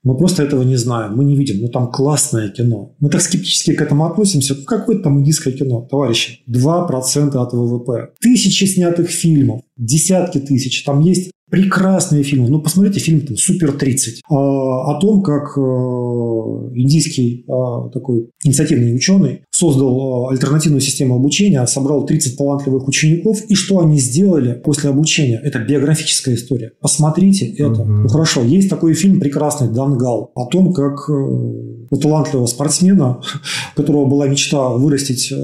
Мы 0.03 0.15
просто 0.15 0.43
этого 0.43 0.63
не 0.63 0.77
знаем, 0.77 1.17
мы 1.17 1.25
не 1.25 1.35
видим. 1.35 1.61
Ну, 1.61 1.67
там 1.67 1.91
классное 1.91 2.49
кино. 2.49 2.95
Мы 2.99 3.09
так 3.09 3.21
скептически 3.21 3.73
к 3.73 3.81
этому 3.81 4.05
относимся. 4.05 4.55
Ну, 4.55 4.63
какое 4.63 4.99
там 4.99 5.19
индийское 5.19 5.53
кино, 5.53 5.81
товарищи? 5.81 6.43
2% 6.49 7.35
от 7.35 7.53
ВВП. 7.53 8.13
Тысячи 8.21 8.65
снятых 8.65 9.09
фильмов, 9.09 9.61
десятки 9.75 10.39
тысяч. 10.39 10.83
Там 10.83 11.01
есть 11.01 11.31
Прекрасные 11.49 12.23
фильмы. 12.23 12.49
Ну, 12.49 12.61
посмотрите 12.61 12.99
фильм 12.99 13.21
там, 13.21 13.37
«Супер-30» 13.37 14.19
а, 14.29 14.35
о 14.35 14.99
том, 14.99 15.23
как 15.23 15.57
э, 15.57 15.61
индийский 16.75 17.45
а, 17.47 17.87
такой 17.87 18.29
инициативный 18.43 18.93
ученый 18.93 19.43
создал 19.49 20.25
а, 20.25 20.31
альтернативную 20.31 20.81
систему 20.81 21.15
обучения, 21.15 21.65
собрал 21.65 22.05
30 22.05 22.37
талантливых 22.37 22.87
учеников, 22.89 23.41
и 23.47 23.55
что 23.55 23.79
они 23.79 23.97
сделали 23.97 24.53
после 24.53 24.89
обучения. 24.89 25.39
Это 25.41 25.59
биографическая 25.59 26.35
история. 26.35 26.73
Посмотрите 26.81 27.45
это. 27.45 27.81
Угу. 27.81 27.91
Ну, 27.91 28.07
хорошо, 28.09 28.43
есть 28.43 28.69
такой 28.69 28.93
фильм 28.93 29.21
прекрасный 29.21 29.69
«Дангал» 29.69 30.31
о 30.35 30.47
том, 30.47 30.73
как 30.73 31.09
э, 31.09 31.13
у 31.13 31.97
талантливого 31.97 32.47
спортсмена, 32.47 33.21
у 33.21 33.21
которого 33.77 34.03
была 34.03 34.27
мечта 34.27 34.67
вырастить 34.69 35.31
э, 35.31 35.35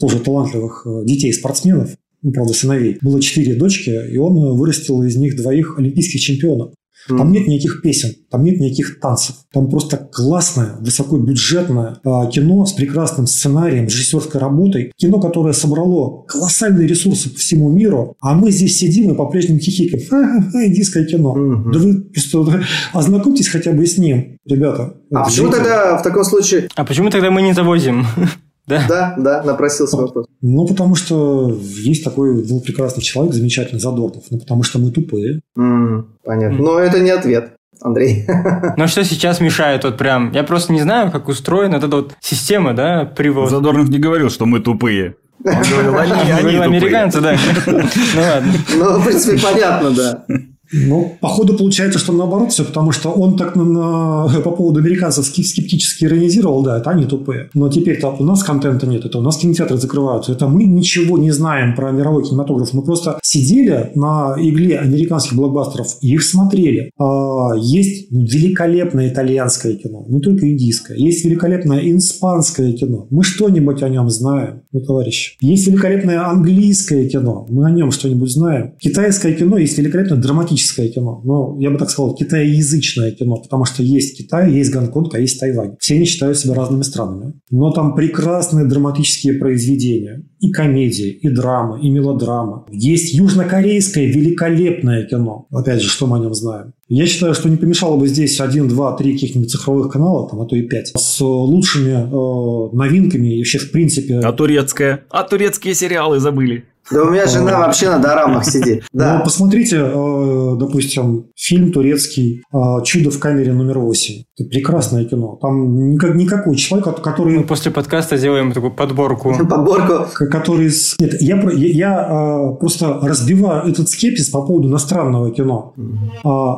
тоже 0.00 0.18
талантливых 0.18 0.84
детей-спортсменов, 1.04 1.90
ну, 2.22 2.32
правда, 2.32 2.52
сыновей. 2.52 2.98
Было 3.00 3.20
четыре 3.20 3.54
дочки, 3.54 3.90
и 4.10 4.16
он 4.16 4.56
вырастил 4.56 5.02
из 5.02 5.16
них 5.16 5.36
двоих 5.36 5.78
олимпийских 5.78 6.20
чемпионов. 6.20 6.72
Там 7.08 7.32
нет 7.32 7.46
никаких 7.46 7.82
песен, 7.82 8.14
там 8.30 8.44
нет 8.44 8.60
никаких 8.60 9.00
танцев. 9.00 9.36
Там 9.52 9.70
просто 9.70 9.96
классное, 9.96 10.76
высокобюджетное 10.80 11.96
а, 12.04 12.26
кино 12.26 12.66
с 12.66 12.72
прекрасным 12.72 13.26
сценарием, 13.26 13.86
режиссерской 13.86 14.40
работой. 14.40 14.92
Кино, 14.96 15.18
которое 15.18 15.54
собрало 15.54 16.24
колоссальные 16.24 16.86
ресурсы 16.86 17.30
по 17.30 17.38
всему 17.38 17.70
миру, 17.70 18.16
а 18.20 18.34
мы 18.34 18.50
здесь 18.50 18.76
сидим 18.76 19.12
и 19.12 19.16
по-прежнему 19.16 19.60
хихикаем. 19.60 20.06
Ха-ха-ха, 20.10 20.66
индийское 20.66 21.04
кино. 21.04 21.30
Угу. 21.32 21.70
Да 21.70 21.78
вы 21.78 22.02
просто 22.02 22.64
ознакомьтесь 22.92 23.48
хотя 23.48 23.72
бы 23.72 23.86
с 23.86 23.96
ним, 23.96 24.36
ребята. 24.46 24.94
А 25.12 25.24
почему 25.24 25.50
тогда 25.50 25.96
в 25.96 26.02
таком 26.02 26.24
случае... 26.24 26.68
А 26.74 26.84
почему 26.84 27.10
тогда 27.10 27.30
мы 27.30 27.42
не 27.42 27.54
завозим? 27.54 28.06
Да? 28.70 28.86
Да, 28.88 29.14
да, 29.18 29.42
напросился 29.42 29.96
вопрос. 29.96 30.26
Ну, 30.40 30.66
потому 30.66 30.94
что 30.94 31.58
есть 31.84 32.04
такой 32.04 32.42
был 32.44 32.60
прекрасный 32.60 33.02
человек, 33.02 33.34
замечательный 33.34 33.80
Задорнов. 33.80 34.24
Ну, 34.30 34.38
потому 34.38 34.62
что 34.62 34.78
мы 34.78 34.90
тупые. 34.90 35.40
Mm, 35.58 36.04
понятно. 36.24 36.56
Mm. 36.56 36.62
Но 36.62 36.78
это 36.78 37.00
не 37.00 37.10
ответ. 37.10 37.52
Андрей. 37.82 38.26
Ну 38.76 38.86
что 38.86 39.04
сейчас 39.04 39.40
мешает 39.40 39.84
вот 39.84 39.96
прям? 39.96 40.32
Я 40.32 40.44
просто 40.44 40.72
не 40.72 40.80
знаю, 40.80 41.10
как 41.10 41.28
устроена 41.28 41.76
эта 41.76 41.88
вот 41.88 42.14
система, 42.20 42.74
да, 42.74 43.04
привода. 43.04 43.50
Задорнов 43.50 43.88
не 43.88 43.98
говорил, 43.98 44.30
что 44.30 44.46
мы 44.46 44.60
тупые. 44.60 45.16
Он 45.44 45.52
говорил, 45.52 45.96
они, 45.98 46.30
они 46.30 46.56
американцы, 46.56 47.20
да. 47.20 47.36
Ну 47.66 48.20
ладно. 48.20 48.52
Ну, 48.76 48.98
в 48.98 49.06
принципе, 49.06 49.40
понятно, 49.42 49.90
да. 49.90 50.24
Ну, 50.72 51.16
походу, 51.20 51.56
получается, 51.56 51.98
что 51.98 52.12
наоборот 52.12 52.52
все, 52.52 52.64
потому 52.64 52.92
что 52.92 53.10
он 53.10 53.36
так 53.36 53.56
на, 53.56 53.64
на, 53.64 54.40
по 54.44 54.50
поводу 54.52 54.80
американцев 54.80 55.26
скептически 55.26 56.04
иронизировал, 56.04 56.62
да, 56.62 56.78
это 56.78 56.90
они 56.90 57.06
тупые. 57.06 57.50
Но 57.54 57.68
теперь-то 57.68 58.08
у 58.18 58.24
нас 58.24 58.42
контента 58.42 58.86
нет, 58.86 59.04
это 59.04 59.18
у 59.18 59.22
нас 59.22 59.36
кинотеатры 59.36 59.76
закрываются, 59.76 60.32
это 60.32 60.46
мы 60.46 60.64
ничего 60.64 61.18
не 61.18 61.30
знаем 61.30 61.74
про 61.74 61.90
мировой 61.90 62.24
кинематограф. 62.24 62.72
Мы 62.72 62.82
просто 62.82 63.18
сидели 63.22 63.90
на 63.94 64.34
игле 64.38 64.78
американских 64.78 65.34
блокбастеров 65.34 65.96
и 66.00 66.12
их 66.12 66.22
смотрели. 66.22 66.92
А, 66.98 67.54
есть 67.56 68.10
великолепное 68.10 69.08
итальянское 69.08 69.74
кино, 69.74 70.04
не 70.08 70.20
только 70.20 70.48
индийское. 70.48 70.96
Есть 70.96 71.24
великолепное 71.24 71.80
испанское 71.96 72.72
кино. 72.72 73.06
Мы 73.10 73.24
что-нибудь 73.24 73.82
о 73.82 73.88
нем 73.88 74.08
знаем, 74.08 74.62
ну, 74.72 74.80
товарищи. 74.80 75.36
Есть 75.40 75.66
великолепное 75.66 76.24
английское 76.26 77.08
кино, 77.08 77.46
мы 77.48 77.66
о 77.66 77.70
нем 77.70 77.90
что-нибудь 77.90 78.30
знаем. 78.30 78.74
Китайское 78.78 79.32
кино 79.32 79.58
есть 79.58 79.76
великолепное 79.78 80.18
драматическое 80.18 80.59
азиатическое 80.60 80.88
кино, 80.88 81.20
но 81.24 81.56
я 81.58 81.70
бы 81.70 81.78
так 81.78 81.90
сказал, 81.90 82.14
китаеязычное 82.14 83.12
кино, 83.12 83.36
потому 83.36 83.64
что 83.64 83.82
есть 83.82 84.16
Китай, 84.16 84.52
есть 84.52 84.70
Гонконг, 84.72 85.14
а 85.14 85.18
есть 85.18 85.40
Тайвань. 85.40 85.76
Все 85.80 85.94
они 85.94 86.04
считают 86.04 86.38
себя 86.38 86.54
разными 86.54 86.82
странами. 86.82 87.34
Но 87.50 87.72
там 87.72 87.94
прекрасные 87.94 88.66
драматические 88.66 89.34
произведения. 89.34 90.24
И 90.40 90.50
комедии, 90.50 91.10
и 91.10 91.28
драмы, 91.28 91.80
и 91.80 91.90
мелодрамы. 91.90 92.62
Есть 92.70 93.12
южнокорейское 93.12 94.06
великолепное 94.06 95.04
кино. 95.04 95.46
Опять 95.50 95.82
же, 95.82 95.88
что 95.88 96.06
мы 96.06 96.16
о 96.16 96.20
нем 96.20 96.34
знаем? 96.34 96.72
Я 96.88 97.06
считаю, 97.06 97.34
что 97.34 97.48
не 97.48 97.56
помешало 97.56 97.96
бы 97.96 98.08
здесь 98.08 98.40
один, 98.40 98.66
два, 98.66 98.96
три 98.96 99.12
каких-нибудь 99.12 99.50
цифровых 99.50 99.92
канала, 99.92 100.28
там, 100.28 100.40
а 100.40 100.46
то 100.46 100.56
и 100.56 100.62
пять, 100.62 100.92
с 100.96 101.20
лучшими 101.20 101.92
э, 101.92 102.76
новинками 102.76 103.34
и 103.34 103.38
вообще 103.38 103.58
в 103.58 103.70
принципе... 103.70 104.18
А 104.18 104.32
турецкое? 104.32 105.04
А 105.08 105.22
турецкие 105.22 105.74
сериалы 105.74 106.18
забыли. 106.18 106.64
Да 106.90 107.04
у 107.04 107.10
меня 107.10 107.26
жена 107.26 107.58
вообще 107.58 107.88
на 107.88 107.98
дорамах 107.98 108.44
сидит. 108.44 108.84
Да. 108.92 109.18
Ну, 109.18 109.24
посмотрите, 109.24 109.76
э, 109.76 110.56
допустим, 110.58 111.26
фильм 111.36 111.72
турецкий 111.72 112.42
э, 112.52 112.84
«Чудо 112.84 113.10
в 113.10 113.18
камере 113.18 113.52
номер 113.52 113.78
8». 113.78 113.94
Это 114.36 114.48
прекрасное 114.48 115.04
кино. 115.04 115.38
Там 115.40 115.90
никак, 115.90 116.14
никакой 116.16 116.56
человек, 116.56 117.00
который... 117.00 117.38
Мы 117.38 117.44
после 117.44 117.70
подкаста 117.70 118.16
сделаем 118.16 118.52
такую 118.52 118.72
подборку. 118.72 119.34
Подборку. 119.48 120.06
Который... 120.26 120.70
Нет, 120.98 121.22
я, 121.22 121.40
я, 121.54 122.08
э, 122.10 122.58
просто 122.58 122.98
разбиваю 123.00 123.70
этот 123.70 123.88
скепсис 123.88 124.28
по 124.28 124.42
поводу 124.42 124.68
иностранного 124.68 125.30
кино. 125.30 125.72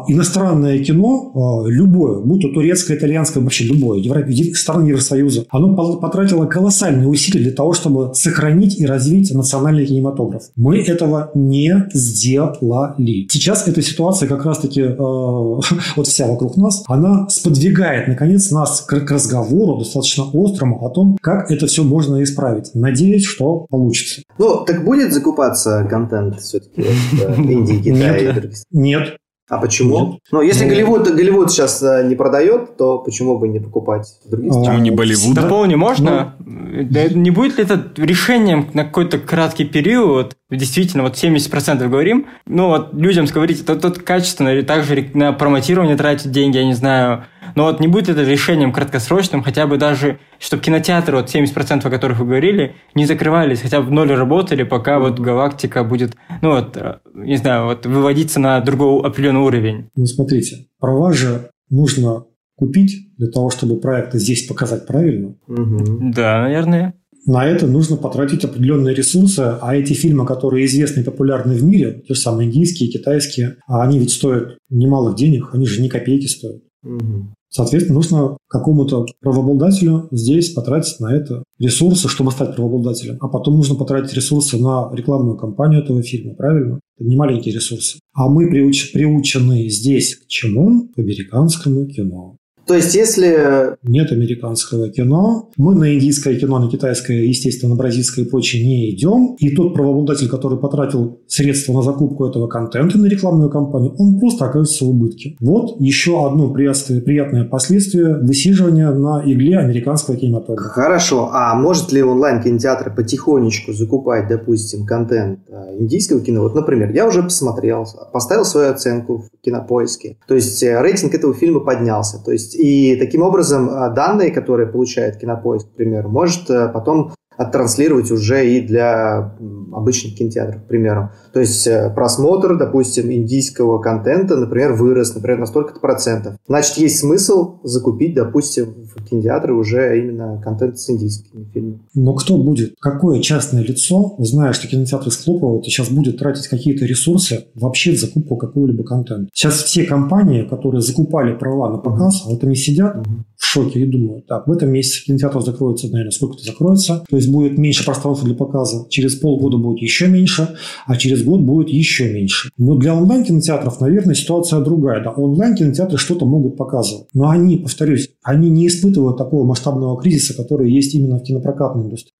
Иностранное 0.09 0.83
кино, 0.83 1.65
любое, 1.67 2.21
будь 2.21 2.43
то 2.43 2.49
турецкое, 2.49 2.97
итальянское, 2.97 3.41
вообще 3.41 3.65
любое, 3.65 3.99
Европе, 3.99 4.33
страны 4.55 4.89
Евросоюза, 4.89 5.45
оно 5.51 5.75
потратило 5.75 6.47
колоссальные 6.47 7.09
усилия 7.09 7.43
для 7.45 7.53
того, 7.53 7.75
чтобы 7.75 8.15
сохранить 8.15 8.81
и 8.81 8.87
развить 8.87 9.33
национальный 9.35 9.87
кинематограф 9.87 10.22
кинематограф. 10.23 10.43
Мы 10.57 10.83
этого 10.83 11.31
не 11.35 11.89
сделали. 11.93 13.27
Сейчас 13.31 13.67
эта 13.69 13.83
ситуация 13.83 14.29
как 14.29 14.45
раз-таки 14.45 14.81
э, 14.81 14.97
вот 14.99 16.07
вся 16.07 16.27
вокруг 16.27 16.57
нас, 16.57 16.85
она 16.87 17.29
сподвигает, 17.29 18.09
наконец, 18.09 18.51
нас 18.51 18.81
к, 18.83 19.01
к 19.01 19.11
разговору 19.11 19.79
достаточно 19.79 20.25
острому 20.33 20.85
о 20.85 20.91
том, 20.91 21.19
как 21.21 21.51
это 21.51 21.67
все 21.67 21.85
можно 21.85 22.23
исправить. 22.23 22.71
Надеюсь, 22.75 23.25
что 23.25 23.67
получится. 23.69 24.23
Ну, 24.39 24.65
так 24.65 24.85
будет 24.85 25.13
закупаться 25.13 25.87
контент 25.89 26.41
все-таки 26.41 26.83
в 26.83 27.41
Индии, 27.51 27.83
Китае? 27.83 28.51
Нет, 28.71 29.17
а 29.49 29.59
почему? 29.59 30.13
Нет. 30.13 30.21
Ну, 30.31 30.41
если 30.41 30.65
ну, 30.65 30.71
Голливуд, 30.71 31.15
Голливуд 31.15 31.51
сейчас 31.51 31.83
э, 31.83 32.07
не 32.07 32.15
продает, 32.15 32.77
то 32.77 32.99
почему 32.99 33.39
бы 33.39 33.49
не 33.49 33.59
покупать 33.59 34.07
в 34.25 34.31
других 34.31 34.53
странах? 34.53 34.69
Почему 34.71 34.83
не 34.83 34.91
Болливуд? 34.91 35.35
Дополни 35.35 35.75
можно? 35.75 36.37
Ну, 36.39 36.85
да, 36.85 37.09
не 37.09 37.31
будет 37.31 37.59
ли 37.59 37.65
это 37.65 37.93
решением 37.97 38.71
на 38.73 38.85
какой-то 38.85 39.19
краткий 39.19 39.65
период, 39.65 40.37
действительно, 40.51 41.03
вот 41.03 41.15
70% 41.15 41.87
говорим, 41.89 42.27
ну, 42.47 42.69
вот 42.69 42.95
людям 42.95 43.27
говорить, 43.27 43.61
это 43.61 43.77
тут 43.77 43.99
качественно, 43.99 44.49
или 44.49 44.63
также 44.63 45.11
на 45.15 45.33
промотирование 45.33 45.97
тратить 45.97 46.31
деньги, 46.31 46.57
я 46.57 46.65
не 46.65 46.75
знаю, 46.75 47.25
но 47.55 47.65
вот 47.65 47.81
не 47.81 47.89
будет 47.89 48.09
это 48.09 48.23
решением 48.23 48.73
краткосрочным, 48.73 49.43
хотя 49.43 49.67
бы 49.67 49.77
даже, 49.77 50.19
чтобы 50.39 50.63
кинотеатры, 50.63 51.17
вот 51.17 51.35
70% 51.35 51.87
о 51.87 51.91
которых 51.91 52.19
вы 52.19 52.27
говорили, 52.27 52.75
не 52.95 53.07
закрывались, 53.07 53.61
хотя 53.61 53.81
бы 53.81 53.89
в 53.89 53.91
ноль 53.91 54.13
работали, 54.13 54.63
пока 54.63 54.99
вот 54.99 55.19
галактика 55.19 55.85
будет, 55.85 56.17
ну 56.41 56.51
вот, 56.51 56.77
э, 56.77 56.99
не 57.15 57.37
знаю, 57.37 57.67
вот 57.67 57.87
выводиться 57.87 58.41
на 58.41 58.61
другой 58.61 59.03
определенный 59.03 59.41
уровень. 59.41 59.89
Ну, 59.97 60.07
смотрите, 60.07 60.67
права 60.79 61.13
же 61.13 61.51
нужно 61.71 62.25
купить 62.57 63.09
для 63.17 63.29
того, 63.29 63.51
чтобы 63.51 63.81
проекты 63.81 64.19
здесь 64.19 64.47
показать 64.47 64.87
правильно. 64.87 65.35
Угу. 65.49 66.13
Да, 66.15 66.43
наверное. 66.43 66.95
на 67.27 67.47
это 67.47 67.67
нужно 67.67 67.97
потратить 67.97 68.45
определенные 68.45 68.95
ресурсы, 68.95 69.41
а 69.61 69.75
эти 69.75 69.93
фильмы, 69.93 70.27
которые 70.27 70.67
известны 70.67 71.01
и 71.01 71.05
популярны 71.05 71.55
в 71.55 71.65
мире, 71.65 72.03
те 72.07 72.15
же 72.15 72.21
самые 72.21 72.49
индийские, 72.49 72.91
китайские, 72.91 73.57
а 73.67 73.83
они 73.83 73.99
ведь 73.99 74.13
стоят 74.13 74.59
немалых 74.71 75.17
денег, 75.17 75.51
они 75.53 75.67
же 75.67 75.83
ни 75.83 75.89
копейки 75.89 76.27
стоят. 76.27 76.63
Угу. 76.85 77.35
Соответственно, 77.53 77.97
нужно 77.97 78.37
какому-то 78.49 79.05
правообладателю 79.21 80.09
здесь 80.11 80.51
потратить 80.51 80.99
на 81.01 81.15
это 81.15 81.45
ресурсы, 81.59 82.09
чтобы 82.09 82.33
стать 82.33 82.57
правообладателем. 82.57 83.19
А 83.21 83.29
потом 83.29 83.57
нужно 83.57 83.75
потратить 83.75 84.15
ресурсы 84.15 84.57
на 84.57 84.91
рекламную 84.95 85.37
кампанию 85.37 85.83
этого 85.83 86.03
фильма, 86.03 86.35
правильно? 86.35 86.81
Это 86.99 87.09
не 87.09 87.15
маленькие 87.15 87.55
ресурсы. 87.55 87.99
А 88.15 88.29
мы 88.29 88.51
приуч- 88.51 88.93
приучены 88.95 89.69
здесь 89.69 90.17
к 90.17 90.27
чему? 90.29 90.89
К 90.95 90.99
американскому 90.99 91.87
кино. 91.87 92.37
То 92.67 92.75
есть, 92.75 92.95
если... 92.95 93.77
Нет 93.83 94.13
американского 94.13 94.89
кино, 94.89 95.51
мы 95.57 95.75
на 95.75 95.95
индийское 95.95 96.39
кино, 96.39 96.59
на 96.59 96.71
китайское, 96.71 97.23
естественно, 97.23 97.75
на 97.75 97.77
бразильское 97.77 98.25
и 98.25 98.29
прочее 98.29 98.65
не 98.65 98.91
идем. 98.91 99.35
И 99.39 99.55
тот 99.55 99.75
правообладатель, 99.75 100.29
который 100.29 100.59
потратил 100.59 101.21
средства 101.27 101.73
на 101.73 101.83
закупку 101.83 102.27
этого 102.27 102.47
контента, 102.47 102.99
на 102.99 103.07
рекламную 103.07 103.51
кампанию, 103.51 103.95
он 103.99 104.19
просто 104.19 104.47
окажется 104.47 104.85
в 104.85 104.91
убытке. 104.91 105.37
Вот 105.41 105.81
еще 105.81 106.27
одно 106.27 106.51
приятное 106.51 107.45
последствие 107.45 108.19
высиживания 108.19 108.91
на 108.91 109.23
игле 109.25 109.59
американского 109.59 110.17
кинематографа. 110.17 110.69
Хорошо. 110.69 111.31
А 111.33 111.55
может 111.55 111.93
ли 111.93 112.03
онлайн-кинотеатр 112.03 112.95
потихонечку 112.95 113.73
закупать, 113.73 114.29
допустим, 114.29 114.87
контент 114.87 115.41
э, 115.49 115.79
индийского 115.79 116.21
кино? 116.21 116.43
Вот, 116.43 116.55
например, 116.55 116.93
я 116.93 117.07
уже 117.07 117.23
посмотрел, 117.23 117.87
поставил 118.13 118.45
свою 118.45 118.71
оценку 118.71 119.19
в 119.19 119.45
кинопоиске. 119.45 120.19
То 120.27 120.35
есть, 120.35 120.63
э, 120.63 120.81
рейтинг 120.81 121.15
этого 121.15 121.35
фильма 121.35 121.61
поднялся. 121.61 122.23
То 122.25 122.33
есть, 122.33 122.52
есть, 122.53 122.65
и 122.65 122.97
таким 122.97 123.23
образом 123.23 123.69
а, 123.71 123.89
данные, 123.91 124.31
которые 124.31 124.69
получает 124.69 125.19
Кинопоиск, 125.19 125.69
к 125.69 125.77
примеру, 125.77 126.09
может 126.09 126.49
э, 126.51 126.69
потом 126.69 127.13
оттранслировать 127.37 128.11
уже 128.11 128.49
и 128.49 128.61
для 128.61 129.35
обычных 129.73 130.17
кинотеатров, 130.17 130.63
к 130.63 130.67
примеру. 130.67 131.11
То 131.33 131.41
есть 131.41 131.67
э, 131.67 131.91
просмотр, 131.95 132.57
допустим, 132.59 133.11
индийского 133.11 133.79
контента, 133.79 134.37
например, 134.37 134.75
вырос, 134.75 135.15
например, 135.15 135.39
на 135.39 135.47
столько-то 135.47 135.81
процентов. 135.81 136.35
Значит, 136.47 136.77
есть 136.79 136.99
смысл 136.99 137.61
закупить, 137.63 138.15
допустим, 138.15 138.75
в 138.85 139.05
кинотеатры 139.05 139.55
уже 139.55 139.99
именно 139.99 140.41
контент 140.43 140.79
с 140.79 140.91
индийскими 140.91 141.45
фильмами. 141.53 141.81
Но 141.95 142.15
кто 142.15 142.37
будет? 142.37 142.75
Какое 142.81 143.21
частное 143.21 143.63
лицо, 143.63 144.15
зная, 144.19 144.53
что 144.53 144.69
кинотеатры 144.69 145.11
схлопывают, 145.11 145.67
и 145.67 145.71
сейчас 145.71 145.89
будет 145.89 146.19
тратить 146.19 146.49
какие-то 146.49 146.85
ресурсы 146.85 147.47
вообще 147.55 147.93
в 147.93 147.99
закупку 147.99 148.37
какого-либо 148.37 148.85
контента? 148.85 149.31
Сейчас 149.33 149.63
все 149.63 149.85
компании, 149.85 150.43
которые 150.43 150.83
закупали 150.83 151.35
права 151.35 151.71
на 151.71 151.79
показ, 151.79 152.25
вот 152.27 152.45
они 152.45 152.57
сидят 152.57 153.07
в 153.37 153.45
шоке 153.45 153.81
и 153.81 153.87
думают, 153.87 154.27
так, 154.27 154.47
в 154.47 154.53
этом 154.53 154.71
месяце 154.71 155.05
кинотеатр 155.05 155.41
закроется, 155.41 155.89
наверное, 155.89 156.13
сколько-то 156.13 156.45
закроется, 156.45 157.05
то 157.09 157.17
есть 157.23 157.33
будет 157.33 157.59
меньше 157.59 157.85
пространства 157.85 158.27
для 158.27 158.37
показа, 158.37 158.87
через 158.89 159.15
полгода 159.17 159.57
будет 159.57 159.81
еще 159.81 160.09
меньше, 160.09 160.57
а 160.87 160.97
через 160.97 161.25
год 161.25 161.41
будет 161.41 161.69
еще 161.69 162.13
меньше. 162.13 162.51
Но 162.59 162.77
для 162.77 162.95
онлайн-кинотеатров, 162.95 163.81
наверное, 163.81 164.15
ситуация 164.15 164.61
другая. 164.61 165.03
Да, 165.03 165.11
онлайн-кинотеатры 165.11 165.99
что-то 165.99 166.27
могут 166.27 166.57
показывать. 166.57 167.07
Но 167.15 167.31
они, 167.31 167.57
повторюсь, 167.57 168.11
они 168.23 168.51
не 168.51 168.67
испытывают 168.67 169.17
такого 169.17 169.45
масштабного 169.45 170.01
кризиса, 170.01 170.35
который 170.35 170.71
есть 170.71 170.95
именно 170.95 171.19
в 171.19 171.23
кинопрокатной 171.23 171.85
индустрии. 171.85 172.13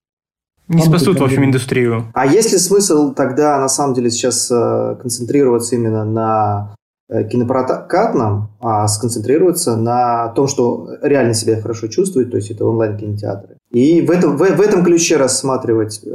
Не 0.69 0.83
Там 0.83 0.89
спасут, 0.91 1.21
в 1.21 1.25
общем, 1.25 1.45
индустрию. 1.45 2.05
А 2.15 2.27
есть 2.27 2.53
ли 2.53 2.59
смысл 2.59 3.13
тогда, 3.13 3.59
на 3.59 3.69
самом 3.69 3.95
деле, 3.95 4.11
сейчас 4.11 4.51
э, 4.51 4.97
концентрироваться 5.01 5.75
именно 5.75 6.05
на 6.05 6.77
э, 7.09 7.25
кинопрокатном, 7.29 8.51
а 8.61 8.87
сконцентрироваться 8.87 9.77
на 9.77 10.29
том, 10.29 10.47
что 10.47 10.89
реально 11.03 11.35
себя 11.35 11.61
хорошо 11.61 11.89
чувствует, 11.89 12.31
то 12.31 12.37
есть 12.37 12.51
это 12.51 12.65
онлайн-кинотеатры. 12.65 13.57
И 13.73 14.03
в 14.03 14.11
этом, 14.11 14.37
в, 14.37 14.41
в 14.41 14.61
этом 14.61 14.85
ключе 14.85 15.17
рассматривать 15.17 16.01
э, 16.05 16.09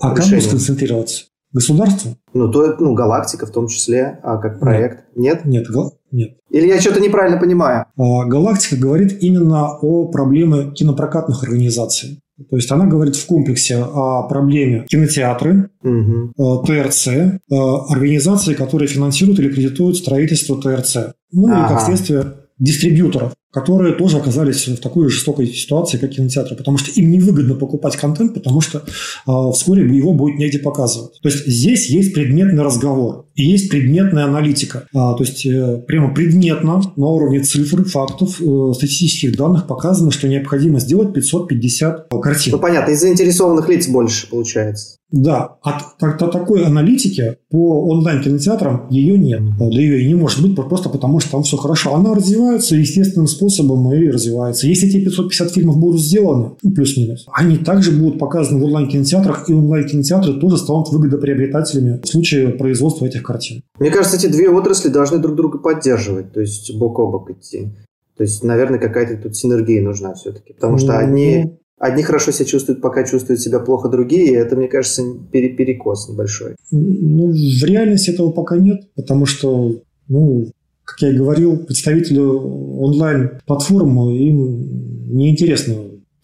А 0.00 0.14
решение. 0.14 0.40
кому 0.40 0.40
сконцентрироваться? 0.40 1.24
Государство? 1.52 2.16
Ну, 2.32 2.50
то, 2.50 2.74
ну, 2.80 2.94
галактика 2.94 3.46
в 3.46 3.50
том 3.50 3.68
числе, 3.68 4.18
а 4.24 4.38
как 4.38 4.58
проект. 4.58 5.04
Нет? 5.14 5.44
Нет, 5.44 5.68
нет. 5.70 5.92
нет. 6.10 6.36
Или 6.50 6.66
я 6.66 6.80
что-то 6.80 6.98
неправильно 7.00 7.38
понимаю? 7.38 7.86
А, 7.96 8.24
галактика 8.24 8.76
говорит 8.76 9.22
именно 9.22 9.76
о 9.80 10.08
проблеме 10.08 10.72
кинопрокатных 10.72 11.44
организаций. 11.44 12.20
То 12.50 12.56
есть 12.56 12.70
она 12.72 12.86
говорит 12.86 13.14
в 13.14 13.24
комплексе 13.26 13.76
о 13.76 14.24
проблеме 14.24 14.84
кинотеатры, 14.88 15.70
угу. 15.84 16.64
ТРЦ, 16.66 17.06
э, 17.06 17.38
организации, 17.48 18.54
которые 18.54 18.88
финансируют 18.88 19.38
или 19.38 19.52
кредитуют 19.52 19.96
строительство 19.96 20.60
ТРЦ. 20.60 21.14
Ну 21.30 21.46
ага. 21.52 21.66
и 21.66 21.68
как 21.68 21.82
следствие 21.82 22.34
дистрибьюторов 22.58 23.34
которые 23.54 23.94
тоже 23.94 24.16
оказались 24.16 24.66
в 24.66 24.80
такой 24.80 25.08
жестокой 25.08 25.46
ситуации, 25.46 25.96
как 25.96 26.10
кинотеатры, 26.10 26.56
потому 26.56 26.76
что 26.76 26.90
им 26.90 27.08
невыгодно 27.08 27.54
покупать 27.54 27.96
контент, 27.96 28.34
потому 28.34 28.60
что 28.60 28.78
э, 28.78 29.52
вскоре 29.52 29.84
его 29.96 30.12
будет 30.12 30.38
негде 30.40 30.58
показывать. 30.58 31.20
То 31.22 31.28
есть 31.28 31.46
здесь 31.46 31.88
есть 31.88 32.12
предметный 32.14 32.64
разговор 32.64 33.26
и 33.36 33.44
есть 33.44 33.70
предметная 33.70 34.24
аналитика. 34.24 34.88
А, 34.92 35.14
то 35.14 35.22
есть 35.22 35.46
э, 35.46 35.82
прямо 35.86 36.12
предметно 36.12 36.82
на 36.96 37.06
уровне 37.06 37.40
цифр, 37.40 37.84
фактов, 37.84 38.40
э, 38.40 38.72
статистических 38.74 39.36
данных 39.36 39.68
показано, 39.68 40.10
что 40.10 40.26
необходимо 40.26 40.80
сделать 40.80 41.14
550 41.14 42.08
картин. 42.20 42.52
Ну 42.54 42.58
понятно, 42.58 42.90
из 42.90 43.00
заинтересованных 43.00 43.68
лиц 43.68 43.86
больше 43.86 44.28
получается. 44.28 44.96
Да, 45.14 45.58
от, 45.62 45.82
от, 46.00 46.20
от 46.20 46.32
такой 46.32 46.64
аналитики 46.64 47.36
по 47.48 47.84
онлайн-кинотеатрам 47.84 48.88
ее 48.90 49.16
нет. 49.16 49.42
Да 49.56 49.66
ее 49.66 50.02
и 50.02 50.08
не 50.08 50.16
может 50.16 50.42
быть 50.42 50.56
просто 50.56 50.88
потому, 50.88 51.20
что 51.20 51.30
там 51.30 51.44
все 51.44 51.56
хорошо. 51.56 51.94
Она 51.94 52.14
развивается 52.14 52.74
естественным 52.74 53.28
способом 53.28 53.94
и 53.94 54.08
развивается. 54.08 54.66
Если 54.66 54.88
эти 54.88 55.04
550 55.04 55.52
фильмов 55.52 55.78
будут 55.78 56.00
сделаны, 56.00 56.56
ну, 56.60 56.70
плюс-минус, 56.72 57.26
они 57.32 57.58
также 57.58 57.92
будут 57.92 58.18
показаны 58.18 58.60
в 58.60 58.64
онлайн-кинотеатрах, 58.64 59.48
и 59.48 59.54
онлайн-кинотеатры 59.54 60.40
тоже 60.40 60.58
станут 60.58 60.88
выгодоприобретателями 60.90 62.00
в 62.02 62.08
случае 62.08 62.48
производства 62.48 63.06
этих 63.06 63.22
картин. 63.22 63.62
Мне 63.78 63.90
кажется, 63.90 64.16
эти 64.16 64.26
две 64.26 64.50
отрасли 64.50 64.88
должны 64.88 65.18
друг 65.18 65.36
друга 65.36 65.58
поддерживать, 65.58 66.32
то 66.32 66.40
есть 66.40 66.76
бок 66.76 66.98
о 66.98 67.06
бок 67.06 67.30
идти. 67.30 67.68
То 68.16 68.24
есть, 68.24 68.42
наверное, 68.42 68.80
какая-то 68.80 69.22
тут 69.22 69.36
синергия 69.36 69.80
нужна 69.80 70.14
все-таки. 70.14 70.54
Потому 70.54 70.78
что 70.78 70.98
одни 70.98 71.44
ну, 71.44 71.58
Одни 71.78 72.02
хорошо 72.02 72.30
себя 72.30 72.46
чувствуют, 72.46 72.80
пока 72.80 73.04
чувствуют 73.04 73.40
себя 73.40 73.58
плохо 73.58 73.88
другие, 73.88 74.26
и 74.32 74.36
это, 74.36 74.56
мне 74.56 74.68
кажется, 74.68 75.02
перекос 75.32 76.08
небольшой. 76.08 76.54
Ну, 76.70 77.32
в 77.32 77.64
реальности 77.64 78.10
этого 78.10 78.30
пока 78.30 78.56
нет, 78.56 78.88
потому 78.94 79.26
что, 79.26 79.82
ну, 80.08 80.52
как 80.84 81.02
я 81.02 81.10
и 81.10 81.16
говорил, 81.16 81.58
представителю 81.58 82.38
онлайн-платформы 82.78 84.16
им 84.16 85.14
неинтересно 85.14 85.74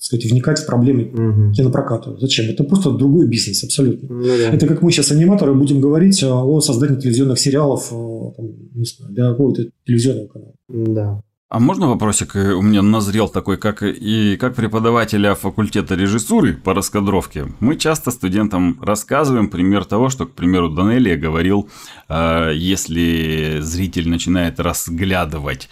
сказать, 0.01 0.25
вникать 0.31 0.59
в 0.59 0.67
проблемы 0.67 1.05
угу. 1.05 1.53
кинопроката. 1.53 2.17
Зачем? 2.19 2.47
Это 2.47 2.65
просто 2.65 2.91
другой 2.91 3.29
бизнес 3.29 3.63
абсолютно. 3.63 4.09
Ну, 4.09 4.25
да. 4.25 4.55
Это 4.55 4.67
как 4.67 4.81
мы 4.83 4.91
сейчас 4.91 5.13
аниматоры 5.13 5.53
будем 5.53 5.81
говорить 5.81 6.23
о 6.25 6.61
создании 6.61 6.99
телевизионных 6.99 7.39
сериалов 7.39 7.91
там, 7.91 8.47
не 8.75 8.85
знаю, 8.85 9.13
для 9.13 9.31
какого-то 9.31 9.67
телевизионного 9.85 10.29
канала. 10.29 10.55
Да. 10.69 11.23
А 11.51 11.59
можно 11.59 11.89
вопросик? 11.89 12.37
Э, 12.37 12.53
у 12.53 12.63
меня 12.63 12.81
назрел 12.81 13.29
такой, 13.29 13.57
как 13.59 13.83
и 13.83 14.37
как 14.37 14.55
преподавателя 14.55 15.35
факультета 15.35 15.97
режиссуры 15.97 16.55
по 16.55 16.75
раскадровке. 16.75 17.53
Мы 17.59 17.75
часто 17.75 18.13
студентам 18.13 18.79
рассказываем 18.81 19.49
пример 19.49 19.85
того, 19.85 20.11
что, 20.11 20.27
к 20.27 20.33
примеру, 20.33 20.69
Данелия 20.69 21.17
говорил, 21.17 21.69
э, 22.09 22.53
если 22.55 23.59
зритель 23.63 24.09
начинает 24.09 24.61
разглядывать 24.61 25.69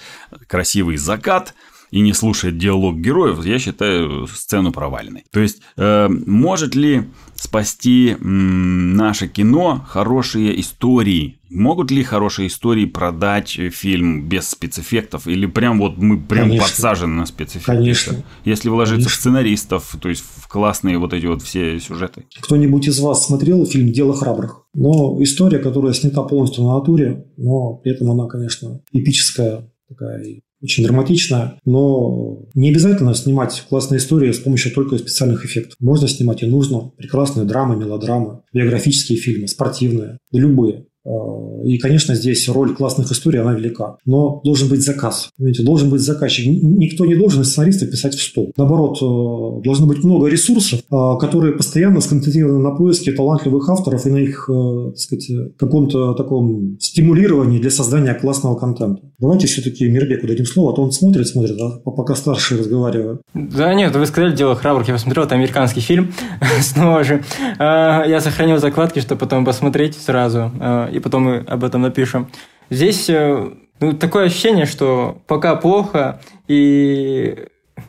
красивый 0.48 0.96
закат, 0.96 1.54
и 1.90 2.00
не 2.00 2.12
слушает 2.12 2.58
диалог 2.58 2.96
героев, 2.96 3.44
я 3.44 3.58
считаю 3.58 4.26
сцену 4.26 4.72
провальной. 4.72 5.24
То 5.30 5.40
есть, 5.40 5.62
э, 5.76 6.08
может 6.08 6.74
ли 6.74 7.08
спасти 7.40 8.16
м, 8.20 8.94
наше 8.94 9.28
кино 9.28 9.84
хорошие 9.88 10.60
истории? 10.60 11.38
Могут 11.50 11.90
ли 11.90 12.02
хорошие 12.02 12.48
истории 12.48 12.84
продать 12.84 13.48
фильм 13.72 14.28
без 14.28 14.48
спецэффектов? 14.50 15.26
Или 15.26 15.46
прям 15.46 15.78
вот 15.78 15.96
мы 15.96 16.20
прям 16.20 16.48
Конечно. 16.48 16.68
подсажены 16.68 17.14
на 17.14 17.26
спецэффекты? 17.26 17.72
Конечно. 17.72 18.24
Если 18.44 18.68
вложиться 18.68 18.96
Конечно. 18.96 19.10
в 19.10 19.20
сценаристов, 19.20 19.96
то 20.00 20.08
есть 20.08 20.22
в 20.22 20.48
классные 20.48 20.98
вот 20.98 21.14
эти 21.14 21.26
вот 21.26 21.42
все 21.42 21.80
сюжеты. 21.80 22.26
Кто-нибудь 22.40 22.88
из 22.88 23.00
вас 23.00 23.26
смотрел 23.26 23.64
фильм 23.64 23.92
«Дело 23.92 24.14
храбрых»? 24.14 24.66
Но 24.74 25.16
история, 25.22 25.58
которая 25.58 25.94
снята 25.94 26.22
полностью 26.22 26.64
на 26.64 26.74
натуре, 26.74 27.26
но 27.36 27.74
при 27.74 27.92
этом 27.92 28.10
она, 28.10 28.26
конечно, 28.26 28.80
эпическая 28.92 29.70
такая 29.88 30.22
очень 30.62 30.84
драматично, 30.84 31.58
но 31.64 32.46
не 32.54 32.70
обязательно 32.70 33.14
снимать 33.14 33.64
классные 33.68 33.98
истории 33.98 34.32
с 34.32 34.38
помощью 34.38 34.72
только 34.72 34.98
специальных 34.98 35.44
эффектов. 35.44 35.74
Можно 35.80 36.08
снимать 36.08 36.42
и 36.42 36.46
нужно 36.46 36.90
прекрасные 36.96 37.46
драмы, 37.46 37.76
мелодрамы, 37.76 38.40
биографические 38.52 39.18
фильмы, 39.18 39.48
спортивные, 39.48 40.18
любые. 40.32 40.86
А, 41.08 41.62
и, 41.64 41.78
конечно, 41.78 42.14
здесь 42.14 42.48
роль 42.48 42.74
классных 42.74 43.10
историй, 43.10 43.40
она 43.40 43.54
велика. 43.54 43.96
Но 44.04 44.40
должен 44.44 44.68
быть 44.68 44.82
заказ. 44.82 45.30
Понимаете, 45.36 45.62
должен 45.62 45.90
быть 45.90 46.00
заказчик. 46.00 46.46
Никто 46.46 47.06
не 47.06 47.14
должен 47.14 47.42
из 47.42 47.50
сценариста 47.50 47.86
писать 47.86 48.14
в 48.14 48.22
стол. 48.22 48.52
Наоборот, 48.56 48.98
э, 49.00 49.64
должно 49.64 49.86
быть 49.86 50.04
много 50.04 50.28
ресурсов, 50.28 50.82
а, 50.90 51.16
которые 51.16 51.54
постоянно 51.54 52.00
сконцентрированы 52.00 52.58
на 52.58 52.74
поиске 52.74 53.12
талантливых 53.12 53.68
авторов 53.68 54.06
и 54.06 54.10
на 54.10 54.18
их, 54.18 54.50
э, 54.52 54.90
так 54.90 54.98
сказать, 54.98 55.30
каком-то 55.56 56.14
таком 56.14 56.78
стимулировании 56.80 57.58
для 57.58 57.70
создания 57.70 58.14
классного 58.14 58.56
контента. 58.56 59.07
Давайте 59.20 59.48
все-таки 59.48 59.88
Мирбеку 59.88 60.28
дадим 60.28 60.46
слово, 60.46 60.72
а 60.72 60.76
то 60.76 60.82
он 60.82 60.92
смотрит, 60.92 61.26
смотрит, 61.26 61.58
а 61.60 61.90
пока 61.90 62.14
старшие 62.14 62.60
разговаривают. 62.60 63.20
Да 63.34 63.74
нет, 63.74 63.94
вы 63.96 64.06
сказали 64.06 64.32
«Дело 64.32 64.54
храбрых», 64.54 64.86
я 64.86 64.94
посмотрел, 64.94 65.24
это 65.24 65.34
американский 65.34 65.80
фильм, 65.80 66.12
снова 66.60 67.02
же. 67.02 67.24
А, 67.58 68.04
я 68.04 68.20
сохранил 68.20 68.58
закладки, 68.58 69.00
чтобы 69.00 69.18
потом 69.18 69.44
посмотреть 69.44 69.96
сразу, 69.96 70.52
а, 70.60 70.88
и 70.88 71.00
потом 71.00 71.24
мы 71.24 71.38
об 71.38 71.64
этом 71.64 71.82
напишем. 71.82 72.28
Здесь 72.70 73.10
э, 73.10 73.50
ну, 73.80 73.92
такое 73.92 74.26
ощущение, 74.26 74.66
что 74.66 75.20
пока 75.26 75.56
плохо, 75.56 76.20
и 76.46 77.46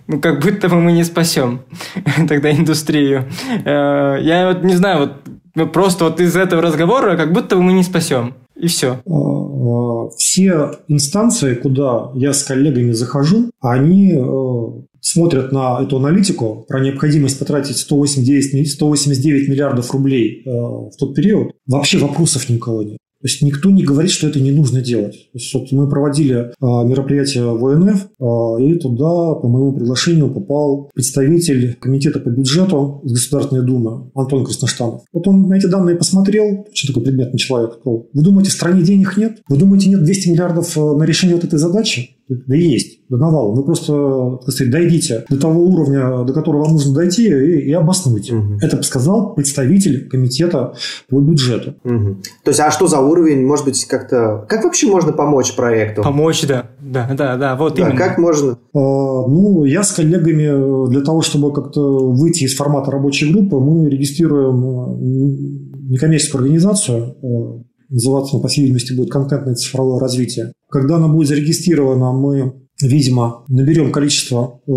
ну, 0.07 0.19
как 0.19 0.41
будто 0.41 0.67
бы 0.67 0.77
мы 0.77 0.93
не 0.93 1.03
спасем 1.03 1.61
тогда 2.27 2.51
индустрию. 2.51 3.25
Э, 3.65 4.17
я 4.19 4.47
вот 4.47 4.63
не 4.63 4.73
знаю, 4.73 4.99
вот 4.99 5.11
ну, 5.55 5.67
просто 5.67 6.05
вот 6.05 6.19
из 6.21 6.35
этого 6.35 6.61
разговора 6.61 7.17
как 7.17 7.33
будто 7.33 7.55
бы 7.55 7.61
мы 7.61 7.73
не 7.73 7.83
спасем. 7.83 8.33
И 8.59 8.67
все. 8.67 9.01
А, 9.05 9.11
а, 9.11 10.09
все 10.17 10.71
инстанции, 10.87 11.55
куда 11.55 12.11
я 12.15 12.33
с 12.33 12.43
коллегами 12.43 12.91
захожу, 12.91 13.51
они 13.61 14.13
э, 14.13 14.81
смотрят 15.01 15.51
на 15.51 15.81
эту 15.81 15.97
аналитику 15.97 16.65
про 16.67 16.79
необходимость 16.81 17.39
потратить 17.39 17.77
189, 17.77 18.71
189 18.71 19.49
миллиардов 19.49 19.91
рублей 19.91 20.43
э, 20.45 20.49
в 20.49 20.91
тот 20.97 21.15
период. 21.15 21.53
Вообще 21.67 21.97
вопросов 21.99 22.49
ни 22.49 22.57
у 22.57 22.59
кого 22.59 22.83
нет. 22.83 22.97
То 23.21 23.27
есть 23.27 23.41
никто 23.41 23.69
не 23.69 23.83
говорит, 23.83 24.11
что 24.11 24.27
это 24.27 24.39
не 24.39 24.51
нужно 24.51 24.81
делать. 24.81 25.29
То 25.33 25.39
есть 25.39 25.53
вот 25.53 25.71
мы 25.73 25.89
проводили 25.89 26.53
а, 26.61 26.83
мероприятие 26.85 27.53
в 27.53 27.65
ОНФ, 27.65 28.07
а, 28.17 28.61
и 28.61 28.75
туда 28.75 29.35
по 29.35 29.47
моему 29.47 29.73
приглашению 29.73 30.33
попал 30.33 30.89
представитель 30.93 31.75
комитета 31.75 32.19
по 32.19 32.29
бюджету 32.29 33.01
из 33.03 33.11
Государственной 33.11 33.65
Думы 33.65 34.09
Антон 34.15 34.45
Красноштанов. 34.45 35.01
Вот 35.11 35.27
он 35.27 35.49
на 35.49 35.55
эти 35.55 35.65
данные 35.65 35.97
посмотрел, 35.97 36.65
что 36.73 36.87
такой 36.87 37.03
предметный 37.03 37.39
человек. 37.39 37.79
Вы 37.83 38.23
думаете, 38.23 38.51
в 38.51 38.53
стране 38.53 38.83
денег 38.83 39.17
нет? 39.17 39.41
Вы 39.49 39.57
думаете, 39.57 39.89
нет 39.89 40.03
200 40.03 40.29
миллиардов 40.29 40.77
э, 40.77 40.81
на 40.81 41.03
решение 41.03 41.35
вот 41.35 41.43
этой 41.43 41.59
задачи? 41.59 42.18
Да 42.29 42.55
есть, 42.55 42.99
до 43.09 43.17
навала. 43.17 43.55
Вы 43.55 43.63
просто, 43.63 44.37
так 44.45 44.53
сказать, 44.53 44.71
дойдите 44.71 45.25
до 45.29 45.39
того 45.39 45.63
уровня, 45.63 46.23
до 46.23 46.31
которого 46.31 46.65
вам 46.65 46.73
нужно 46.73 46.93
дойти, 46.93 47.27
и, 47.27 47.69
и 47.69 47.71
обоснуйте. 47.73 48.35
Угу. 48.35 48.59
Это 48.61 48.81
сказал 48.83 49.33
представитель 49.33 50.07
комитета 50.07 50.73
по 51.09 51.19
бюджету. 51.19 51.73
Угу. 51.83 52.17
То 52.43 52.51
есть, 52.51 52.59
а 52.59 52.69
что 52.69 52.87
за 52.87 52.99
уровень? 52.99 53.45
Может 53.45 53.65
быть, 53.65 53.83
как-то... 53.85 54.45
Как 54.47 54.63
вообще 54.63 54.87
можно 54.87 55.11
помочь 55.11 55.55
проекту? 55.55 56.03
Помочь, 56.03 56.45
да. 56.45 56.67
Да, 56.79 57.09
да, 57.17 57.35
да, 57.37 57.55
вот 57.55 57.75
да, 57.75 57.81
именно. 57.81 57.97
Как 57.97 58.17
можно? 58.17 58.51
А, 58.73 58.77
ну, 58.77 59.65
я 59.65 59.83
с 59.83 59.91
коллегами 59.91 60.89
для 60.89 61.01
того, 61.01 61.21
чтобы 61.21 61.51
как-то 61.51 62.11
выйти 62.11 62.43
из 62.43 62.55
формата 62.55 62.91
рабочей 62.91 63.31
группы, 63.31 63.57
мы 63.57 63.89
регистрируем 63.89 64.63
э, 64.63 65.69
некоммерческую 65.89 66.41
организацию, 66.41 67.15
э, 67.21 67.63
называться, 67.89 68.37
по 68.37 68.47
всей 68.47 68.61
видимости, 68.61 68.93
будет 68.93 69.11
контентное 69.11 69.55
цифровое 69.55 69.99
развитие. 69.99 70.53
Когда 70.69 70.95
она 70.97 71.07
будет 71.07 71.27
зарегистрирована, 71.27 72.11
мы, 72.11 72.53
видимо, 72.81 73.43
наберем 73.47 73.91
количество, 73.91 74.61
э, 74.67 74.71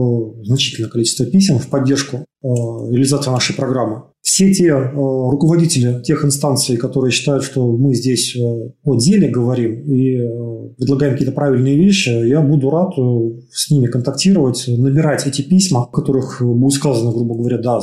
значительное 0.44 0.90
количество 0.90 1.26
писем 1.26 1.58
в 1.58 1.68
поддержку 1.68 2.16
э, 2.16 2.24
реализации 2.42 3.30
нашей 3.30 3.54
программы. 3.54 4.04
Все 4.22 4.52
те 4.54 4.68
э, 4.68 4.90
руководители 4.94 6.02
тех 6.02 6.24
инстанций, 6.24 6.76
которые 6.76 7.12
считают, 7.12 7.44
что 7.44 7.70
мы 7.76 7.94
здесь 7.94 8.36
о 8.36 8.96
деле 8.96 9.28
говорим 9.28 9.82
и 9.82 10.16
предлагаем 10.78 11.12
какие-то 11.12 11.34
правильные 11.34 11.76
вещи, 11.76 12.08
я 12.08 12.40
буду 12.40 12.70
рад 12.70 12.94
с 13.50 13.70
ними 13.70 13.86
контактировать, 13.86 14.64
набирать 14.68 15.26
эти 15.26 15.42
письма, 15.42 15.86
в 15.86 15.90
которых 15.90 16.40
будет 16.40 16.72
сказано, 16.72 17.12
грубо 17.12 17.34
говоря, 17.34 17.58
да, 17.58 17.80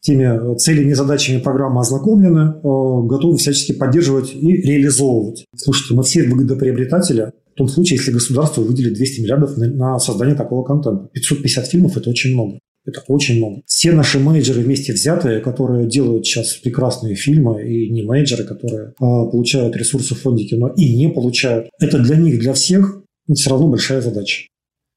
теми 0.00 0.56
целями 0.56 0.90
и 0.90 0.94
задачами 0.94 1.40
программы 1.40 1.80
ознакомлены, 1.80 2.54
э, 2.54 3.06
готовы 3.06 3.36
всячески 3.36 3.72
поддерживать 3.72 4.34
и 4.34 4.52
реализовывать. 4.52 5.44
Слушайте, 5.56 5.94
мы 5.94 6.02
все 6.02 6.22
выгодоприобретатели, 6.22 7.32
в 7.52 7.56
том 7.56 7.68
случае, 7.68 7.98
если 7.98 8.12
государство 8.12 8.62
выделит 8.62 8.94
200 8.94 9.20
миллиардов 9.20 9.56
на 9.56 9.98
создание 9.98 10.34
такого 10.34 10.64
контента. 10.64 11.08
550 11.12 11.66
фильмов– 11.66 11.96
это 11.96 12.08
очень 12.08 12.32
много. 12.32 12.58
Это 12.86 13.02
очень 13.08 13.36
много. 13.36 13.60
Все 13.66 13.92
наши 13.92 14.18
менеджеры 14.18 14.62
вместе 14.62 14.94
взятые, 14.94 15.40
которые 15.40 15.86
делают 15.86 16.24
сейчас 16.26 16.54
прекрасные 16.54 17.14
фильмы, 17.14 17.62
и 17.62 17.90
не 17.90 18.02
менеджеры, 18.02 18.44
которые 18.44 18.94
а, 18.98 19.26
получают 19.26 19.76
ресурсы 19.76 20.14
в 20.14 20.20
фонде 20.20 20.44
кино 20.44 20.68
и 20.68 20.96
не 20.96 21.10
получают, 21.10 21.68
это 21.78 21.98
для 21.98 22.16
них, 22.16 22.40
для 22.40 22.54
всех 22.54 23.02
все 23.34 23.50
равно 23.50 23.68
большая 23.68 24.00
задача. 24.00 24.46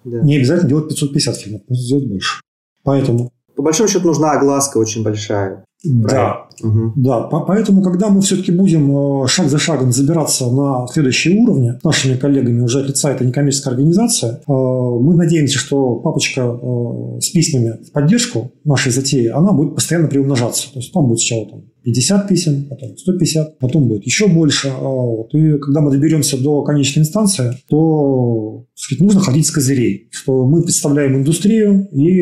Да. 0.06 0.22
Не 0.22 0.38
обязательно 0.38 0.70
делать 0.70 0.90
550 0.90 1.38
фильмов, 1.38 1.62
можно 1.68 1.84
сделать 1.84 2.08
больше. 2.08 2.42
Поэтому 2.84 3.32
по 3.56 3.64
большому 3.64 3.90
счету 3.90 4.08
нужна 4.08 4.32
огласка 4.32 4.78
очень 4.78 5.04
большая. 5.04 5.66
Да, 5.84 6.48
угу. 6.62 6.94
да. 6.96 7.24
Поэтому, 7.24 7.84
когда 7.84 8.08
мы 8.08 8.22
все-таки 8.22 8.54
будем 8.54 9.24
э, 9.24 9.28
шаг 9.28 9.50
за 9.50 9.58
шагом 9.60 9.92
забираться 9.92 10.50
на 10.50 10.88
следующие 10.88 11.42
уровни 11.42 11.74
нашими 11.84 12.16
коллегами 12.16 12.62
уже 12.62 12.80
от 12.80 12.88
лица 12.88 13.12
этой 13.12 13.28
некоммерческой 13.28 13.74
организации, 13.74 14.30
э, 14.30 14.42
мы 14.48 15.16
надеемся, 15.16 15.58
что 15.58 15.96
папочка 15.96 16.42
э, 16.42 17.20
с 17.20 17.30
письмами 17.32 17.84
в 17.86 17.92
поддержку 17.92 18.54
нашей 18.64 18.94
затеи, 18.94 19.28
она 19.28 19.52
будет 19.52 19.76
постоянно 19.76 20.08
приумножаться. 20.08 20.72
То 20.72 20.80
есть 20.80 20.94
там 20.94 21.06
будет 21.08 21.20
сначала 21.20 21.50
там, 21.50 21.64
50 21.84 22.28
писем, 22.28 22.66
потом 22.70 22.98
150, 22.98 23.60
потом 23.60 23.88
будет 23.88 24.06
еще 24.06 24.28
больше. 24.28 24.70
А 24.70 24.82
вот. 24.82 25.34
И 25.34 25.58
когда 25.58 25.82
мы 25.82 25.92
доберемся 25.92 26.42
до 26.42 26.64
конечной 26.64 27.02
инстанции, 27.02 27.58
то 27.70 28.66
сказать, 28.74 29.02
нужно 29.02 29.20
ходить 29.20 29.48
с 29.48 29.52
козырей, 29.52 30.08
что 30.12 30.46
мы 30.46 30.64
представляем 30.64 31.16
индустрию, 31.18 31.88
и 31.92 32.20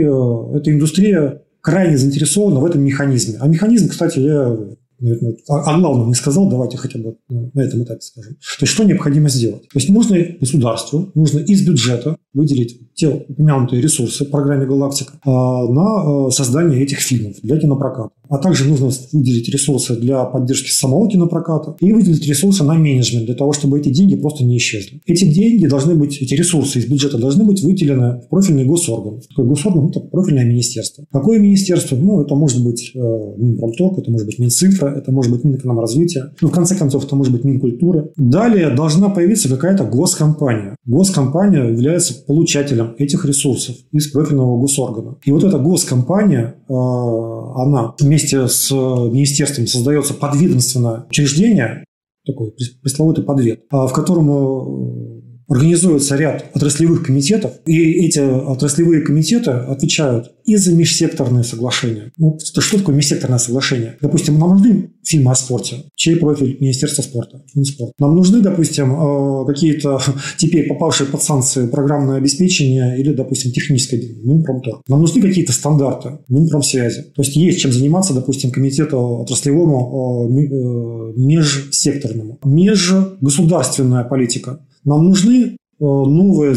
эта 0.57 0.71
индустрия 0.71 1.43
крайне 1.61 1.97
заинтересована 1.97 2.59
в 2.59 2.65
этом 2.65 2.81
механизме. 2.81 3.37
А 3.39 3.47
механизм, 3.47 3.89
кстати, 3.89 4.19
я 4.19 4.57
наверное, 5.01 5.35
о 5.47 5.79
главном 5.79 6.09
не 6.09 6.13
сказал, 6.13 6.47
давайте 6.49 6.77
хотя 6.77 6.99
бы 6.99 7.17
на 7.27 7.61
этом 7.61 7.83
этапе 7.83 8.01
скажем. 8.01 8.35
То 8.35 8.61
есть, 8.61 8.73
что 8.73 8.83
необходимо 8.83 9.29
сделать? 9.29 9.63
То 9.63 9.79
есть, 9.79 9.89
нужно 9.89 10.17
государству, 10.39 11.11
нужно 11.15 11.39
из 11.39 11.65
бюджета 11.65 12.17
выделить 12.33 12.90
те 13.01 13.25
упомянутые 13.27 13.81
ресурсы 13.81 14.25
в 14.25 14.29
программе 14.29 14.67
«Галактика» 14.67 15.13
а, 15.25 15.67
на 15.67 16.27
а, 16.27 16.29
создание 16.29 16.83
этих 16.83 16.99
фильмов 16.99 17.37
для 17.41 17.57
кинопроката. 17.57 18.11
А 18.29 18.37
также 18.37 18.65
нужно 18.65 18.91
выделить 19.11 19.49
ресурсы 19.49 19.95
для 19.95 20.23
поддержки 20.23 20.69
самого 20.69 21.09
кинопроката 21.09 21.75
и 21.81 21.91
выделить 21.91 22.25
ресурсы 22.27 22.63
на 22.63 22.75
менеджмент 22.75 23.25
для 23.25 23.35
того, 23.35 23.53
чтобы 23.53 23.79
эти 23.79 23.89
деньги 23.89 24.15
просто 24.15 24.45
не 24.45 24.57
исчезли. 24.57 25.01
Эти 25.05 25.25
деньги 25.25 25.65
должны 25.65 25.95
быть, 25.95 26.21
эти 26.21 26.33
ресурсы 26.35 26.79
из 26.79 26.85
бюджета 26.85 27.17
должны 27.17 27.43
быть 27.43 27.61
выделены 27.61 28.21
в 28.21 28.29
профильный 28.29 28.65
госорган. 28.65 29.19
Такой 29.27 29.45
госорган– 29.45 29.87
это 29.89 29.99
профильное 29.99 30.45
министерство. 30.45 31.03
Какое 31.11 31.39
министерство? 31.39 31.95
Ну, 31.95 32.21
это 32.21 32.35
может 32.35 32.63
быть 32.63 32.91
э, 32.93 32.99
Минпромторг, 32.99 33.97
это 33.97 34.11
может 34.11 34.27
быть 34.27 34.39
Минцифра, 34.39 34.89
это 34.95 35.11
может 35.11 35.31
быть 35.31 35.43
Минэкономразвитие, 35.43 36.31
ну, 36.39 36.47
в 36.47 36.51
конце 36.51 36.75
концов, 36.75 37.03
это 37.03 37.15
может 37.15 37.33
быть 37.33 37.43
Минкультура. 37.43 38.09
Далее 38.15 38.69
должна 38.69 39.09
появиться 39.09 39.49
какая-то 39.49 39.83
госкомпания. 39.85 40.77
Госкомпания 40.85 41.69
является 41.69 42.13
получателем 42.25 42.90
этих 42.97 43.25
ресурсов 43.25 43.75
из 43.91 44.11
профильного 44.11 44.59
госоргана. 44.59 45.17
И 45.23 45.31
вот 45.31 45.43
эта 45.43 45.57
госкомпания, 45.57 46.55
э, 46.67 46.73
она 46.73 47.93
вместе 47.99 48.47
с 48.47 48.71
министерством 48.71 49.67
создается 49.67 50.13
подведомственное 50.13 51.05
учреждение, 51.09 51.83
такой 52.25 52.53
пресловутый 52.81 53.23
подвед, 53.23 53.63
а, 53.71 53.87
в 53.87 53.93
котором 53.93 54.29
э, 54.29 55.20
организуется 55.51 56.15
ряд 56.15 56.45
отраслевых 56.53 57.03
комитетов, 57.03 57.51
и 57.65 58.05
эти 58.05 58.19
отраслевые 58.19 59.01
комитеты 59.01 59.51
отвечают 59.51 60.31
и 60.45 60.55
за 60.55 60.73
межсекторные 60.73 61.43
соглашения. 61.43 62.11
Ну, 62.17 62.39
что 62.39 62.77
такое 62.77 62.95
межсекторное 62.95 63.37
соглашение? 63.37 63.97
Допустим, 64.01 64.39
нам 64.39 64.51
нужны 64.51 64.91
фильмы 65.03 65.31
о 65.31 65.35
спорте. 65.35 65.83
Чей 65.95 66.15
профиль? 66.15 66.57
Министерство 66.61 67.01
спорта. 67.01 67.43
Минспорт. 67.53 67.91
Нам 67.99 68.15
нужны, 68.15 68.39
допустим, 68.39 68.93
э, 68.93 69.45
какие-то 69.45 69.99
теперь 70.37 70.69
попавшие 70.69 71.07
под 71.07 71.21
санкции 71.21 71.67
программное 71.67 72.17
обеспечение 72.17 72.97
или, 72.97 73.13
допустим, 73.13 73.51
техническое 73.51 74.01
Минпромторг. 74.23 74.83
Нам 74.87 75.01
нужны 75.01 75.21
какие-то 75.21 75.51
стандарты 75.51 76.19
Минпромсвязи. 76.29 77.11
То 77.13 77.23
есть 77.23 77.35
есть 77.35 77.59
чем 77.59 77.73
заниматься, 77.73 78.13
допустим, 78.13 78.51
комитету 78.51 78.97
отраслевому 79.19 80.29
э, 80.29 80.43
э, 80.43 81.19
межсекторному. 81.19 82.39
Межгосударственная 82.45 84.05
политика. 84.05 84.61
Нам 84.83 85.05
нужны 85.05 85.57
новые, 85.79 86.55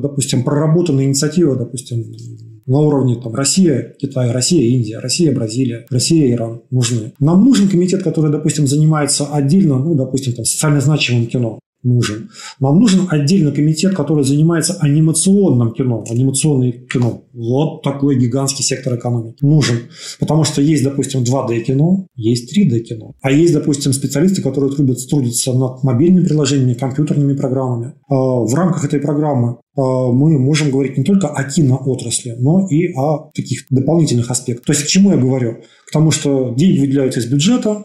допустим, 0.00 0.42
проработанные 0.42 1.06
инициативы, 1.06 1.56
допустим, 1.56 2.04
на 2.66 2.78
уровне 2.78 3.16
там, 3.22 3.34
Россия, 3.34 3.94
Китай, 4.00 4.30
Россия, 4.32 4.62
Индия, 4.62 4.98
Россия, 4.98 5.34
Бразилия, 5.34 5.86
Россия, 5.90 6.32
Иран 6.32 6.62
нужны. 6.70 7.12
Нам 7.20 7.44
нужен 7.44 7.68
комитет, 7.68 8.02
который, 8.02 8.32
допустим, 8.32 8.66
занимается 8.66 9.26
отдельно, 9.26 9.78
ну, 9.78 9.94
допустим, 9.94 10.32
там, 10.32 10.44
социально 10.44 10.80
значимым 10.80 11.26
кино 11.26 11.58
нужен. 11.84 12.30
Нам 12.60 12.78
нужен 12.78 13.06
отдельный 13.08 13.52
комитет, 13.52 13.94
который 13.94 14.24
занимается 14.24 14.76
анимационным 14.80 15.72
кино, 15.72 16.04
анимационное 16.08 16.72
кино. 16.72 17.24
Вот 17.32 17.82
такой 17.82 18.18
гигантский 18.18 18.64
сектор 18.64 18.96
экономики 18.96 19.38
нужен. 19.42 19.76
Потому 20.18 20.44
что 20.44 20.62
есть, 20.62 20.82
допустим, 20.82 21.22
2D 21.22 21.60
кино, 21.60 22.06
есть 22.16 22.56
3D 22.56 22.80
кино. 22.80 23.14
А 23.22 23.30
есть, 23.30 23.52
допустим, 23.52 23.92
специалисты, 23.92 24.42
которые 24.42 24.72
трудятся, 24.72 25.08
трудятся 25.08 25.52
над 25.52 25.82
мобильными 25.82 26.26
приложениями, 26.26 26.74
компьютерными 26.74 27.34
программами. 27.34 27.94
А, 28.08 28.14
в 28.14 28.54
рамках 28.54 28.84
этой 28.84 29.00
программы 29.00 29.58
а, 29.76 29.80
мы 29.80 30.38
можем 30.38 30.70
говорить 30.70 30.96
не 30.96 31.04
только 31.04 31.28
о 31.28 31.44
киноотрасли, 31.44 32.36
но 32.38 32.66
и 32.68 32.92
о 32.94 33.30
таких 33.34 33.66
дополнительных 33.70 34.30
аспектах. 34.30 34.66
То 34.66 34.72
есть 34.72 34.84
к 34.84 34.88
чему 34.88 35.10
я 35.10 35.16
говорю? 35.16 35.58
К 35.86 35.92
тому, 35.92 36.10
что 36.10 36.54
деньги 36.56 36.80
выделяются 36.80 37.20
из 37.20 37.26
бюджета, 37.26 37.84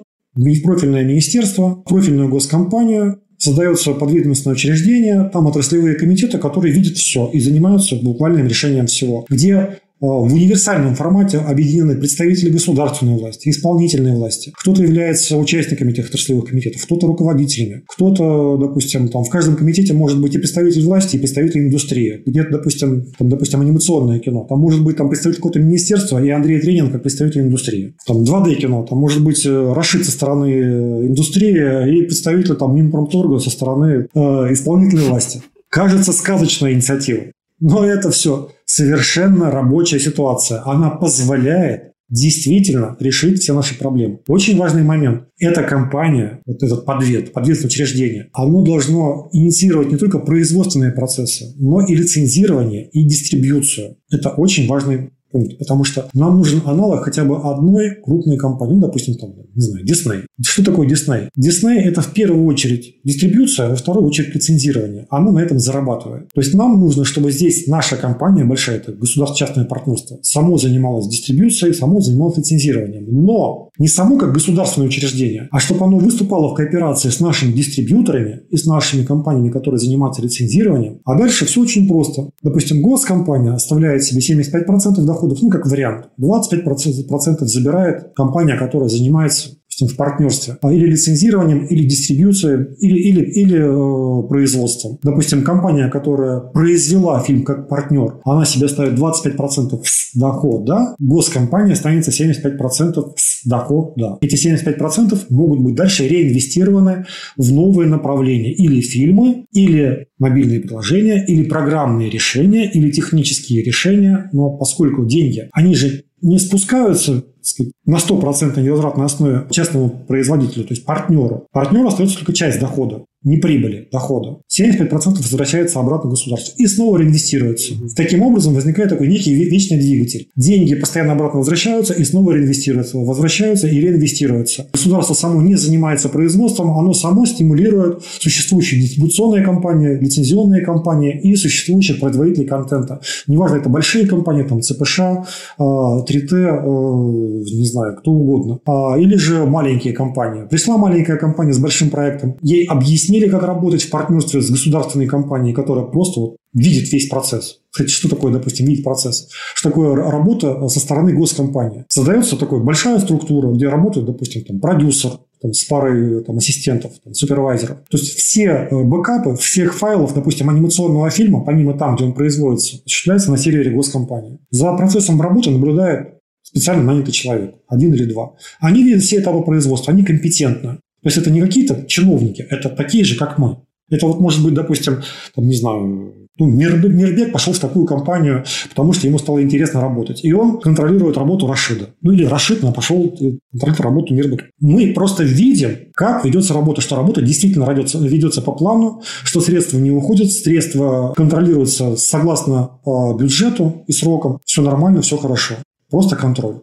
профильное 0.64 1.04
министерство, 1.04 1.76
профильную 1.86 2.30
госкомпанию, 2.30 3.20
создается 3.40 3.94
подведомственное 3.94 4.56
учреждение, 4.56 5.30
там 5.34 5.48
отраслевые 5.48 5.96
комитеты, 5.96 6.38
которые 6.38 6.74
видят 6.74 6.98
все 6.98 7.28
и 7.34 7.40
занимаются 7.40 7.96
буквальным 7.96 8.48
решением 8.48 8.86
всего. 8.86 9.26
Где 9.30 9.80
в 10.00 10.34
универсальном 10.34 10.95
формате 10.95 11.38
объединены 11.38 11.95
представители 11.95 12.50
государственной 12.50 13.18
власти, 13.18 13.50
исполнительной 13.50 14.14
власти. 14.14 14.54
Кто-то 14.56 14.84
является 14.84 15.38
участниками 15.38 15.91
тех 15.91 16.08
отраслевых 16.08 16.45
комитетов, 16.45 16.84
кто-то 16.86 17.08
руководителями, 17.08 17.84
кто-то, 17.88 18.58
допустим, 18.58 19.10
там 19.10 19.24
в 19.24 19.30
каждом 19.30 19.58
комитете 19.58 19.93
может 19.93 20.22
быть 20.22 20.36
и 20.36 20.38
представитель 20.38 20.86
власти, 20.86 21.18
и 21.18 21.20
представитель 21.20 21.62
индустрии. 21.62 22.24
Где-то, 22.26 22.52
допустим, 22.52 23.06
там, 23.18 23.30
допустим, 23.30 23.62
анимационное 23.62 24.20
кино. 24.20 24.45
Там 24.47 24.60
может 24.60 24.84
быть 24.84 24.95
там 24.95 25.10
представитель 25.10 25.38
какого-то 25.38 25.60
министерства 25.60 26.24
и 26.24 26.30
Андрей 26.30 26.60
Тренин 26.62 26.91
как 26.91 27.04
представитель 27.04 27.41
индустрии. 27.41 27.95
Там 28.06 28.24
2D 28.24 28.56
кино, 28.56 28.86
там 28.88 29.00
может 29.00 29.24
быть 29.24 29.45
э, 29.45 29.74
Рашид 29.74 30.06
со 30.06 30.12
стороны 30.12 30.47
э, 30.47 31.08
индустрии 31.08 32.00
и 32.00 32.02
представитель 32.04 32.56
там 32.56 32.76
Минпромторга 32.76 33.39
со 33.39 33.50
стороны 33.50 34.08
э, 34.14 34.20
исполнительной 34.54 35.10
власти. 35.10 35.41
Кажется, 35.70 36.14
сказочная 36.14 36.74
инициатива. 36.74 37.24
Но 37.60 37.86
это 37.86 38.10
все 38.12 38.50
совершенно 38.70 39.49
рабочая 39.49 39.99
ситуация. 39.99 40.61
Она 40.63 40.91
позволяет 40.91 41.93
действительно 42.07 42.95
решить 42.99 43.41
все 43.41 43.53
наши 43.53 43.78
проблемы. 43.78 44.20
Очень 44.28 44.57
важный 44.57 44.84
момент. 44.84 45.26
Эта 45.39 45.63
компания, 45.63 46.41
вот 46.45 46.61
этот 46.61 46.86
подвет, 46.86 47.34
подвесное 47.34 47.67
учреждение, 47.67 48.30
оно 48.34 48.63
должно 48.63 49.30
инициировать 49.32 49.91
не 49.91 49.97
только 49.97 50.20
производственные 50.20 50.91
процессы, 50.91 51.53
но 51.57 51.86
и 51.86 51.95
лицензирование 51.95 52.89
и 52.89 53.03
дистрибьюцию. 53.03 53.97
Это 54.11 54.30
очень 54.30 54.67
важный 54.67 55.11
пункт, 55.32 55.57
потому 55.57 55.84
что 55.84 56.09
нам 56.13 56.38
нужен 56.38 56.61
аналог 56.65 57.03
хотя 57.03 57.23
бы 57.23 57.38
одной 57.38 57.95
крупной 58.03 58.38
компании, 58.38 58.75
ну, 58.75 58.82
допустим, 58.82 59.15
там, 59.15 59.34
не 59.55 59.61
знаю, 59.61 59.86
Disney. 59.86 60.23
Что 60.41 60.63
такое 60.63 60.88
Disney? 60.88 61.30
Disney– 61.38 61.75
это 61.84 62.01
в 62.01 62.13
первую 62.13 62.45
очередь 62.45 62.95
дистрибьюция, 63.03 63.67
а 63.67 63.69
во 63.69 63.75
вторую 63.75 64.07
очередь 64.07 64.34
лицензирование. 64.36 65.07
Оно 65.09 65.32
на 65.32 65.39
этом 65.39 65.59
зарабатывает. 65.59 66.32
То 66.34 66.41
есть 66.41 66.53
нам 66.53 66.80
нужно, 66.80 67.05
чтобы 67.05 67.32
здесь 67.32 67.67
наша 67.67 67.97
компания, 67.97 68.43
большая, 68.43 68.77
это 68.77 68.91
государственно-частное 68.91 69.65
партнерство, 69.65 70.19
само 70.23 70.57
занималось 70.57 71.07
дистрибьюцией, 71.07 71.73
само 71.73 72.01
занималось 72.01 72.38
лицензированием. 72.38 73.05
Но 73.09 73.69
не 73.77 73.88
само 73.88 74.17
как 74.17 74.34
государственное 74.34 74.88
учреждение, 74.88 75.47
а 75.51 75.59
чтобы 75.59 75.86
оно 75.86 75.97
выступало 75.97 76.49
в 76.49 76.53
кооперации 76.53 77.09
с 77.09 77.19
нашими 77.19 77.51
дистрибьюторами 77.51 78.41
и 78.49 78.57
с 78.57 78.65
нашими 78.65 79.03
компаниями, 79.03 79.49
которые 79.49 79.80
занимаются 79.80 80.21
лицензированием. 80.21 80.99
А 81.05 81.17
дальше 81.17 81.45
все 81.45 81.61
очень 81.61 81.88
просто. 81.88 82.30
Допустим, 82.43 82.82
госкомпания 82.82 83.53
оставляет 83.53 84.03
себе 84.03 84.21
75% 84.21 85.01
дохода 85.05 85.18
доходов, 85.20 85.39
ну, 85.41 85.49
как 85.49 85.67
вариант. 85.67 86.09
25% 86.20 87.45
забирает 87.45 88.13
компания, 88.15 88.57
которая 88.57 88.89
занимается 88.89 89.59
в 89.88 89.95
партнерстве, 89.95 90.57
а 90.61 90.73
или 90.73 90.86
лицензированием, 90.86 91.65
или 91.65 91.88
дистрибьюцией, 91.88 92.75
или, 92.80 92.99
или, 92.99 93.21
или 93.25 93.57
э, 93.59 94.27
производством. 94.27 94.99
Допустим, 95.03 95.43
компания, 95.43 95.89
которая 95.89 96.39
произвела 96.39 97.19
фильм 97.21 97.43
как 97.43 97.67
партнер, 97.67 98.19
она 98.25 98.45
себе 98.45 98.67
ставит 98.67 98.99
25% 98.99 99.80
с 99.84 100.17
дохода, 100.17 100.95
госкомпания 100.99 101.73
останется 101.73 102.11
75% 102.11 103.13
с 103.15 103.47
дохода. 103.47 104.17
Эти 104.21 104.36
75% 104.36 105.25
могут 105.30 105.61
быть 105.61 105.75
дальше 105.75 106.07
реинвестированы 106.07 107.05
в 107.38 107.51
новые 107.51 107.89
направления. 107.89 108.53
Или 108.53 108.82
фильмы, 108.82 109.45
или 109.53 110.07
мобильные 110.17 110.59
приложения, 110.59 111.25
или 111.25 111.43
программные 111.47 112.09
решения, 112.09 112.69
или 112.69 112.91
технические 112.91 113.63
решения. 113.63 114.30
Но 114.34 114.51
поскольку 114.51 115.05
деньги, 115.05 115.49
они 115.53 115.75
же 115.75 116.03
не 116.21 116.38
спускаются 116.38 117.23
сказать, 117.50 117.74
на 117.86 117.97
100% 117.97 118.60
невозвратной 118.62 119.06
основе 119.06 119.47
частному 119.50 119.89
производителю, 119.89 120.66
то 120.66 120.74
есть 120.74 120.86
партнеру. 120.86 121.47
Партнеру 121.52 121.88
остается 121.88 122.18
только 122.18 122.34
часть 122.34 122.60
дохода 122.60 123.06
не 123.24 123.38
прибыли, 123.38 123.89
дохода. 123.91 124.39
75% 124.49 125.17
возвращается 125.17 125.80
обратно 125.80 126.09
государству 126.09 126.53
и 126.57 126.67
снова 126.67 126.97
реинвестируется. 126.97 127.74
Таким 127.95 128.22
образом 128.22 128.53
возникает 128.53 128.89
такой 128.89 129.09
некий 129.09 129.34
вечный 129.34 129.78
двигатель. 129.78 130.30
Деньги 130.38 130.76
постоянно 130.76 131.13
обратно 131.13 131.39
возвращаются 131.39 131.93
и 131.93 132.05
снова 132.05 132.32
реинвестируются, 132.32 132.97
возвращаются 132.97 133.67
и 133.67 133.80
реинвестируются. 133.80 134.67
Государство 134.72 135.13
само 135.13 135.41
не 135.41 135.55
занимается 135.55 136.07
производством, 136.07 136.78
оно 136.78 136.93
само 136.93 137.26
стимулирует 137.26 138.03
существующие 138.20 138.82
дистрибуционные 138.82 139.43
компании, 139.43 139.97
лицензионные 139.99 140.63
компании 140.63 141.20
и 141.22 141.36
существующих 141.36 141.99
производителей 141.99 142.47
контента. 142.47 143.01
Неважно, 143.28 143.57
это 143.57 143.67
большие 143.67 144.07
компании, 144.07 144.43
там 144.43 144.61
ЦПШ, 144.61 144.99
3T, 144.99 145.20
а, 145.59 146.63
а, 146.63 146.99
не 147.43 147.65
знаю, 147.65 147.97
кто 147.97 148.11
угодно. 148.11 148.59
А, 148.65 148.97
или 148.97 149.15
же 149.15 149.45
маленькие 149.45 149.93
компании. 149.93 150.43
Пришла 150.49 150.78
маленькая 150.78 151.17
компания 151.17 151.51
с 151.51 151.59
большим 151.59 151.89
проектом, 151.89 152.38
ей 152.41 152.65
объяснили 152.65 153.09
объяснили, 153.10 153.30
как 153.30 153.43
работать 153.43 153.82
в 153.82 153.89
партнерстве 153.89 154.41
с 154.41 154.49
государственной 154.49 155.07
компанией, 155.07 155.53
которая 155.53 155.86
просто 155.86 156.20
вот 156.20 156.36
видит 156.53 156.91
весь 156.91 157.10
процесс. 157.10 157.60
Кстати, 157.72 157.89
что 157.89 158.10
такое, 158.10 158.32
допустим, 158.32 158.66
видеть 158.66 158.84
процесс? 158.84 159.30
Что 159.55 159.70
такое 159.70 159.95
работа 159.95 160.68
со 160.68 160.80
стороны 160.80 161.14
госкомпании? 161.14 161.86
Создается 161.89 162.38
такая 162.38 162.60
большая 162.60 162.99
структура, 162.99 163.51
где 163.51 163.70
работает, 163.70 164.05
допустим, 164.05 164.43
там, 164.43 164.60
продюсер, 164.60 165.12
там, 165.41 165.53
с 165.53 165.64
парой 165.66 166.24
там, 166.24 166.38
ассистентов, 166.38 166.91
там, 167.03 167.14
супервайзеров. 167.14 167.78
То 167.89 167.97
есть 167.97 168.16
все 168.16 168.68
э, 168.70 168.84
бэкапы 168.84 169.36
всех 169.36 169.76
файлов, 169.76 170.14
допустим, 170.14 170.49
анимационного 170.49 171.10
фильма, 171.10 171.43
помимо 171.43 171.78
там, 171.78 171.95
где 171.95 172.05
он 172.05 172.14
производится, 172.14 172.78
осуществляется 172.78 173.32
на 173.32 173.38
сервере 173.38 173.72
госкомпании. 173.72 174.39
За 174.49 174.74
процессом 174.74 175.22
работы 175.22 175.51
наблюдает 175.51 176.20
специально 176.41 176.84
нанятый 176.84 177.12
человек, 177.12 177.55
один 177.68 177.93
или 177.93 178.05
два. 178.05 178.34
Они 178.60 178.84
видят 178.84 179.03
все 179.03 179.20
этапы 179.20 179.43
производства, 179.43 179.93
они 179.93 180.03
компетентны. 180.03 180.80
То 181.02 181.08
есть 181.08 181.18
это 181.18 181.32
не 181.32 181.41
какие-то 181.41 181.86
чиновники, 181.88 182.45
это 182.50 182.70
такие 182.70 183.04
же, 183.04 183.18
как 183.18 183.38
мы. 183.38 183.58
Это 183.89 184.06
вот 184.06 184.20
может 184.20 184.43
быть, 184.43 184.54
допустим, 184.54 185.02
там, 185.36 185.47
не 185.47 185.56
знаю, 185.56 186.14
ну, 186.39 186.45
Мирбек, 186.45 187.34
пошел 187.34 187.52
в 187.52 187.60
такую 187.60 187.86
компанию, 187.86 188.45
потому 188.70 188.93
что 188.93 189.08
ему 189.08 189.20
стало 189.20 189.43
интересно 189.43 189.82
работать. 189.82 190.24
И 190.24 190.32
он 190.32 190.60
контролирует 190.60 191.18
работу 191.18 191.47
Рашида. 191.47 191.89
Ну, 192.02 192.12
или 192.14 192.24
Рашид 192.24 192.64
но 192.64 192.72
пошел 192.72 193.10
контролировать 193.52 193.80
работу 193.82 194.14
Мирбека. 194.14 194.45
Мы 194.62 194.93
просто 194.93 195.24
видим, 195.24 195.91
как 195.93 196.24
ведется 196.24 196.54
работа, 196.54 196.80
что 196.80 196.95
работа 196.95 197.22
действительно 197.22 197.70
ведется, 197.70 198.00
ведется 198.00 198.41
по 198.41 198.54
плану, 198.54 199.02
что 199.24 199.41
средства 199.41 199.78
не 199.80 199.91
уходят, 199.91 200.32
средства 200.32 201.14
контролируются 201.16 201.97
согласно 201.97 202.80
э, 202.86 202.89
бюджету 203.20 203.84
и 203.88 203.91
срокам. 203.91 204.39
Все 204.45 204.62
нормально, 204.62 205.02
все 205.02 205.18
хорошо. 205.18 205.56
Просто 205.91 206.16
контроль. 206.16 206.62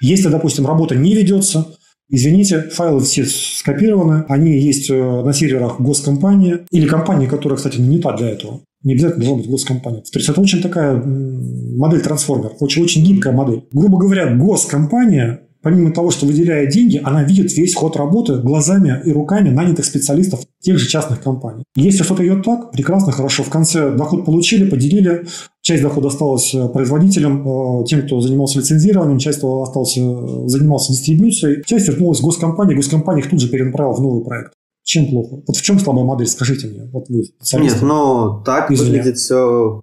Если, 0.00 0.28
допустим, 0.28 0.66
работа 0.66 0.94
не 0.94 1.14
ведется, 1.14 1.66
Извините, 2.10 2.62
файлы 2.62 3.00
все 3.00 3.24
скопированы, 3.26 4.24
они 4.28 4.58
есть 4.58 4.88
э, 4.90 4.94
на 4.94 5.32
серверах 5.32 5.80
госкомпании 5.80 6.60
или 6.70 6.86
компании, 6.86 7.26
которая, 7.26 7.56
кстати, 7.58 7.78
не 7.78 7.98
та 7.98 8.16
для 8.16 8.30
этого. 8.30 8.60
Не 8.82 8.94
обязательно 8.94 9.24
должна 9.24 9.42
быть 9.42 9.50
госкомпания. 9.50 10.00
То 10.00 10.18
есть 10.18 10.28
это 10.28 10.40
очень 10.40 10.62
такая 10.62 11.02
модель 11.04 12.00
трансформер, 12.00 12.52
очень-очень 12.60 13.04
гибкая 13.04 13.32
модель. 13.32 13.64
Грубо 13.72 13.98
говоря, 13.98 14.34
госкомпания 14.34 15.47
помимо 15.62 15.92
того, 15.92 16.10
что 16.10 16.26
выделяет 16.26 16.70
деньги, 16.70 17.00
она 17.02 17.24
видит 17.24 17.52
весь 17.56 17.74
ход 17.74 17.96
работы 17.96 18.36
глазами 18.36 19.00
и 19.04 19.12
руками 19.12 19.50
нанятых 19.50 19.84
специалистов 19.84 20.40
тех 20.60 20.78
же 20.78 20.88
частных 20.88 21.22
компаний. 21.22 21.64
Если 21.76 22.02
что-то 22.02 22.26
идет 22.26 22.44
так, 22.44 22.72
прекрасно, 22.72 23.12
хорошо. 23.12 23.42
В 23.42 23.50
конце 23.50 23.90
доход 23.90 24.24
получили, 24.24 24.68
поделили, 24.68 25.26
часть 25.62 25.82
дохода 25.82 26.08
осталась 26.08 26.54
э, 26.54 26.68
производителям, 26.68 27.82
э, 27.82 27.84
тем, 27.84 28.02
кто 28.02 28.20
занимался 28.20 28.58
лицензированием, 28.60 29.18
часть 29.18 29.42
остался, 29.42 30.00
э, 30.00 30.48
занимался 30.48 30.92
дистрибьюцией, 30.92 31.62
часть 31.64 31.88
вернулась 31.88 32.20
в 32.20 32.24
госкомпании, 32.24 32.74
госкомпания 32.74 33.22
их 33.22 33.30
тут 33.30 33.40
же 33.40 33.48
перенаправила 33.48 33.94
в 33.94 34.00
новый 34.00 34.24
проект. 34.24 34.52
Чем 34.84 35.06
плохо? 35.08 35.42
Вот 35.46 35.54
в 35.54 35.60
чем 35.60 35.78
слабая 35.78 36.06
модель, 36.06 36.26
скажите 36.26 36.66
мне. 36.66 36.88
Вот 36.90 37.10
вы 37.10 37.24
Нет, 37.60 37.76
ну 37.82 38.42
так 38.42 38.70
Извиня. 38.70 38.90
выглядит 38.90 39.18
все 39.18 39.82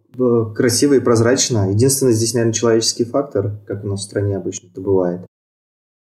красиво 0.56 0.96
и 0.96 1.00
прозрачно. 1.00 1.70
Единственное, 1.70 2.14
здесь, 2.14 2.34
наверное, 2.34 2.54
человеческий 2.54 3.04
фактор, 3.04 3.62
как 3.68 3.84
у 3.84 3.88
нас 3.88 4.00
в 4.00 4.04
стране 4.04 4.36
обычно 4.36 4.70
это 4.72 4.82
бывает. 4.82 5.22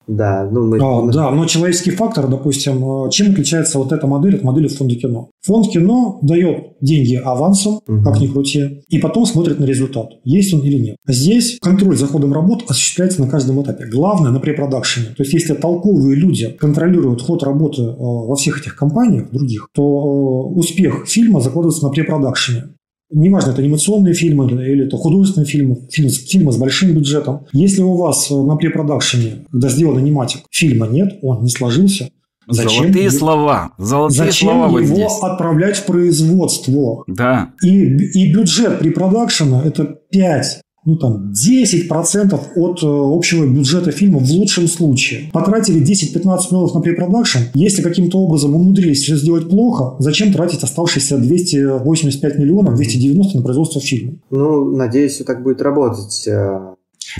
Да, 0.07 0.47
ну 0.51 0.67
мы... 0.67 0.77
А, 0.77 1.11
да, 1.11 1.31
но 1.31 1.45
человеческий 1.45 1.91
фактор, 1.91 2.27
допустим, 2.27 3.05
э, 3.05 3.09
чем 3.09 3.31
отличается 3.31 3.79
вот 3.79 3.91
эта 3.91 4.05
модель 4.07 4.35
от 4.35 4.43
модели 4.43 4.67
фонда 4.67 4.95
кино? 4.95 5.29
Фонд 5.45 5.69
кино 5.69 6.19
дает 6.21 6.73
деньги 6.81 7.15
авансом, 7.15 7.79
угу. 7.87 8.03
как 8.03 8.19
ни 8.19 8.27
крути, 8.27 8.83
и 8.89 8.99
потом 8.99 9.25
смотрит 9.25 9.59
на 9.59 9.65
результат, 9.65 10.09
есть 10.23 10.53
он 10.53 10.61
или 10.61 10.79
нет. 10.79 10.97
Здесь 11.07 11.57
контроль 11.61 11.97
за 11.97 12.07
ходом 12.07 12.33
работ 12.33 12.63
осуществляется 12.67 13.21
на 13.21 13.29
каждом 13.29 13.61
этапе. 13.61 13.85
Главное 13.85 14.31
на 14.31 14.39
препродакшене. 14.39 15.07
То 15.07 15.23
есть, 15.23 15.33
если 15.33 15.53
толковые 15.53 16.15
люди 16.15 16.49
контролируют 16.49 17.21
ход 17.21 17.43
работы 17.43 17.81
э, 17.81 17.95
во 17.97 18.35
всех 18.35 18.61
этих 18.61 18.75
компаниях 18.75 19.31
других, 19.31 19.69
то 19.73 19.81
э, 19.81 20.59
успех 20.59 21.05
фильма 21.07 21.41
закладывается 21.41 21.83
на 21.83 21.89
препродакшене 21.89 22.63
неважно, 23.11 23.51
это 23.51 23.61
анимационные 23.61 24.13
фильмы 24.13 24.51
или 24.51 24.85
это 24.85 24.97
художественные 24.97 25.47
фильмы, 25.47 25.87
фильмы, 25.91 26.11
фильмы 26.11 26.51
с 26.51 26.57
большим 26.57 26.93
бюджетом. 26.93 27.45
Если 27.53 27.81
у 27.81 27.95
вас 27.95 28.29
э, 28.31 28.35
на 28.35 28.55
препродакшене, 28.55 29.45
когда 29.51 29.69
сделан 29.69 29.97
аниматик, 29.97 30.41
фильма 30.51 30.87
нет, 30.87 31.19
он 31.21 31.43
не 31.43 31.49
сложился, 31.49 32.09
Зачем 32.47 32.83
Золотые 32.83 33.05
его, 33.05 33.17
слова. 33.17 33.71
Золотые 33.79 34.17
зачем 34.17 34.49
слова 34.49 34.67
вот 34.67 34.81
его 34.81 34.95
здесь. 34.95 35.19
отправлять 35.19 35.77
в 35.77 35.85
производство? 35.85 37.03
Да. 37.07 37.53
И, 37.63 37.85
и 37.85 38.33
бюджет 38.33 38.77
при 38.79 38.89
продакшена– 38.89 39.63
это 39.65 39.85
5 40.11 40.61
ну 40.85 40.95
там 40.97 41.33
10% 41.33 42.39
от 42.55 42.83
э, 42.83 42.85
общего 42.85 43.45
бюджета 43.45 43.91
фильма 43.91 44.19
в 44.19 44.29
лучшем 44.31 44.67
случае. 44.67 45.31
Потратили 45.33 45.81
10-15 45.81 46.21
миллионов 46.51 46.75
на 46.75 46.81
препродакшн. 46.81 47.39
Если 47.55 47.81
каким-то 47.81 48.19
образом 48.19 48.55
умудрились 48.55 49.01
все 49.01 49.15
сделать 49.15 49.49
плохо, 49.49 49.95
зачем 49.99 50.31
тратить 50.31 50.63
оставшиеся 50.63 51.17
285 51.17 52.37
миллионов, 52.37 52.75
290 52.75 53.37
на 53.37 53.43
производство 53.43 53.81
фильма? 53.81 54.19
Ну, 54.29 54.75
надеюсь, 54.75 55.13
все 55.13 55.23
так 55.23 55.43
будет 55.43 55.61
работать. 55.61 56.27
Э. 56.27 56.75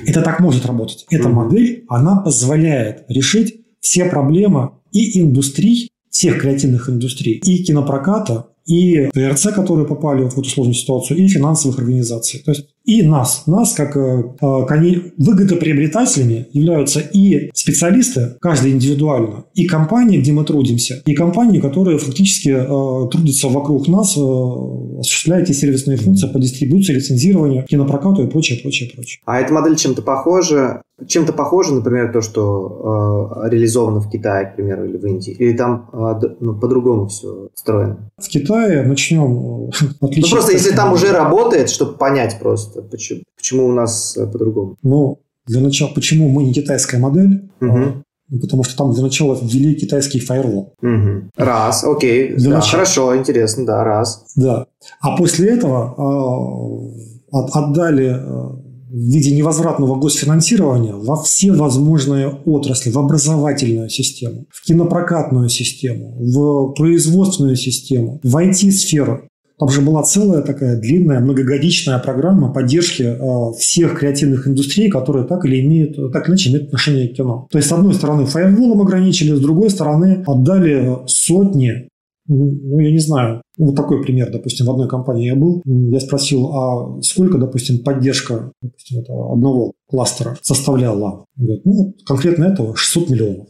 Это 0.06 0.22
так 0.22 0.40
может 0.40 0.66
работать. 0.66 1.06
Эта 1.10 1.28
mm-hmm. 1.28 1.34
модель, 1.34 1.86
она 1.90 2.18
позволяет 2.18 3.06
решить 3.08 3.62
все 3.80 4.06
проблемы 4.06 4.72
и 4.92 5.20
индустрий, 5.20 5.90
всех 6.10 6.42
креативных 6.42 6.90
индустрий, 6.90 7.42
и 7.44 7.64
кинопроката, 7.64 8.48
и 8.66 9.10
ТРЦ, 9.14 9.54
которые 9.54 9.88
попали 9.88 10.24
вот 10.24 10.34
в 10.34 10.40
эту 10.40 10.50
сложную 10.50 10.76
ситуацию, 10.76 11.20
и 11.20 11.28
финансовых 11.28 11.78
организаций. 11.80 12.42
То 12.44 12.52
есть 12.52 12.75
и 12.86 13.02
нас. 13.04 13.44
Нас, 13.48 13.74
как 13.74 13.98
э, 13.98 14.24
э 14.42 15.02
выгодоприобретателями, 15.18 16.48
являются 16.54 17.00
и 17.00 17.50
специалисты, 17.54 18.38
каждый 18.40 18.72
индивидуально, 18.72 19.46
и 19.56 19.66
компании, 19.66 20.20
где 20.20 20.32
мы 20.32 20.46
трудимся, 20.46 21.02
и 21.06 21.14
компании, 21.14 21.60
которые 21.60 21.98
фактически 21.98 22.50
э, 22.50 23.10
трудятся 23.10 23.50
вокруг 23.50 23.88
нас, 23.88 24.12
осуществляя 24.16 25.42
эти 25.42 25.52
сервисные 25.52 25.98
функции 25.98 26.28
по 26.28 26.40
дистрибуции, 26.40 26.94
лицензированию, 26.94 27.66
кинопрокату 27.66 28.24
и 28.24 28.28
прочее, 28.28 28.60
прочее, 28.62 28.92
прочее. 28.94 29.22
А 29.26 29.40
эта 29.40 29.54
модель 29.54 29.76
чем-то 29.76 30.02
похожа? 30.02 30.82
Чем-то 31.08 31.34
похоже, 31.34 31.74
например, 31.74 32.14
то, 32.14 32.22
что 32.22 33.34
э, 33.44 33.50
реализовано 33.50 34.00
в 34.00 34.10
Китае, 34.10 34.46
к 34.46 34.56
примеру, 34.56 34.86
или 34.86 34.96
в 34.96 35.06
Индии? 35.06 35.32
Или 35.32 35.52
там 35.52 35.90
э, 35.92 36.28
ну, 36.40 36.56
по-другому 36.56 37.08
все 37.08 37.50
устроено? 37.54 38.10
В 38.18 38.28
Китае 38.30 38.84
начнем. 38.84 39.70
Ну, 40.02 40.10
просто 40.30 40.54
если 40.54 40.74
там 40.74 40.94
уже 40.94 41.12
работает, 41.12 41.70
чтобы 41.70 41.98
понять 41.98 42.38
просто 42.40 42.75
почему, 42.82 43.22
почему 43.36 43.68
у 43.68 43.74
нас 43.74 44.18
э, 44.18 44.26
по-другому? 44.28 44.78
Ну, 44.84 45.20
для 45.46 45.62
начала, 45.62 45.90
почему 45.94 46.30
мы 46.30 46.44
не 46.44 46.54
китайская 46.54 46.98
модель? 46.98 47.50
Угу. 47.62 48.40
Потому 48.42 48.64
что 48.64 48.76
там 48.76 48.92
для 48.92 49.04
начала 49.04 49.38
ввели 49.40 49.76
китайский 49.76 50.20
фаервол. 50.20 50.74
Угу. 50.82 51.30
Раз, 51.38 51.84
окей. 51.84 52.34
Для 52.34 52.50
да, 52.50 52.56
начала. 52.58 52.72
Хорошо, 52.72 53.16
интересно, 53.18 53.66
да, 53.66 53.84
раз. 53.84 54.26
Да. 54.36 54.66
А 55.02 55.16
после 55.16 55.52
этого 55.52 56.92
э, 57.32 57.38
отдали 57.54 58.16
э, 58.16 58.66
в 58.96 58.98
виде 58.98 59.36
невозвратного 59.36 59.96
госфинансирования 59.96 60.96
во 60.96 61.22
все 61.22 61.52
возможные 61.52 62.30
отрасли, 62.46 62.92
в 62.92 62.98
образовательную 62.98 63.90
систему, 63.90 64.46
в 64.50 64.64
кинопрокатную 64.64 65.50
систему, 65.50 66.16
в 66.18 66.74
производственную 66.74 67.58
систему, 67.58 68.20
в 68.24 68.38
IT-сферу. 68.38 69.28
Там 69.58 69.70
же 69.70 69.82
была 69.82 70.04
целая 70.04 70.42
такая 70.42 70.78
длинная 70.78 71.20
многогодичная 71.20 71.98
программа 72.00 72.52
поддержки 72.52 73.04
э, 73.04 73.54
всех 73.58 74.00
креативных 74.00 74.48
индустрий, 74.48 74.90
которые 74.90 75.26
так 75.26 75.46
или 75.46 75.66
имеют, 75.66 75.96
так 76.12 76.26
или 76.26 76.32
иначе 76.32 76.50
имеют 76.50 76.68
отношение 76.68 77.08
к 77.08 77.14
кино. 77.14 77.48
То 77.50 77.58
есть, 77.58 77.70
с 77.70 77.72
одной 77.72 77.94
стороны, 77.94 78.26
фаерволом 78.26 78.82
ограничили, 78.82 79.34
с 79.34 79.40
другой 79.40 79.70
стороны, 79.70 80.24
отдали 80.28 80.98
сотни 81.08 81.88
ну, 82.28 82.80
я 82.80 82.92
не 82.92 83.00
знаю. 83.00 83.42
Вот 83.58 83.76
такой 83.76 84.04
пример, 84.04 84.32
допустим, 84.32 84.66
в 84.66 84.72
одной 84.72 84.88
компании 84.88 85.28
я 85.28 85.36
был. 85.36 85.62
Я 85.66 86.00
спросил, 86.00 86.52
а 86.54 87.02
сколько, 87.02 87.38
допустим, 87.38 87.84
поддержка 87.84 88.52
допустим, 88.62 89.04
одного 89.32 89.74
кластера 89.88 90.36
составляла? 90.42 91.26
Он 91.38 91.46
говорит, 91.46 91.66
ну, 91.66 91.94
конкретно 92.06 92.46
этого 92.46 92.76
600 92.76 93.10
миллионов 93.12 93.48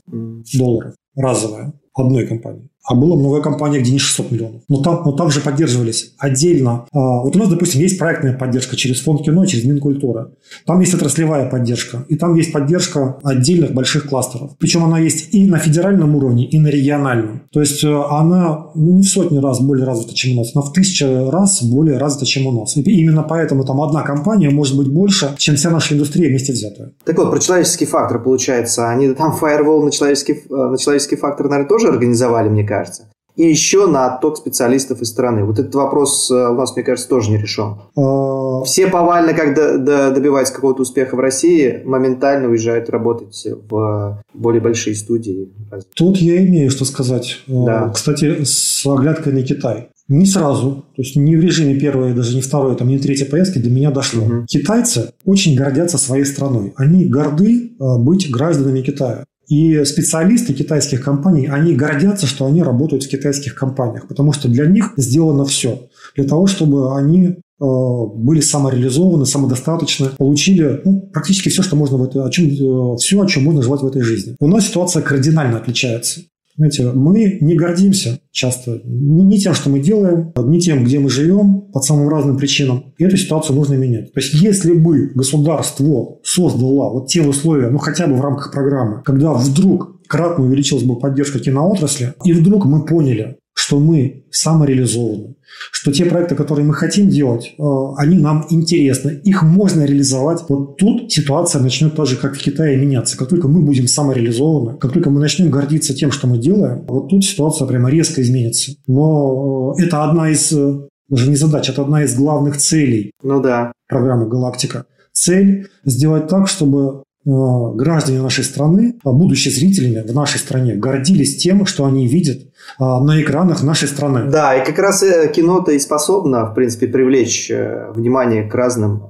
долларов 0.54 0.94
разовая 1.16 1.74
одной 1.94 2.28
компании. 2.28 2.70
А 2.88 2.94
было 2.94 3.16
много 3.16 3.42
компаний, 3.42 3.80
где 3.80 3.92
не 3.92 4.00
600 4.00 4.32
миллионов. 4.32 4.62
Но 4.70 4.82
там, 4.82 5.02
но 5.06 5.12
там 5.12 5.32
же 5.32 5.42
поддерживались 5.42 6.14
отдельно. 6.20 6.86
А, 6.94 7.24
вот 7.24 7.36
у 7.36 7.40
нас, 7.40 7.50
допустим, 7.50 7.82
есть 7.82 7.98
проектная 7.98 8.38
поддержка 8.38 8.76
через 8.76 9.02
фонд 9.02 9.24
кино, 9.24 9.46
через 9.46 9.66
Минкультура. 9.66 10.32
Там 10.68 10.80
есть 10.82 10.94
отраслевая 10.94 11.50
поддержка. 11.50 12.06
И 12.10 12.16
там 12.16 12.36
есть 12.36 12.54
поддержка 12.54 13.18
отдельных 13.24 13.74
больших 13.74 14.08
кластеров. 14.08 14.52
Причем 14.60 14.84
она 14.84 15.00
есть 15.00 15.34
и 15.34 15.48
на 15.48 15.58
федеральном 15.58 16.16
уровне, 16.16 16.48
и 16.48 16.60
на 16.60 16.68
региональном. 16.68 17.42
То 17.52 17.60
есть 17.60 17.84
э, 17.84 17.88
она 17.88 18.68
ну, 18.76 18.98
не 18.98 19.02
в 19.02 19.08
сотни 19.08 19.40
раз 19.40 19.62
более 19.62 19.86
развита, 19.86 20.14
чем 20.14 20.34
у 20.34 20.42
нас, 20.42 20.52
она 20.56 20.64
в 20.64 20.72
тысячу 20.72 21.32
раз 21.32 21.64
более 21.64 21.98
развита, 21.98 22.28
чем 22.28 22.46
у 22.46 22.52
нас. 22.52 22.78
И 22.78 22.82
именно 22.82 23.24
поэтому 23.24 23.64
там 23.64 23.82
одна 23.82 24.04
компания 24.04 24.52
может 24.52 24.78
быть 24.78 24.90
больше, 24.90 25.34
чем 25.38 25.56
вся 25.56 25.72
наша 25.72 25.96
индустрия 25.96 26.30
вместе 26.30 26.54
взятая. 26.54 26.92
Так 27.04 27.18
вот, 27.18 27.32
про 27.32 27.40
человеческий 27.40 27.86
фактор 27.86 28.22
получается. 28.22 28.90
Они 28.90 29.10
там 29.14 29.34
фаервол 29.34 29.84
на 29.84 29.92
человеческий, 29.92 30.34
э, 30.34 30.54
на 30.54 30.78
человеческий 30.78 31.16
фактор, 31.16 31.50
наверное, 31.50 31.68
тоже 31.68 31.88
организовали, 31.88 32.50
мне 32.50 32.64
кажется 32.64 32.75
кажется. 32.78 33.10
И 33.36 33.46
еще 33.50 33.88
на 33.88 34.08
отток 34.08 34.38
специалистов 34.38 35.02
из 35.02 35.10
страны. 35.10 35.44
Вот 35.44 35.60
этот 35.60 35.76
вопрос 35.76 36.32
э, 36.32 36.34
у 36.34 36.56
нас, 36.56 36.74
мне 36.76 36.86
кажется, 36.86 37.10
тоже 37.10 37.32
не 37.32 37.38
решен. 37.38 37.76
А, 37.98 38.64
Все 38.64 38.88
повально, 38.88 39.34
когда 39.34 40.10
добиваются 40.12 40.54
какого-то 40.54 40.84
успеха 40.84 41.16
в 41.16 41.20
России, 41.20 41.82
моментально 41.84 42.48
уезжают 42.48 42.90
работать 42.90 43.46
в 43.70 44.24
более 44.34 44.62
большие 44.62 44.96
студии. 44.96 45.52
Тут 45.96 46.18
я 46.18 46.46
имею 46.46 46.72
что 46.72 46.86
сказать. 46.86 47.42
Э, 47.48 47.52
да. 47.66 47.90
Кстати, 47.90 48.46
с 48.46 48.86
оглядкой 48.86 49.34
на 49.34 49.44
Китай. 49.44 49.90
Не 50.08 50.28
сразу, 50.28 50.86
то 50.96 51.02
есть 51.02 51.16
не 51.16 51.36
в 51.36 51.42
режиме 51.42 51.80
первой, 51.80 52.14
даже 52.14 52.36
не 52.36 52.42
второй, 52.42 52.76
там, 52.76 52.88
не 52.88 53.00
третьей 53.00 53.28
поездки 53.28 53.58
до 53.58 53.72
меня 53.72 53.90
дошло. 53.90 54.24
Угу. 54.24 54.46
Китайцы 54.46 55.12
очень 55.26 55.56
гордятся 55.56 55.98
своей 55.98 56.26
страной. 56.26 56.74
Они 56.78 57.06
горды 57.06 57.72
э, 57.80 57.98
быть 57.98 58.30
гражданами 58.30 58.82
Китая. 58.82 59.26
И 59.48 59.84
специалисты 59.86 60.54
китайских 60.54 61.04
компаний, 61.04 61.48
они 61.48 61.76
гордятся, 61.76 62.26
что 62.26 62.46
они 62.46 62.64
работают 62.64 63.04
в 63.04 63.10
китайских 63.10 63.56
компаниях, 63.56 64.08
потому 64.08 64.34
что 64.34 64.48
для 64.48 64.66
них 64.66 64.94
сделано 64.98 65.46
все. 65.46 65.88
Для 66.16 66.26
того, 66.26 66.48
чтобы 66.48 66.98
они 66.98 67.28
э, 67.28 67.36
были 67.60 68.42
самореализованы, 68.42 69.26
самодостаточны, 69.26 70.10
получили 70.18 70.82
ну, 70.84 71.02
практически 71.14 71.50
все, 71.50 71.62
что 71.62 71.76
можно 71.76 71.98
в 71.98 72.04
этой, 72.04 72.24
о 72.24 72.30
чем, 72.30 72.46
э, 72.46 72.98
все, 72.98 73.22
о 73.22 73.28
чем 73.28 73.44
можно 73.44 73.62
желать 73.62 73.82
в 73.82 73.88
этой 73.88 74.02
жизни. 74.02 74.36
У 74.40 74.48
нас 74.48 74.68
ситуация 74.68 75.02
кардинально 75.02 75.58
отличается. 75.58 76.22
Знаете, 76.58 76.92
мы 76.94 77.38
не 77.42 77.56
гордимся 77.56 78.20
часто 78.32 78.82
ни, 78.86 79.22
ни 79.22 79.38
тем, 79.38 79.54
что 79.54 79.70
мы 79.70 79.80
делаем, 79.80 80.32
ни 80.38 80.60
тем, 80.60 80.86
где 80.86 81.00
мы 81.00 81.10
живем, 81.10 81.62
по 81.74 81.82
самым 81.82 82.08
разным 82.08 82.38
причинам. 82.38 82.94
И 82.98 83.04
эту 83.04 83.18
ситуацию 83.18 83.56
нужно 83.56 83.74
менять. 83.74 84.14
То 84.14 84.22
есть, 84.22 84.34
если 84.34 84.74
бы 84.74 85.12
государство 85.16 86.20
создало 86.24 86.94
вот 86.94 87.08
те 87.08 87.22
условия, 87.22 87.70
ну 87.70 87.78
хотя 87.78 88.08
бы 88.08 88.16
в 88.16 88.22
рамках 88.22 88.52
программы, 88.52 89.02
когда 89.04 89.34
вдруг 89.34 90.02
кратно 90.08 90.46
увеличилась 90.46 90.84
бы 90.84 90.98
поддержка 90.98 91.40
киноотрасли, 91.40 92.14
и 92.24 92.32
вдруг 92.32 92.66
мы 92.66 92.86
поняли, 92.86 93.38
что 93.66 93.80
мы 93.80 94.26
самореализованы, 94.32 95.36
что 95.72 95.92
те 95.92 96.06
проекты, 96.06 96.36
которые 96.36 96.66
мы 96.68 96.76
хотим 96.76 97.10
делать, 97.10 97.56
э, 97.58 97.64
они 97.98 98.18
нам 98.20 98.46
интересны, 98.52 99.22
их 99.24 99.42
можно 99.42 99.86
реализовать. 99.86 100.44
Вот 100.48 100.78
тут 100.78 101.12
ситуация 101.12 101.62
начнет 101.62 101.96
так 101.96 102.06
же, 102.06 102.16
как 102.16 102.36
в 102.36 102.44
Китае, 102.44 102.78
меняться. 102.78 103.18
Как 103.18 103.30
только 103.30 103.48
мы 103.48 103.62
будем 103.62 103.88
самореализованы, 103.88 104.78
как 104.78 104.94
только 104.94 105.10
мы 105.10 105.20
начнем 105.20 105.50
гордиться 105.50 105.96
тем, 105.96 106.12
что 106.12 106.28
мы 106.28 106.38
делаем, 106.38 106.86
вот 106.88 107.10
тут 107.10 107.26
ситуация 107.26 107.68
прямо 107.68 107.90
резко 107.90 108.22
изменится. 108.22 108.74
Но 108.86 109.74
э, 109.80 109.84
это 109.84 110.04
одна 110.04 110.30
из, 110.30 110.52
э, 110.52 110.88
даже 111.10 111.30
не 111.30 111.36
задач, 111.36 111.68
это 111.68 111.82
одна 111.82 112.04
из 112.04 112.16
главных 112.16 112.58
целей 112.58 113.14
ну 113.24 113.42
да. 113.42 113.72
программы 113.88 114.30
«Галактика». 114.30 114.86
Цель 115.12 115.70
сделать 115.86 116.28
так, 116.28 116.48
чтобы 116.48 117.05
граждане 117.26 118.22
нашей 118.22 118.44
страны, 118.44 118.96
а 119.04 119.12
будущие 119.12 119.54
зрителями 119.54 120.08
в 120.08 120.14
нашей 120.14 120.40
стране 120.40 120.76
гордились 120.76 121.38
тем, 121.38 121.66
что 121.66 121.86
они 121.86 122.08
видят 122.08 122.40
а, 122.78 123.04
на 123.04 123.22
экранах 123.22 123.64
нашей 123.64 123.88
страны. 123.88 124.30
Да, 124.30 124.56
и 124.56 124.66
как 124.66 124.78
раз 124.78 125.02
э, 125.04 125.32
кино-то 125.34 125.72
и 125.72 125.80
способно, 125.80 126.46
в 126.46 126.54
принципе, 126.54 126.88
привлечь 126.88 127.50
э, 127.50 127.92
внимание 127.94 128.44
к 128.44 128.54
разным 128.54 129.04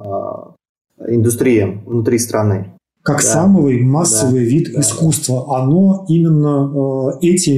индустриям 1.08 1.84
внутри 1.86 2.20
страны. 2.20 2.72
Как 3.06 3.18
да. 3.18 3.24
самый 3.24 3.84
массовый 3.84 4.46
да. 4.46 4.50
вид 4.50 4.74
да. 4.74 4.82
искусства. 4.82 5.62
Оно 5.62 6.06
именно 6.10 7.14
э, 7.22 7.28
эти, 7.28 7.52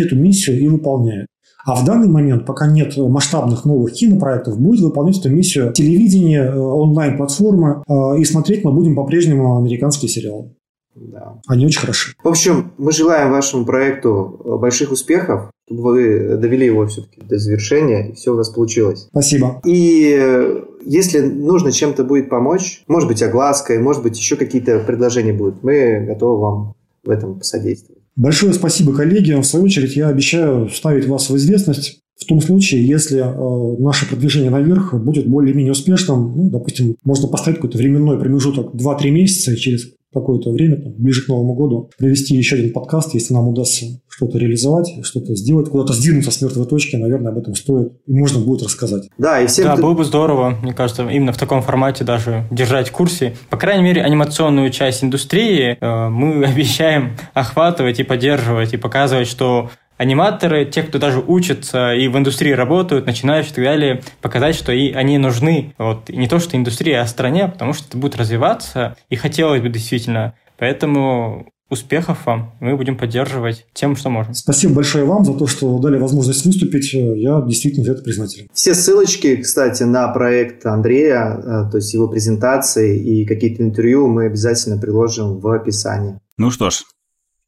эту 0.00 0.16
миссию 0.16 0.60
и 0.60 0.68
выполняет. 0.68 1.26
А 1.64 1.74
в 1.74 1.84
данный 1.84 2.08
момент, 2.08 2.44
пока 2.46 2.66
нет 2.66 2.96
масштабных 2.96 3.64
новых 3.64 3.92
кинопроектов, 3.92 4.58
будет 4.58 4.80
выполнять 4.80 5.18
эту 5.18 5.30
миссию 5.30 5.72
телевидение, 5.72 6.54
онлайн-платформы, 6.54 7.82
и 8.18 8.24
смотреть 8.24 8.64
мы 8.64 8.72
будем 8.72 8.94
по-прежнему 8.94 9.58
американские 9.58 10.08
сериалы. 10.08 10.50
Да. 10.94 11.40
Они 11.46 11.64
очень 11.64 11.80
хороши. 11.80 12.14
В 12.22 12.28
общем, 12.28 12.72
мы 12.76 12.92
желаем 12.92 13.30
вашему 13.30 13.64
проекту 13.64 14.40
э, 14.44 14.56
больших 14.58 14.92
успехов, 14.92 15.50
чтобы 15.64 15.82
вы 15.82 16.36
довели 16.36 16.66
его 16.66 16.86
все-таки 16.86 17.22
до 17.22 17.38
завершения, 17.38 18.10
и 18.10 18.12
все 18.12 18.32
у 18.32 18.36
вас 18.36 18.50
получилось. 18.50 19.06
Спасибо. 19.08 19.60
И 19.64 20.14
э, 20.20 20.64
если 20.84 21.20
нужно 21.20 21.72
чем-то 21.72 22.04
будет 22.04 22.28
помочь, 22.28 22.84
может 22.88 23.08
быть, 23.08 23.22
оглаской, 23.22 23.78
может 23.78 24.02
быть, 24.02 24.18
еще 24.18 24.36
какие-то 24.36 24.80
предложения 24.80 25.32
будут, 25.32 25.62
мы 25.62 26.04
готовы 26.06 26.40
вам 26.40 26.74
в 27.04 27.10
этом 27.10 27.38
посодействовать. 27.38 28.01
Большое 28.16 28.52
спасибо, 28.52 28.94
коллеги. 28.94 29.32
В 29.32 29.44
свою 29.44 29.64
очередь, 29.64 29.96
я 29.96 30.08
обещаю 30.08 30.68
ставить 30.68 31.06
вас 31.06 31.30
в 31.30 31.36
известность 31.36 32.02
в 32.22 32.26
том 32.26 32.40
случае, 32.40 32.86
если 32.86 33.18
э, 33.18 33.82
наше 33.82 34.08
продвижение 34.08 34.50
наверх 34.50 34.94
будет 34.94 35.26
более-менее 35.26 35.72
успешным, 35.72 36.36
ну, 36.36 36.50
допустим, 36.50 36.96
можно 37.04 37.26
поставить 37.26 37.58
какой-то 37.58 37.78
временной 37.78 38.18
промежуток 38.18 38.74
2-3 38.74 39.10
месяца, 39.10 39.52
и 39.52 39.56
через 39.56 39.88
какое-то 40.12 40.50
время, 40.50 40.76
там, 40.76 40.92
ближе 40.96 41.24
к 41.24 41.28
Новому 41.28 41.54
году, 41.54 41.90
провести 41.98 42.36
еще 42.36 42.56
один 42.56 42.72
подкаст, 42.72 43.14
если 43.14 43.34
нам 43.34 43.48
удастся 43.48 43.86
что-то 44.14 44.38
реализовать, 44.38 44.92
что-то 45.02 45.34
сделать, 45.34 45.70
куда-то 45.70 45.94
сдвинуться 45.94 46.30
с 46.30 46.42
мертвой 46.42 46.66
точки, 46.66 46.96
наверное, 46.96 47.32
об 47.32 47.38
этом 47.38 47.54
стоит 47.54 47.92
и 48.06 48.12
можно 48.12 48.40
будет 48.40 48.62
рассказать. 48.62 49.08
Да, 49.16 49.40
и 49.40 49.46
всем... 49.46 49.64
Да, 49.64 49.76
было 49.76 49.94
бы 49.94 50.04
здорово, 50.04 50.50
мне 50.62 50.74
кажется, 50.74 51.08
именно 51.08 51.32
в 51.32 51.38
таком 51.38 51.62
формате 51.62 52.04
даже 52.04 52.46
держать 52.50 52.90
в 52.90 52.92
курсе. 52.92 53.34
По 53.48 53.56
крайней 53.56 53.84
мере, 53.84 54.02
анимационную 54.02 54.70
часть 54.70 55.02
индустрии 55.02 55.78
э, 55.80 56.08
мы 56.08 56.44
обещаем 56.46 57.16
охватывать 57.32 58.00
и 58.00 58.02
поддерживать, 58.02 58.74
и 58.74 58.76
показывать, 58.76 59.28
что 59.28 59.70
аниматоры, 59.96 60.66
те, 60.66 60.82
кто 60.82 60.98
даже 60.98 61.20
учатся 61.20 61.94
и 61.94 62.08
в 62.08 62.18
индустрии 62.18 62.52
работают, 62.52 63.06
начинающие 63.06 63.52
и 63.52 63.54
так 63.54 63.64
далее, 63.64 64.02
показать, 64.20 64.56
что 64.56 64.72
и 64.72 64.92
они 64.92 65.16
нужны. 65.16 65.74
Вот. 65.78 66.10
И 66.10 66.16
не 66.16 66.28
то, 66.28 66.38
что 66.38 66.56
индустрия, 66.56 67.00
а 67.00 67.06
стране, 67.06 67.48
потому 67.48 67.72
что 67.72 67.88
это 67.88 67.96
будет 67.96 68.16
развиваться, 68.16 68.96
и 69.08 69.16
хотелось 69.16 69.62
бы 69.62 69.68
действительно. 69.68 70.34
Поэтому 70.58 71.46
успехов 71.72 72.26
вам. 72.26 72.54
Мы 72.60 72.76
будем 72.76 72.98
поддерживать 72.98 73.66
тем, 73.72 73.96
что 73.96 74.10
можем. 74.10 74.34
Спасибо 74.34 74.74
большое 74.74 75.06
вам 75.06 75.24
за 75.24 75.32
то, 75.32 75.46
что 75.46 75.78
дали 75.78 75.98
возможность 75.98 76.44
выступить. 76.44 76.92
Я 76.92 77.40
действительно 77.40 77.86
за 77.86 77.92
это 77.92 78.02
признателен. 78.02 78.46
Все 78.52 78.74
ссылочки, 78.74 79.36
кстати, 79.36 79.82
на 79.84 80.06
проект 80.08 80.66
Андрея, 80.66 81.34
э, 81.34 81.70
то 81.70 81.78
есть 81.78 81.94
его 81.94 82.08
презентации 82.08 82.98
и 82.98 83.26
какие-то 83.26 83.62
интервью 83.62 84.06
мы 84.06 84.26
обязательно 84.26 84.76
приложим 84.76 85.40
в 85.40 85.48
описании. 85.48 86.20
Ну 86.36 86.50
что 86.50 86.68
ж, 86.68 86.82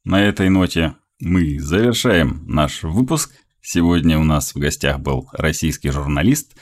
на 0.03 0.27
этой 0.27 0.49
ноте 0.49 0.95
мы 1.19 1.59
завершаем 1.59 2.43
наш 2.47 2.81
выпуск. 2.81 3.31
Сегодня 3.61 4.17
у 4.19 4.23
нас 4.23 4.55
в 4.55 4.57
гостях 4.57 4.99
был 4.99 5.29
российский 5.33 5.91
журналист, 5.91 6.53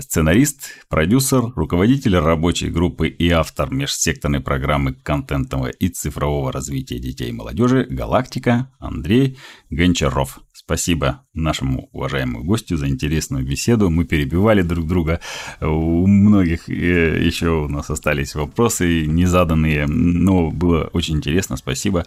сценарист, 0.00 0.86
продюсер, 0.88 1.52
руководитель 1.56 2.16
рабочей 2.16 2.68
группы 2.68 3.08
и 3.08 3.30
автор 3.30 3.70
межсекторной 3.70 4.40
программы 4.40 4.92
контентного 4.92 5.68
и 5.68 5.88
цифрового 5.88 6.52
развития 6.52 6.98
детей 6.98 7.30
и 7.30 7.32
молодежи 7.32 7.86
«Галактика» 7.88 8.70
Андрей 8.78 9.38
Гончаров. 9.70 10.40
Спасибо 10.52 11.22
нашему 11.32 11.88
уважаемому 11.92 12.44
гостю 12.44 12.76
за 12.76 12.88
интересную 12.88 13.46
беседу. 13.46 13.88
Мы 13.88 14.04
перебивали 14.04 14.60
друг 14.60 14.86
друга. 14.86 15.20
У 15.60 16.06
многих 16.06 16.68
э, 16.68 17.24
еще 17.24 17.48
у 17.50 17.68
нас 17.68 17.88
остались 17.88 18.34
вопросы 18.34 19.06
незаданные, 19.06 19.86
но 19.86 20.50
было 20.50 20.90
очень 20.92 21.16
интересно. 21.16 21.56
Спасибо. 21.56 22.04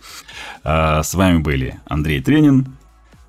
А, 0.64 1.02
с 1.02 1.16
вами 1.16 1.40
были 1.40 1.80
Андрей 1.86 2.22
Тренин, 2.22 2.78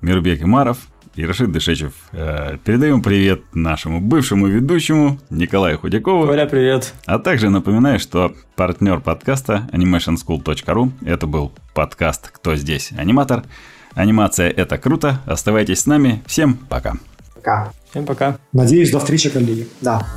Мирбек 0.01 0.43
Имаров 0.43 0.77
и 1.15 1.25
Рашид 1.25 1.51
Дышечев. 1.51 1.93
Э, 2.11 2.57
передаем 2.63 3.01
привет 3.01 3.41
нашему 3.53 4.01
бывшему 4.01 4.47
ведущему 4.47 5.19
Николаю 5.29 5.77
Худякову. 5.77 6.25
Коля, 6.25 6.45
привет. 6.45 6.93
А 7.05 7.19
также 7.19 7.49
напоминаю, 7.49 7.99
что 7.99 8.33
партнер 8.55 8.99
подкаста 8.99 9.69
animationschool.ru 9.71 10.91
это 11.05 11.27
был 11.27 11.51
подкаст 11.73 12.29
«Кто 12.31 12.55
здесь? 12.55 12.91
Аниматор». 12.97 13.43
Анимация– 13.93 14.49
это 14.57 14.79
круто. 14.79 15.21
Оставайтесь 15.25 15.81
с 15.81 15.85
нами. 15.85 16.23
Всем 16.25 16.55
пока. 16.55 16.95
Пока. 17.35 17.71
Всем 17.91 18.05
пока. 18.05 18.37
Надеюсь, 18.51 18.91
до 18.91 18.99
встречи, 18.99 19.29
коллеги. 19.29 19.67
Да. 19.81 20.07